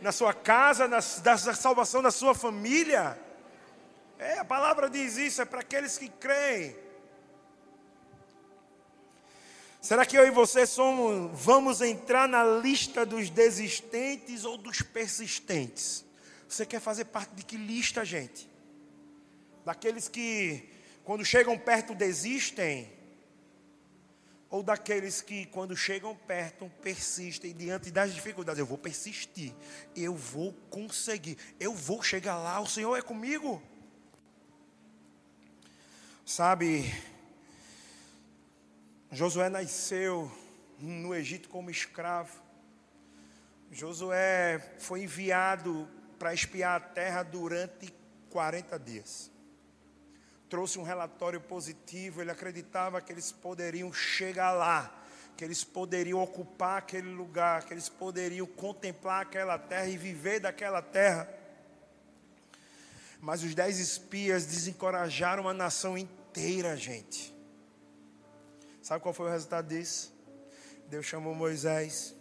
Na 0.00 0.12
sua 0.12 0.32
casa, 0.32 0.88
na, 0.88 0.98
na 0.98 1.54
salvação 1.54 2.00
da 2.00 2.10
sua 2.10 2.34
família? 2.34 3.18
É, 4.20 4.38
a 4.38 4.44
palavra 4.44 4.90
diz 4.90 5.16
isso, 5.16 5.40
é 5.40 5.46
para 5.46 5.60
aqueles 5.60 5.96
que 5.96 6.06
creem. 6.06 6.76
Será 9.80 10.04
que 10.04 10.14
eu 10.14 10.26
e 10.26 10.30
você 10.30 10.66
somos, 10.66 11.30
vamos 11.42 11.80
entrar 11.80 12.28
na 12.28 12.44
lista 12.44 13.06
dos 13.06 13.30
desistentes 13.30 14.44
ou 14.44 14.58
dos 14.58 14.82
persistentes? 14.82 16.04
Você 16.46 16.66
quer 16.66 16.80
fazer 16.80 17.06
parte 17.06 17.34
de 17.34 17.42
que 17.42 17.56
lista, 17.56 18.04
gente? 18.04 18.46
Daqueles 19.64 20.06
que, 20.06 20.68
quando 21.02 21.24
chegam 21.24 21.58
perto, 21.58 21.94
desistem? 21.94 22.92
ou 24.50 24.64
daqueles 24.64 25.22
que, 25.22 25.46
quando 25.46 25.76
chegam 25.76 26.14
perto, 26.14 26.68
persistem 26.82 27.54
diante 27.54 27.92
das 27.92 28.12
dificuldades. 28.12 28.58
Eu 28.58 28.66
vou 28.66 28.76
persistir, 28.76 29.54
eu 29.94 30.14
vou 30.14 30.52
conseguir, 30.68 31.38
eu 31.60 31.72
vou 31.72 32.02
chegar 32.02 32.36
lá, 32.36 32.60
o 32.60 32.66
Senhor 32.66 32.96
é 32.96 33.00
comigo. 33.00 33.62
Sabe, 36.32 36.94
Josué 39.10 39.48
nasceu 39.48 40.30
no 40.78 41.12
Egito 41.12 41.48
como 41.48 41.72
escravo. 41.72 42.40
Josué 43.72 44.76
foi 44.78 45.02
enviado 45.02 45.88
para 46.20 46.32
espiar 46.32 46.76
a 46.76 46.80
terra 46.80 47.24
durante 47.24 47.92
40 48.30 48.78
dias 48.78 49.28
trouxe 50.48 50.80
um 50.80 50.82
relatório 50.82 51.40
positivo, 51.40 52.20
ele 52.20 52.30
acreditava 52.32 53.00
que 53.00 53.12
eles 53.12 53.30
poderiam 53.30 53.92
chegar 53.92 54.50
lá, 54.50 55.04
que 55.36 55.44
eles 55.44 55.62
poderiam 55.62 56.20
ocupar 56.20 56.78
aquele 56.78 57.08
lugar, 57.08 57.64
que 57.64 57.72
eles 57.72 57.88
poderiam 57.88 58.48
contemplar 58.48 59.22
aquela 59.22 59.56
terra 59.56 59.86
e 59.86 59.96
viver 59.96 60.40
daquela 60.40 60.82
terra. 60.82 61.32
Mas 63.20 63.44
os 63.44 63.54
dez 63.54 63.78
espias 63.78 64.44
desencorajaram 64.44 65.48
a 65.48 65.54
nação 65.54 65.96
inteira, 65.96 66.19
gente. 66.76 67.34
Sabe 68.82 69.02
qual 69.02 69.14
foi 69.14 69.26
o 69.26 69.30
resultado 69.30 69.68
disso? 69.68 70.12
Deus 70.88 71.06
chamou 71.06 71.34
Moisés. 71.34 72.14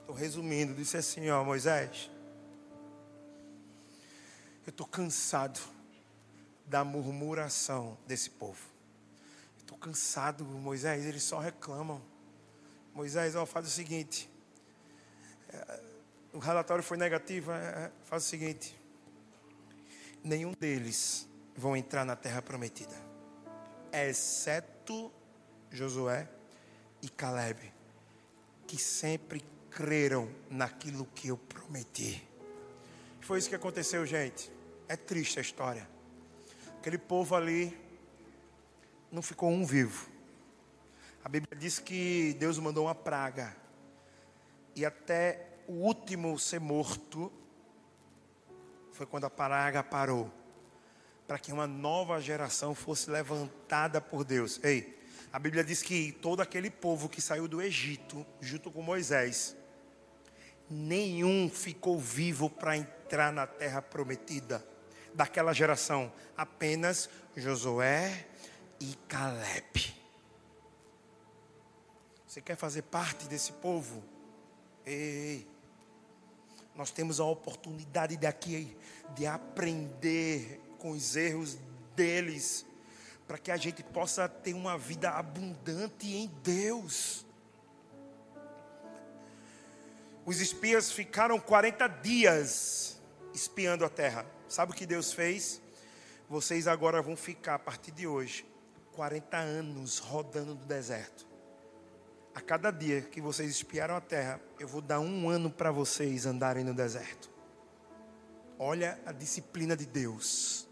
Estou 0.00 0.14
resumindo, 0.14 0.74
disse 0.74 0.96
assim: 0.96 1.28
Ó, 1.30 1.42
Moisés, 1.44 2.10
eu 4.66 4.70
estou 4.70 4.86
cansado 4.86 5.60
da 6.66 6.84
murmuração 6.84 7.96
desse 8.06 8.30
povo. 8.30 8.60
Estou 9.58 9.78
cansado, 9.78 10.44
Moisés, 10.44 11.04
eles 11.04 11.22
só 11.22 11.38
reclamam. 11.38 12.00
Moisés, 12.94 13.36
ó, 13.36 13.44
faz 13.44 13.66
o 13.66 13.70
seguinte. 13.70 14.28
É, 15.52 15.80
o 16.32 16.38
relatório 16.38 16.82
foi 16.82 16.96
negativo, 16.96 17.52
é, 17.52 17.56
é, 17.56 17.92
faz 18.04 18.24
o 18.24 18.26
seguinte. 18.26 18.78
Nenhum 20.22 20.52
deles 20.52 21.28
vão 21.56 21.76
entrar 21.76 22.04
na 22.04 22.16
terra 22.16 22.42
prometida, 22.42 22.94
exceto 24.04 25.12
Josué 25.70 26.28
e 27.02 27.08
Caleb, 27.08 27.72
que 28.66 28.76
sempre 28.76 29.44
creram 29.70 30.28
naquilo 30.50 31.06
que 31.14 31.28
eu 31.28 31.36
prometi. 31.36 32.26
Foi 33.20 33.38
isso 33.38 33.48
que 33.48 33.54
aconteceu, 33.54 34.04
gente. 34.06 34.50
É 34.88 34.96
triste 34.96 35.38
a 35.38 35.42
história. 35.42 35.88
Aquele 36.78 36.98
povo 36.98 37.34
ali 37.34 37.76
não 39.10 39.22
ficou 39.22 39.50
um 39.50 39.64
vivo. 39.64 40.08
A 41.24 41.28
Bíblia 41.28 41.58
diz 41.58 41.78
que 41.78 42.34
Deus 42.38 42.58
mandou 42.58 42.84
uma 42.84 42.94
praga. 42.94 43.56
E 44.74 44.84
até 44.84 45.48
o 45.66 45.72
último 45.72 46.38
ser 46.38 46.60
morto 46.60 47.32
foi 48.92 49.06
quando 49.06 49.24
a 49.24 49.30
praga 49.30 49.82
parou. 49.82 50.30
Para 51.26 51.38
que 51.38 51.52
uma 51.52 51.66
nova 51.66 52.20
geração 52.20 52.74
fosse 52.74 53.10
levantada 53.10 54.00
por 54.00 54.24
Deus. 54.24 54.60
Ei, 54.62 54.96
a 55.32 55.38
Bíblia 55.38 55.64
diz 55.64 55.82
que 55.82 56.12
todo 56.12 56.40
aquele 56.40 56.70
povo 56.70 57.08
que 57.08 57.20
saiu 57.20 57.48
do 57.48 57.60
Egito, 57.60 58.24
junto 58.40 58.70
com 58.70 58.80
Moisés, 58.80 59.56
nenhum 60.70 61.50
ficou 61.50 61.98
vivo 61.98 62.48
para 62.48 62.76
entrar 62.76 63.32
na 63.32 63.46
terra 63.46 63.82
prometida 63.82 64.66
daquela 65.14 65.52
geração? 65.52 66.12
Apenas 66.36 67.08
Josué 67.36 68.26
e 68.80 68.94
Caleb. 69.08 69.94
Você 72.26 72.40
quer 72.40 72.56
fazer 72.56 72.82
parte 72.82 73.26
desse 73.26 73.52
povo? 73.52 74.02
Ei, 74.84 75.46
nós 76.74 76.90
temos 76.90 77.18
a 77.18 77.24
oportunidade 77.24 78.16
daqui 78.16 78.76
de 79.14 79.26
aprender 79.26 80.60
com 80.86 80.92
os 80.92 81.16
erros 81.16 81.58
deles, 81.96 82.64
para 83.26 83.36
que 83.38 83.50
a 83.50 83.56
gente 83.56 83.82
possa 83.82 84.28
ter 84.28 84.54
uma 84.54 84.78
vida 84.78 85.10
abundante 85.10 86.06
em 86.06 86.30
Deus. 86.44 87.26
Os 90.24 90.40
espias 90.40 90.92
ficaram 90.92 91.40
40 91.40 91.88
dias 91.88 93.00
espiando 93.34 93.84
a 93.84 93.88
terra. 93.88 94.24
Sabe 94.48 94.70
o 94.70 94.74
que 94.76 94.86
Deus 94.86 95.12
fez? 95.12 95.60
Vocês 96.28 96.68
agora 96.68 97.02
vão 97.02 97.16
ficar 97.16 97.56
a 97.56 97.58
partir 97.58 97.90
de 97.90 98.06
hoje 98.06 98.46
40 98.92 99.36
anos 99.36 99.98
rodando 99.98 100.54
no 100.54 100.66
deserto. 100.66 101.26
A 102.32 102.40
cada 102.40 102.70
dia 102.70 103.02
que 103.02 103.20
vocês 103.20 103.50
espiaram 103.50 103.96
a 103.96 104.00
terra, 104.00 104.40
eu 104.60 104.68
vou 104.68 104.80
dar 104.80 105.00
um 105.00 105.28
ano 105.28 105.50
para 105.50 105.72
vocês 105.72 106.26
andarem 106.26 106.62
no 106.62 106.72
deserto. 106.72 107.28
Olha 108.56 109.00
a 109.04 109.10
disciplina 109.10 109.76
de 109.76 109.84
Deus. 109.84 110.65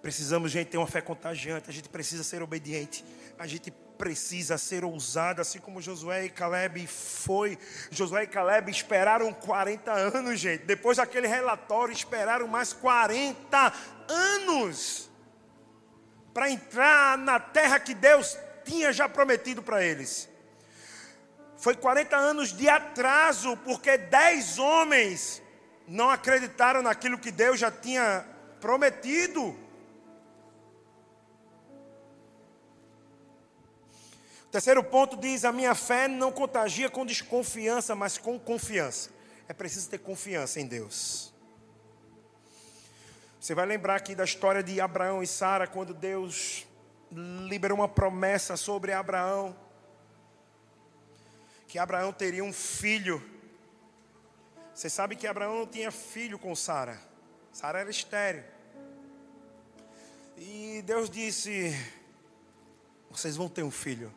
Precisamos, 0.00 0.50
gente, 0.50 0.68
ter 0.68 0.78
uma 0.78 0.86
fé 0.86 1.00
contagiante. 1.00 1.68
A 1.68 1.72
gente 1.72 1.88
precisa 1.88 2.22
ser 2.22 2.42
obediente. 2.42 3.04
A 3.38 3.46
gente 3.46 3.70
precisa 3.70 4.56
ser 4.56 4.84
ousado, 4.84 5.40
assim 5.40 5.58
como 5.58 5.82
Josué 5.82 6.26
e 6.26 6.30
Caleb 6.30 6.86
foi. 6.86 7.58
Josué 7.90 8.22
e 8.22 8.26
Caleb 8.28 8.70
esperaram 8.70 9.32
40 9.32 9.92
anos, 9.92 10.38
gente. 10.38 10.64
Depois 10.64 10.98
daquele 10.98 11.26
relatório, 11.26 11.92
esperaram 11.92 12.46
mais 12.46 12.72
40 12.72 13.72
anos 14.08 15.10
para 16.32 16.48
entrar 16.48 17.18
na 17.18 17.40
terra 17.40 17.80
que 17.80 17.92
Deus 17.92 18.38
tinha 18.64 18.92
já 18.92 19.08
prometido 19.08 19.60
para 19.62 19.84
eles. 19.84 20.28
Foi 21.56 21.74
40 21.74 22.16
anos 22.16 22.52
de 22.52 22.68
atraso, 22.68 23.56
porque 23.58 23.98
10 23.98 24.60
homens 24.60 25.42
não 25.88 26.08
acreditaram 26.08 26.82
naquilo 26.82 27.18
que 27.18 27.32
Deus 27.32 27.58
já 27.58 27.70
tinha 27.70 28.24
prometido. 28.60 29.58
Terceiro 34.50 34.82
ponto 34.82 35.16
diz: 35.16 35.44
a 35.44 35.52
minha 35.52 35.74
fé 35.74 36.08
não 36.08 36.32
contagia 36.32 36.88
com 36.88 37.04
desconfiança, 37.04 37.94
mas 37.94 38.16
com 38.16 38.38
confiança. 38.38 39.10
É 39.46 39.52
preciso 39.52 39.88
ter 39.88 39.98
confiança 39.98 40.60
em 40.60 40.66
Deus. 40.66 41.32
Você 43.40 43.54
vai 43.54 43.66
lembrar 43.66 43.96
aqui 43.96 44.14
da 44.14 44.24
história 44.24 44.62
de 44.62 44.80
Abraão 44.80 45.22
e 45.22 45.26
Sara, 45.26 45.66
quando 45.66 45.94
Deus 45.94 46.66
liberou 47.10 47.78
uma 47.78 47.88
promessa 47.88 48.56
sobre 48.56 48.92
Abraão, 48.92 49.56
que 51.66 51.78
Abraão 51.78 52.12
teria 52.12 52.44
um 52.44 52.52
filho. 52.52 53.22
Você 54.74 54.90
sabe 54.90 55.16
que 55.16 55.26
Abraão 55.26 55.60
não 55.60 55.66
tinha 55.66 55.90
filho 55.90 56.38
com 56.38 56.54
Sara, 56.54 57.00
Sara 57.52 57.80
era 57.80 57.90
estéreo. 57.90 58.44
E 60.36 60.82
Deus 60.86 61.10
disse: 61.10 61.74
Vocês 63.10 63.36
vão 63.36 63.48
ter 63.48 63.62
um 63.62 63.70
filho. 63.70 64.12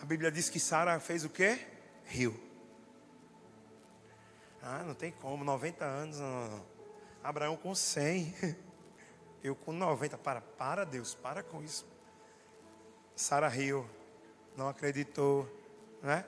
A 0.00 0.04
Bíblia 0.06 0.32
diz 0.32 0.48
que 0.48 0.58
Sara 0.58 0.98
fez 0.98 1.24
o 1.24 1.28
quê? 1.28 1.58
Riu. 2.06 2.34
Ah, 4.62 4.82
não 4.82 4.94
tem 4.94 5.12
como, 5.12 5.44
90 5.44 5.84
anos. 5.84 6.18
Não, 6.18 6.48
não. 6.48 6.66
Abraão 7.22 7.56
com 7.56 7.74
100. 7.74 8.34
Eu 9.44 9.54
com 9.54 9.72
90. 9.72 10.16
Para, 10.16 10.40
para 10.40 10.84
Deus, 10.84 11.14
para 11.14 11.42
com 11.42 11.62
isso. 11.62 11.86
Sara 13.14 13.48
riu, 13.48 13.88
não 14.56 14.68
acreditou, 14.68 15.46
né? 16.02 16.24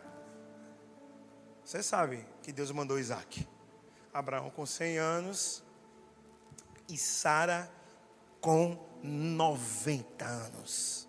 Você 1.65 1.83
sabe 1.83 2.27
que 2.43 2.53
Deus 2.53 2.71
mandou 2.71 2.99
Isaac. 2.99 3.49
Abraão 4.13 4.51
com 4.51 4.67
100 4.67 4.99
anos 4.99 5.65
e 6.91 6.99
Sara 6.99 7.71
com 8.43 8.79
90 9.03 10.27
anos. 10.27 11.09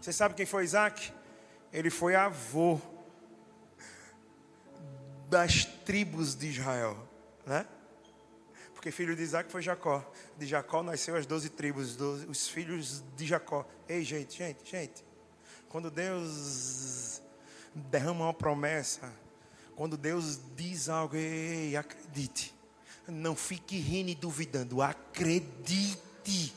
Você 0.00 0.12
sabe 0.12 0.34
quem 0.34 0.44
foi 0.44 0.64
Isaac? 0.64 1.13
Ele 1.74 1.90
foi 1.90 2.14
avô 2.14 2.80
das 5.28 5.64
tribos 5.64 6.36
de 6.36 6.46
Israel, 6.46 6.96
né? 7.44 7.66
Porque 8.72 8.92
filho 8.92 9.16
de 9.16 9.22
Isaac 9.22 9.50
foi 9.50 9.60
Jacó. 9.60 10.08
De 10.38 10.46
Jacó 10.46 10.84
nasceu 10.84 11.16
as 11.16 11.26
doze 11.26 11.48
tribos, 11.48 12.00
os 12.00 12.46
filhos 12.46 13.02
de 13.16 13.26
Jacó. 13.26 13.66
Ei, 13.88 14.04
gente, 14.04 14.38
gente, 14.38 14.70
gente. 14.70 15.04
Quando 15.68 15.90
Deus 15.90 17.20
derrama 17.74 18.26
uma 18.26 18.34
promessa, 18.34 19.12
quando 19.74 19.96
Deus 19.96 20.38
diz 20.54 20.88
algo, 20.88 21.16
ei, 21.16 21.76
acredite. 21.76 22.54
Não 23.08 23.34
fique 23.34 23.76
rindo 23.78 24.10
e 24.10 24.14
duvidando, 24.14 24.80
acredite. 24.80 26.54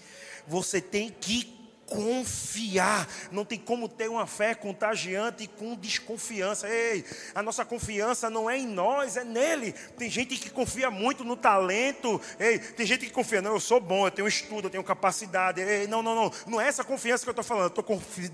Você 0.48 0.80
tem 0.80 1.10
que 1.10 1.57
confiar. 1.88 3.08
Não 3.32 3.44
tem 3.44 3.58
como 3.58 3.88
ter 3.88 4.10
uma 4.10 4.28
fé 4.28 4.54
contagiante 4.54 5.48
com 5.48 5.76
desconfiança. 5.76 6.70
Ei, 6.70 7.04
a 7.34 7.42
nossa 7.42 7.66
confiança 7.66 8.30
não 8.30 8.50
é 8.50 8.58
em 8.58 8.68
nós, 8.68 9.18
é 9.18 9.24
nele. 9.24 9.74
Tem 9.98 10.10
gente 10.10 10.38
que 10.38 10.50
confia 10.50 10.92
muito 10.92 11.24
no 11.24 11.36
talento. 11.36 12.22
Ei, 12.40 12.60
tem 12.60 12.86
gente 12.86 13.06
que 13.06 13.12
confia, 13.12 13.42
não, 13.42 13.54
eu 13.54 13.60
sou 13.60 13.80
bom, 13.80 14.06
eu 14.06 14.12
tenho 14.12 14.28
estudo, 14.28 14.68
eu 14.68 14.72
tenho 14.72 14.84
capacidade. 14.84 15.62
Ei, 15.62 15.88
não, 15.88 16.04
não, 16.04 16.14
não. 16.14 16.32
Não 16.46 16.62
é 16.62 16.68
essa 16.68 16.84
confiança 16.84 17.24
que 17.24 17.30
eu 17.30 17.32
estou 17.32 17.44
falando. 17.44 17.74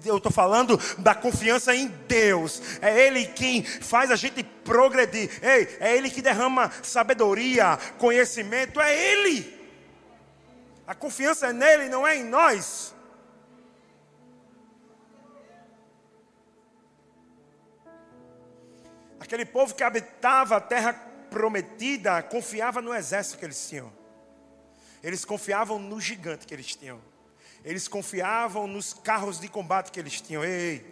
Eu 0.05 0.17
estou 0.17 0.31
falando 0.31 0.79
da 0.97 1.15
confiança 1.15 1.75
em 1.75 1.87
Deus. 2.07 2.61
É 2.81 3.05
Ele 3.05 3.25
quem 3.27 3.63
faz 3.63 4.11
a 4.11 4.15
gente 4.15 4.43
progredir. 4.43 5.29
Ei, 5.41 5.77
é 5.79 5.95
Ele 5.95 6.09
que 6.09 6.21
derrama 6.21 6.71
sabedoria, 6.81 7.77
conhecimento. 7.97 8.81
É 8.81 9.11
Ele. 9.11 9.63
A 10.85 10.93
confiança 10.93 11.47
é 11.47 11.53
nele, 11.53 11.87
não 11.87 12.05
é 12.05 12.17
em 12.17 12.23
nós. 12.23 12.92
Aquele 19.33 19.45
povo 19.47 19.73
que 19.73 19.81
habitava 19.81 20.57
a 20.57 20.61
terra 20.61 20.93
prometida 21.31 22.21
confiava 22.21 22.83
no 22.83 22.93
exército 22.93 23.39
que 23.39 23.45
eles 23.45 23.67
tinham. 23.67 23.91
Eles 25.01 25.25
confiavam 25.25 25.79
no 25.79 25.99
gigante 25.99 26.45
que 26.45 26.53
eles 26.53 26.75
tinham. 26.75 27.01
Eles 27.65 27.87
confiavam 27.87 28.67
nos 28.67 28.93
carros 28.93 29.39
de 29.39 29.47
combate 29.47 29.91
que 29.91 29.99
eles 29.99 30.21
tinham. 30.21 30.45
Ei! 30.45 30.85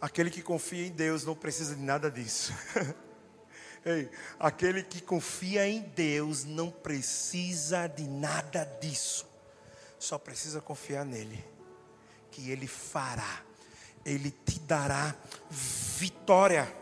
Aquele 0.00 0.30
que 0.30 0.42
confia 0.42 0.86
em 0.86 0.92
Deus 0.92 1.24
não 1.24 1.34
precisa 1.34 1.74
de 1.74 1.82
nada 1.82 2.08
disso. 2.08 2.52
Ei, 3.84 4.08
aquele 4.38 4.84
que 4.84 5.00
confia 5.00 5.66
em 5.66 5.82
Deus 5.82 6.44
não 6.44 6.70
precisa 6.70 7.88
de 7.88 8.06
nada 8.06 8.64
disso. 8.80 9.26
Só 9.98 10.18
precisa 10.18 10.60
confiar 10.60 11.04
nele, 11.04 11.44
que 12.30 12.48
ele 12.48 12.68
fará 12.68 13.44
ele 14.06 14.30
te 14.30 14.60
dará 14.60 15.14
vitória. 15.50 16.72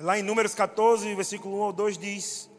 Lá 0.00 0.18
em 0.18 0.22
Números 0.22 0.54
14, 0.56 1.14
versículo 1.14 1.60
1 1.60 1.62
ao 1.62 1.72
2 1.72 1.96
diz: 1.96 2.50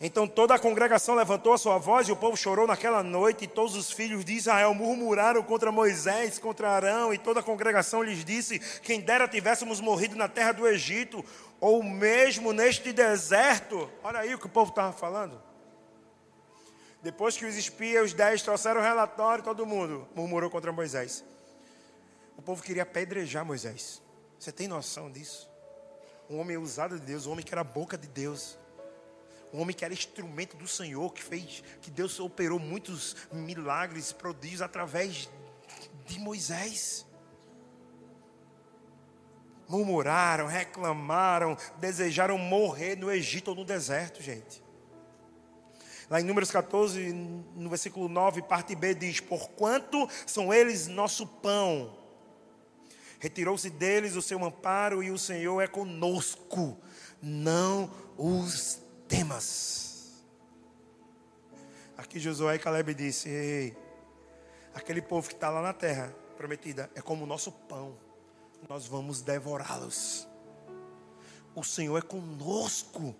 Então 0.00 0.26
toda 0.26 0.54
a 0.54 0.58
congregação 0.58 1.14
levantou 1.14 1.52
a 1.52 1.58
sua 1.58 1.76
voz 1.76 2.08
e 2.08 2.12
o 2.12 2.16
povo 2.16 2.34
chorou 2.34 2.66
naquela 2.66 3.02
noite, 3.02 3.44
e 3.44 3.46
todos 3.46 3.76
os 3.76 3.92
filhos 3.92 4.24
de 4.24 4.32
Israel 4.32 4.72
murmuraram 4.72 5.42
contra 5.42 5.70
Moisés, 5.70 6.38
contra 6.38 6.70
Arão, 6.70 7.12
e 7.12 7.18
toda 7.18 7.40
a 7.40 7.42
congregação 7.42 8.02
lhes 8.02 8.24
disse: 8.24 8.58
Quem 8.80 9.02
dera 9.02 9.28
tivéssemos 9.28 9.82
morrido 9.82 10.16
na 10.16 10.28
terra 10.28 10.52
do 10.52 10.66
Egito, 10.66 11.22
ou 11.60 11.82
mesmo 11.82 12.54
neste 12.54 12.90
deserto. 12.90 13.90
Olha 14.02 14.20
aí 14.20 14.34
o 14.34 14.38
que 14.38 14.46
o 14.46 14.50
povo 14.50 14.70
estava 14.70 14.94
falando. 14.94 15.38
Depois 17.02 17.36
que 17.36 17.44
os 17.44 17.56
espias, 17.56 18.06
os 18.06 18.12
dez, 18.14 18.40
trouxeram 18.40 18.80
o 18.80 18.84
relatório, 18.84 19.44
todo 19.44 19.66
mundo 19.66 20.08
murmurou 20.14 20.48
contra 20.48 20.72
Moisés. 20.72 21.22
O 22.40 22.42
povo 22.42 22.62
queria 22.62 22.84
apedrejar 22.84 23.44
Moisés. 23.44 24.00
Você 24.38 24.50
tem 24.50 24.66
noção 24.66 25.10
disso? 25.10 25.46
Um 26.26 26.38
homem 26.38 26.56
usado 26.56 26.98
de 26.98 27.04
Deus, 27.04 27.26
um 27.26 27.32
homem 27.32 27.44
que 27.44 27.52
era 27.52 27.62
boca 27.62 27.98
de 27.98 28.08
Deus. 28.08 28.58
Um 29.52 29.60
homem 29.60 29.76
que 29.76 29.84
era 29.84 29.92
instrumento 29.92 30.56
do 30.56 30.66
Senhor, 30.66 31.12
que 31.12 31.22
fez, 31.22 31.62
que 31.82 31.90
Deus 31.90 32.18
operou 32.18 32.58
muitos 32.58 33.14
milagres, 33.30 34.10
prodígios 34.10 34.62
através 34.62 35.28
de 36.06 36.18
Moisés. 36.18 37.04
Murmuraram, 39.68 40.46
reclamaram, 40.46 41.58
desejaram 41.76 42.38
morrer 42.38 42.96
no 42.96 43.12
Egito 43.12 43.48
ou 43.48 43.54
no 43.54 43.66
deserto, 43.66 44.22
gente. 44.22 44.64
Lá 46.08 46.22
em 46.22 46.24
Números 46.24 46.50
14, 46.50 47.12
no 47.12 47.68
versículo 47.68 48.08
9, 48.08 48.40
parte 48.40 48.74
B 48.74 48.94
diz: 48.94 49.20
Porquanto 49.20 50.08
são 50.26 50.54
eles 50.54 50.86
nosso 50.86 51.26
pão 51.26 51.99
Retirou-se 53.20 53.68
deles 53.68 54.16
o 54.16 54.22
seu 54.22 54.42
amparo 54.42 55.02
e 55.02 55.10
o 55.10 55.18
Senhor 55.18 55.60
é 55.60 55.66
conosco. 55.66 56.78
Não 57.22 57.90
os 58.16 58.80
temas. 59.06 60.24
Aqui 61.98 62.18
Josué 62.18 62.54
e 62.54 62.58
Caleb 62.58 62.94
disse: 62.94 63.28
Ei, 63.28 63.76
aquele 64.74 65.02
povo 65.02 65.28
que 65.28 65.34
está 65.34 65.50
lá 65.50 65.60
na 65.60 65.74
terra 65.74 66.16
prometida 66.34 66.90
é 66.94 67.02
como 67.02 67.24
o 67.24 67.26
nosso 67.26 67.52
pão. 67.52 67.94
Nós 68.66 68.86
vamos 68.86 69.20
devorá-los. 69.20 70.26
O 71.54 71.62
Senhor 71.62 71.98
é 71.98 72.02
conosco. 72.02 73.14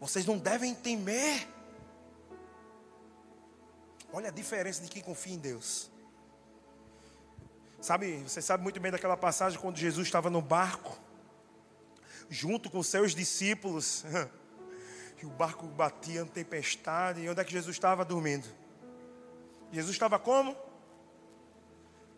Vocês 0.00 0.26
não 0.26 0.38
devem 0.38 0.74
temer. 0.74 1.46
Olha 4.12 4.28
a 4.28 4.32
diferença 4.32 4.82
de 4.82 4.88
quem 4.88 5.02
confia 5.02 5.34
em 5.34 5.38
Deus. 5.38 5.88
Sabe, 7.80 8.22
você 8.26 8.40
sabe 8.40 8.62
muito 8.62 8.80
bem 8.80 8.90
daquela 8.90 9.16
passagem 9.16 9.58
quando 9.58 9.76
Jesus 9.76 10.06
estava 10.06 10.30
no 10.30 10.40
barco, 10.40 10.98
junto 12.28 12.70
com 12.70 12.82
seus 12.82 13.14
discípulos. 13.14 14.04
E 15.18 15.24
o 15.24 15.30
barco 15.30 15.66
batia 15.66 16.20
em 16.20 16.26
tempestade. 16.26 17.22
E 17.22 17.30
onde 17.30 17.40
é 17.40 17.44
que 17.44 17.50
Jesus 17.50 17.74
estava 17.74 18.04
dormindo? 18.04 18.46
Jesus 19.72 19.94
estava 19.94 20.18
como? 20.18 20.54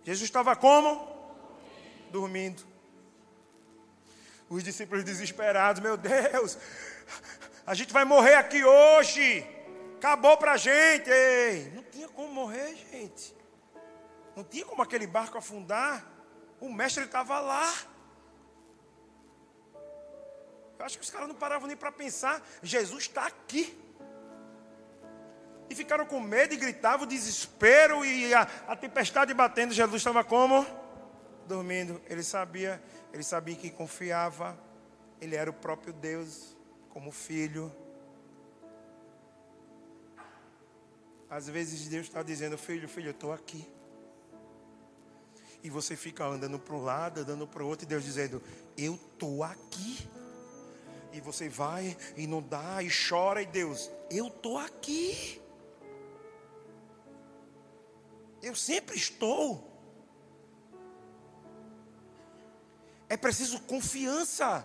Jesus 0.04 0.28
estava 0.28 0.56
como? 0.56 1.08
Dormindo. 2.10 2.66
Os 4.48 4.64
discípulos 4.64 5.04
desesperados, 5.04 5.80
meu 5.80 5.96
Deus, 5.96 6.58
a 7.64 7.74
gente 7.74 7.92
vai 7.92 8.04
morrer 8.04 8.34
aqui 8.34 8.64
hoje. 8.64 9.46
Acabou 9.96 10.36
para 10.36 10.52
a 10.52 10.56
gente. 10.56 11.08
Ei, 11.08 11.70
não 11.74 11.82
tinha 11.84 12.08
como 12.08 12.32
morrer, 12.32 12.74
gente. 12.90 13.37
Não 14.38 14.44
tinha 14.44 14.64
como 14.64 14.80
aquele 14.80 15.04
barco 15.04 15.36
afundar. 15.36 16.06
O 16.60 16.72
mestre 16.72 17.02
estava 17.02 17.40
lá. 17.40 17.74
Eu 20.78 20.84
acho 20.84 20.96
que 20.96 21.02
os 21.02 21.10
caras 21.10 21.26
não 21.26 21.34
paravam 21.34 21.66
nem 21.66 21.76
para 21.76 21.90
pensar. 21.90 22.40
Jesus 22.62 23.02
está 23.02 23.26
aqui. 23.26 23.76
E 25.68 25.74
ficaram 25.74 26.06
com 26.06 26.20
medo 26.20 26.54
e 26.54 26.56
gritavam, 26.56 27.04
desespero 27.04 28.04
e 28.04 28.32
a, 28.32 28.42
a 28.68 28.76
tempestade 28.76 29.34
batendo. 29.34 29.74
Jesus 29.74 30.00
estava 30.00 30.22
como? 30.22 30.64
Dormindo. 31.48 32.00
Ele 32.06 32.22
sabia, 32.22 32.80
ele 33.12 33.24
sabia 33.24 33.56
que 33.56 33.70
confiava. 33.70 34.56
Ele 35.20 35.34
era 35.34 35.50
o 35.50 35.52
próprio 35.52 35.92
Deus, 35.92 36.56
como 36.90 37.10
filho. 37.10 37.74
Às 41.28 41.48
vezes 41.48 41.88
Deus 41.88 42.06
está 42.06 42.22
dizendo, 42.22 42.56
filho, 42.56 42.88
filho, 42.88 43.08
eu 43.08 43.10
estou 43.10 43.32
aqui. 43.32 43.77
E 45.62 45.70
você 45.70 45.96
fica 45.96 46.24
andando 46.24 46.58
para 46.58 46.74
um 46.74 46.82
lado, 46.82 47.20
andando 47.20 47.46
para 47.46 47.62
o 47.62 47.66
outro, 47.66 47.84
e 47.84 47.88
Deus 47.88 48.04
dizendo, 48.04 48.42
eu 48.76 48.94
estou 48.94 49.42
aqui. 49.42 50.08
E 51.12 51.20
você 51.20 51.48
vai 51.48 51.96
e 52.16 52.26
não 52.26 52.40
dá, 52.42 52.82
e 52.82 52.88
chora, 52.88 53.42
e 53.42 53.46
Deus, 53.46 53.90
eu 54.10 54.28
estou 54.28 54.58
aqui. 54.58 55.42
Eu 58.40 58.54
sempre 58.54 58.96
estou. 58.96 59.68
É 63.08 63.16
preciso 63.16 63.60
confiança. 63.62 64.64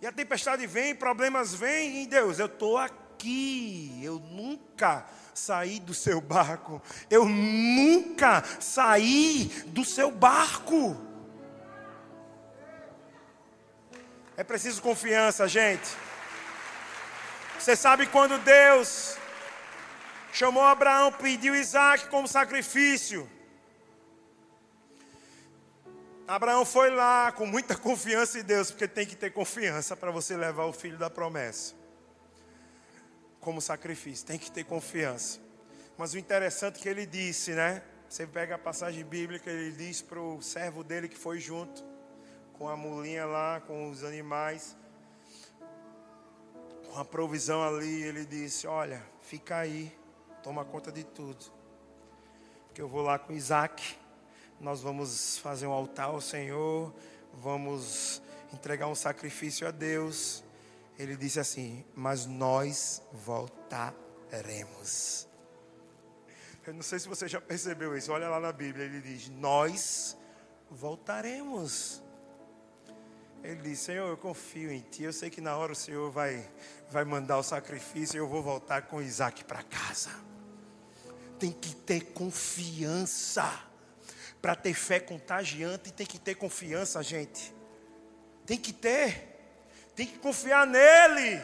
E 0.00 0.06
a 0.06 0.12
tempestade 0.12 0.66
vem, 0.66 0.94
problemas 0.94 1.54
vêm, 1.54 2.02
e 2.02 2.06
Deus, 2.06 2.38
eu 2.38 2.46
estou 2.46 2.76
aqui. 2.76 4.00
Eu 4.02 4.18
nunca 4.18 5.06
saí 5.38 5.78
do 5.78 5.92
seu 5.92 6.20
barco. 6.20 6.82
Eu 7.10 7.26
nunca 7.26 8.42
saí 8.58 9.46
do 9.66 9.84
seu 9.84 10.10
barco. 10.10 10.96
É 14.36 14.42
preciso 14.42 14.82
confiança, 14.82 15.46
gente. 15.46 15.88
Você 17.58 17.76
sabe 17.76 18.06
quando 18.06 18.38
Deus 18.38 19.16
chamou 20.32 20.64
Abraão, 20.64 21.12
pediu 21.12 21.54
Isaac 21.54 22.08
como 22.08 22.26
sacrifício. 22.26 23.30
Abraão 26.28 26.64
foi 26.64 26.90
lá 26.90 27.30
com 27.30 27.46
muita 27.46 27.76
confiança 27.76 28.38
em 28.38 28.42
Deus, 28.42 28.70
porque 28.70 28.88
tem 28.88 29.06
que 29.06 29.14
ter 29.14 29.30
confiança 29.32 29.96
para 29.96 30.10
você 30.10 30.36
levar 30.36 30.64
o 30.64 30.72
filho 30.72 30.98
da 30.98 31.08
promessa 31.08 31.75
como 33.46 33.60
sacrifício, 33.60 34.26
tem 34.26 34.40
que 34.40 34.50
ter 34.50 34.64
confiança. 34.64 35.38
Mas 35.96 36.14
o 36.14 36.18
interessante 36.18 36.80
é 36.80 36.82
que 36.82 36.88
ele 36.88 37.06
disse, 37.06 37.52
né? 37.52 37.80
Você 38.08 38.26
pega 38.26 38.56
a 38.56 38.58
passagem 38.58 39.04
bíblica, 39.04 39.48
ele 39.48 39.70
diz 39.70 40.02
para 40.02 40.20
o 40.20 40.42
servo 40.42 40.82
dele 40.82 41.08
que 41.08 41.16
foi 41.16 41.38
junto, 41.38 41.84
com 42.54 42.68
a 42.68 42.76
mulinha 42.76 43.24
lá, 43.24 43.60
com 43.60 43.88
os 43.88 44.02
animais, 44.02 44.76
com 46.90 46.98
a 46.98 47.04
provisão 47.04 47.62
ali, 47.62 48.02
ele 48.02 48.26
disse: 48.26 48.66
Olha, 48.66 49.00
fica 49.22 49.58
aí, 49.58 49.96
toma 50.42 50.64
conta 50.64 50.90
de 50.90 51.04
tudo. 51.04 51.44
Porque 52.66 52.82
eu 52.82 52.88
vou 52.88 53.02
lá 53.02 53.16
com 53.16 53.32
Isaac, 53.32 53.96
nós 54.60 54.80
vamos 54.80 55.38
fazer 55.38 55.68
um 55.68 55.72
altar 55.72 56.06
ao 56.06 56.20
Senhor, 56.20 56.92
vamos 57.32 58.20
entregar 58.52 58.88
um 58.88 58.94
sacrifício 58.96 59.68
a 59.68 59.70
Deus. 59.70 60.42
Ele 60.98 61.16
disse 61.16 61.38
assim: 61.40 61.84
Mas 61.94 62.26
nós 62.26 63.02
voltaremos. 63.12 63.96
Eu 66.66 66.74
não 66.74 66.82
sei 66.82 66.98
se 66.98 67.06
você 67.08 67.28
já 67.28 67.40
percebeu 67.40 67.96
isso, 67.96 68.10
olha 68.10 68.28
lá 68.28 68.40
na 68.40 68.52
Bíblia, 68.52 68.84
ele 68.84 69.00
diz: 69.00 69.28
Nós 69.28 70.16
voltaremos. 70.70 72.02
Ele 73.42 73.62
diz: 73.62 73.78
Senhor, 73.78 74.08
eu 74.08 74.16
confio 74.16 74.72
em 74.72 74.80
Ti. 74.80 75.04
Eu 75.04 75.12
sei 75.12 75.30
que 75.30 75.40
na 75.40 75.56
hora 75.56 75.72
o 75.72 75.76
Senhor 75.76 76.10
vai, 76.10 76.50
vai 76.90 77.04
mandar 77.04 77.38
o 77.38 77.42
sacrifício 77.42 78.16
e 78.16 78.18
eu 78.18 78.28
vou 78.28 78.42
voltar 78.42 78.82
com 78.82 79.00
Isaac 79.00 79.44
para 79.44 79.62
casa 79.62 80.26
tem 81.38 81.52
que 81.52 81.74
ter 81.74 82.12
confiança. 82.12 83.62
Para 84.40 84.54
ter 84.54 84.74
fé 84.74 85.00
contagiante, 85.00 85.92
tem 85.92 86.06
que 86.06 86.18
ter 86.18 86.34
confiança, 86.34 87.02
gente. 87.02 87.54
Tem 88.44 88.58
que 88.58 88.72
ter. 88.72 89.35
Tem 89.96 90.06
que 90.06 90.18
confiar 90.18 90.66
nele. 90.66 91.42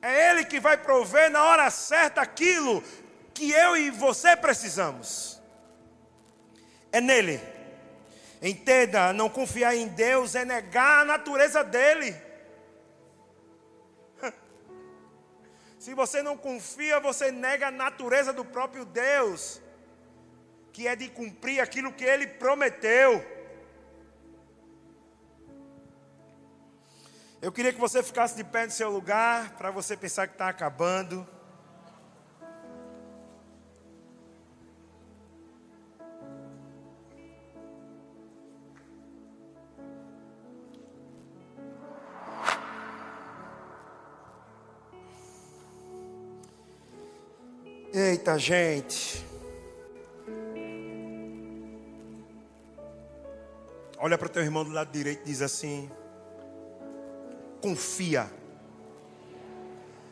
É 0.00 0.30
ele 0.30 0.44
que 0.44 0.60
vai 0.60 0.76
prover 0.76 1.28
na 1.30 1.42
hora 1.44 1.68
certa 1.70 2.20
aquilo 2.20 2.82
que 3.34 3.50
eu 3.50 3.76
e 3.76 3.90
você 3.90 4.36
precisamos. 4.36 5.42
É 6.92 7.00
nele. 7.00 7.40
Entenda, 8.40 9.12
não 9.12 9.28
confiar 9.28 9.74
em 9.74 9.88
Deus 9.88 10.36
é 10.36 10.44
negar 10.44 11.00
a 11.00 11.04
natureza 11.04 11.64
dele. 11.64 12.14
Se 15.80 15.92
você 15.92 16.22
não 16.22 16.36
confia, 16.36 17.00
você 17.00 17.32
nega 17.32 17.68
a 17.68 17.72
natureza 17.72 18.32
do 18.32 18.44
próprio 18.44 18.84
Deus, 18.84 19.60
que 20.72 20.86
é 20.86 20.94
de 20.94 21.08
cumprir 21.08 21.60
aquilo 21.60 21.92
que 21.92 22.04
ele 22.04 22.26
prometeu. 22.26 23.33
Eu 27.44 27.52
queria 27.52 27.74
que 27.74 27.78
você 27.78 28.02
ficasse 28.02 28.34
de 28.34 28.42
pé 28.42 28.64
no 28.64 28.70
seu 28.70 28.90
lugar, 28.90 29.50
para 29.58 29.70
você 29.70 29.94
pensar 29.94 30.26
que 30.26 30.32
está 30.32 30.48
acabando. 30.48 31.28
Eita, 47.92 48.38
gente. 48.38 49.22
Olha 53.98 54.16
para 54.16 54.30
teu 54.30 54.42
irmão 54.42 54.64
do 54.64 54.70
lado 54.70 54.90
direito 54.90 55.20
e 55.20 55.26
diz 55.26 55.42
assim: 55.42 55.90
confia. 57.64 58.30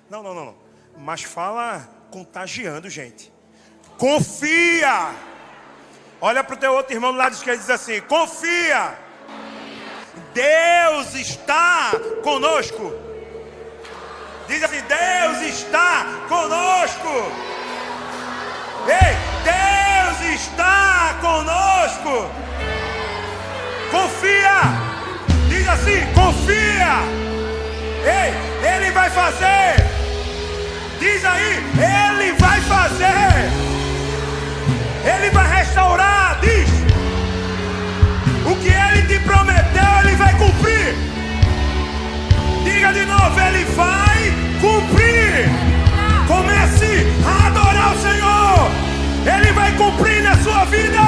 Não, 0.09 0.23
não, 0.23 0.35
não, 0.35 0.45
não. 0.47 0.55
Mas 0.97 1.23
fala 1.23 1.87
contagiando, 2.11 2.89
gente. 2.89 3.31
Confia. 3.99 5.11
Olha 6.19 6.43
para 6.43 6.55
o 6.55 6.57
teu 6.57 6.73
outro 6.73 6.95
irmão 6.95 7.13
do 7.13 7.19
lado 7.19 7.35
esquerdo 7.35 7.59
e 7.59 7.61
diz 7.61 7.69
assim: 7.69 8.01
confia. 8.03 8.97
Deus 10.33 11.15
está 11.15 11.91
conosco. 12.23 12.91
Diz 14.49 14.63
assim: 14.63 14.81
Deus 14.89 15.55
está 15.55 16.07
conosco. 16.31 17.09
Ei, 18.89 19.15
Deus 19.45 20.41
está 20.41 21.19
conosco. 21.21 22.31
Confia. 23.91 24.93
Diz 25.51 25.69
assim: 25.69 26.01
confia. 26.15 27.32
Ei, 28.05 28.35
ele 28.69 28.91
vai 28.91 29.11
fazer. 29.11 29.77
Diz 30.99 31.25
aí, 31.25 31.65
ele 31.75 32.33
vai 32.33 32.61
fazer. 32.63 33.51
Ele 35.05 35.31
vai 35.31 35.59
restaurar, 35.59 36.39
diz. 36.41 36.69
O 38.45 38.57
que 38.57 38.69
ele 38.69 39.03
te 39.07 39.19
prometeu, 39.21 40.01
ele 40.05 40.17
vai 40.17 40.33
cumprir. 40.37 40.95
Diga 42.65 42.93
de 42.93 43.05
novo, 43.05 43.41
ele 43.41 43.65
vai 43.77 44.33
cumprir. 44.61 45.49
Comece 46.27 47.07
a 47.25 47.47
adorar 47.47 47.95
o 47.95 48.01
Senhor. 48.01 48.71
Ele 49.37 49.53
vai 49.53 49.73
cumprir 49.73 50.23
na 50.23 50.37
sua 50.37 50.65
vida. 50.65 50.99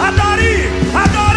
Adore, 0.00 0.70
adore. 0.94 1.27